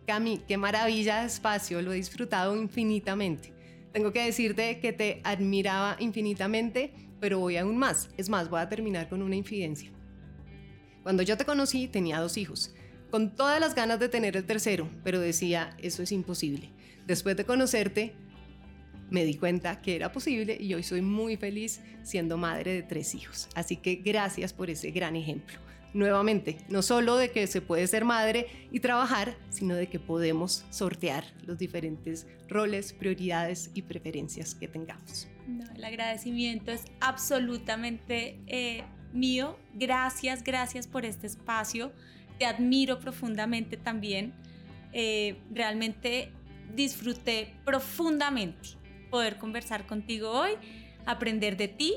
Cami, 0.07 0.39
qué 0.47 0.57
maravilla 0.57 1.21
de 1.21 1.27
espacio, 1.27 1.81
lo 1.81 1.93
he 1.93 1.97
disfrutado 1.97 2.55
infinitamente. 2.57 3.53
Tengo 3.93 4.13
que 4.13 4.25
decirte 4.25 4.81
que 4.81 4.93
te 4.93 5.21
admiraba 5.25 5.97
infinitamente, 5.99 6.93
pero 7.21 7.39
voy 7.39 7.57
aún 7.57 7.77
más. 7.77 8.11
Es 8.17 8.29
más, 8.29 8.49
voy 8.51 8.61
a 8.61 8.69
terminar 8.69 9.09
con 9.09 9.23
una 9.23 9.37
infidencia. 9.37 9.91
Cuando 11.03 11.23
yo 11.23 11.37
te 11.37 11.45
conocí 11.45 11.89
tenía 11.89 12.21
dos 12.21 12.37
hijos, 12.37 12.75
con 13.11 13.37
todas 13.37 13.61
las 13.61 13.75
ganas 13.75 14.01
de 14.01 14.09
tener 14.09 14.37
el 14.37 14.45
tercero, 14.45 14.89
pero 15.05 15.21
decía, 15.21 15.77
eso 15.79 16.03
es 16.03 16.13
imposible. 16.13 16.71
Después 17.07 17.37
de 17.37 17.45
conocerte, 17.45 18.15
me 19.11 19.25
di 19.25 19.35
cuenta 19.35 19.81
que 19.81 19.97
era 19.97 20.11
posible 20.11 20.57
y 20.59 20.75
hoy 20.75 20.83
soy 20.83 21.03
muy 21.03 21.37
feliz 21.37 21.81
siendo 22.03 22.37
madre 22.37 22.73
de 22.73 22.83
tres 22.83 23.15
hijos. 23.15 23.49
Así 23.55 23.77
que 23.77 23.97
gracias 23.97 24.53
por 24.53 24.71
ese 24.71 24.91
gran 24.91 25.15
ejemplo. 25.15 25.64
Nuevamente, 25.95 26.59
no 26.69 26.83
solo 26.83 27.17
de 27.17 27.31
que 27.31 27.47
se 27.47 27.61
puede 27.61 27.87
ser 27.87 28.05
madre 28.05 28.49
y 28.73 28.81
trabajar, 28.81 29.37
sino 29.49 29.77
de 29.77 29.87
que 29.89 30.01
podemos 30.01 30.65
sortear 30.71 31.25
los 31.47 31.57
diferentes 31.57 32.27
roles, 32.49 32.93
prioridades 32.93 33.71
y 33.75 33.83
preferencias 33.83 34.57
que 34.57 34.67
tengamos. 34.67 35.29
el 35.77 35.85
agradecimiento 35.85 36.73
es 36.73 36.85
absolutamente 37.01 38.41
eh, 38.49 38.83
mío. 39.13 39.57
Gracias, 39.73 40.43
gracias 40.43 40.89
por 40.89 41.05
este 41.05 41.29
espacio. 41.29 41.93
Te 42.41 42.45
admiro 42.45 42.99
profundamente 42.99 43.77
también. 43.77 44.35
Eh, 44.93 45.37
realmente 45.53 46.33
disfruté 46.75 47.55
profundamente 47.65 48.71
poder 49.11 49.37
conversar 49.37 49.87
contigo 49.87 50.31
hoy, 50.31 50.51
aprender 51.07 51.57
de 51.57 51.69
ti 51.69 51.95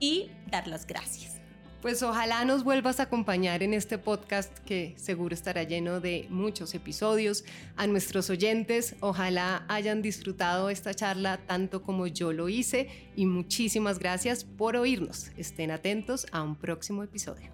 y 0.00 0.30
dar 0.50 0.66
las 0.66 0.84
gracias. 0.84 1.39
Pues 1.82 2.02
ojalá 2.02 2.44
nos 2.44 2.62
vuelvas 2.62 3.00
a 3.00 3.04
acompañar 3.04 3.62
en 3.62 3.72
este 3.72 3.96
podcast 3.96 4.52
que 4.66 4.92
seguro 4.98 5.34
estará 5.34 5.62
lleno 5.62 6.00
de 6.00 6.26
muchos 6.28 6.74
episodios. 6.74 7.42
A 7.76 7.86
nuestros 7.86 8.28
oyentes, 8.28 8.96
ojalá 9.00 9.64
hayan 9.66 10.02
disfrutado 10.02 10.68
esta 10.68 10.92
charla 10.92 11.38
tanto 11.46 11.82
como 11.82 12.06
yo 12.06 12.34
lo 12.34 12.50
hice 12.50 12.88
y 13.16 13.24
muchísimas 13.24 13.98
gracias 13.98 14.44
por 14.44 14.76
oírnos. 14.76 15.30
Estén 15.38 15.70
atentos 15.70 16.26
a 16.32 16.42
un 16.42 16.54
próximo 16.54 17.02
episodio. 17.02 17.50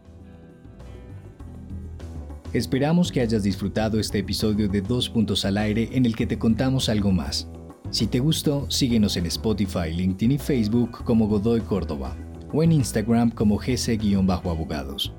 Esperamos 2.53 3.13
que 3.13 3.21
hayas 3.21 3.45
disfrutado 3.45 4.01
este 4.01 4.19
episodio 4.19 4.67
de 4.67 4.81
Dos 4.81 5.09
Puntos 5.09 5.45
al 5.45 5.57
Aire 5.57 5.91
en 5.93 6.05
el 6.05 6.17
que 6.17 6.27
te 6.27 6.37
contamos 6.37 6.89
algo 6.89 7.13
más 7.13 7.47
si 7.91 8.09
te 8.09 8.19
gustó, 8.19 8.69
síguenos 8.69 9.17
en 9.17 9.27
Spotify, 9.27 9.93
LinkedIn 9.93 10.33
y 10.33 10.39
Facebook 10.39 11.05
como 11.05 11.29
Godoy 11.29 11.61
Córdoba 11.61 12.17
o 12.53 12.63
en 12.63 12.73
Instagram 12.73 13.31
como 13.31 13.59
gc-abogados. 13.59 15.13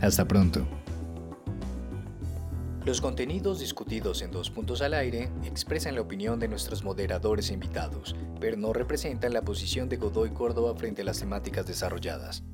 Hasta 0.00 0.26
pronto. 0.26 0.66
Los 2.84 3.02
contenidos 3.02 3.60
discutidos 3.60 4.22
en 4.22 4.30
Dos 4.30 4.48
Puntos 4.48 4.80
al 4.80 4.94
Aire 4.94 5.28
expresan 5.44 5.94
la 5.94 6.00
opinión 6.00 6.38
de 6.38 6.48
nuestros 6.48 6.84
moderadores 6.84 7.50
e 7.50 7.54
invitados, 7.54 8.16
pero 8.40 8.56
no 8.56 8.72
representan 8.72 9.34
la 9.34 9.42
posición 9.42 9.90
de 9.90 9.98
Godoy 9.98 10.30
Córdoba 10.30 10.74
frente 10.74 11.02
a 11.02 11.04
las 11.04 11.18
temáticas 11.18 11.66
desarrolladas. 11.66 12.44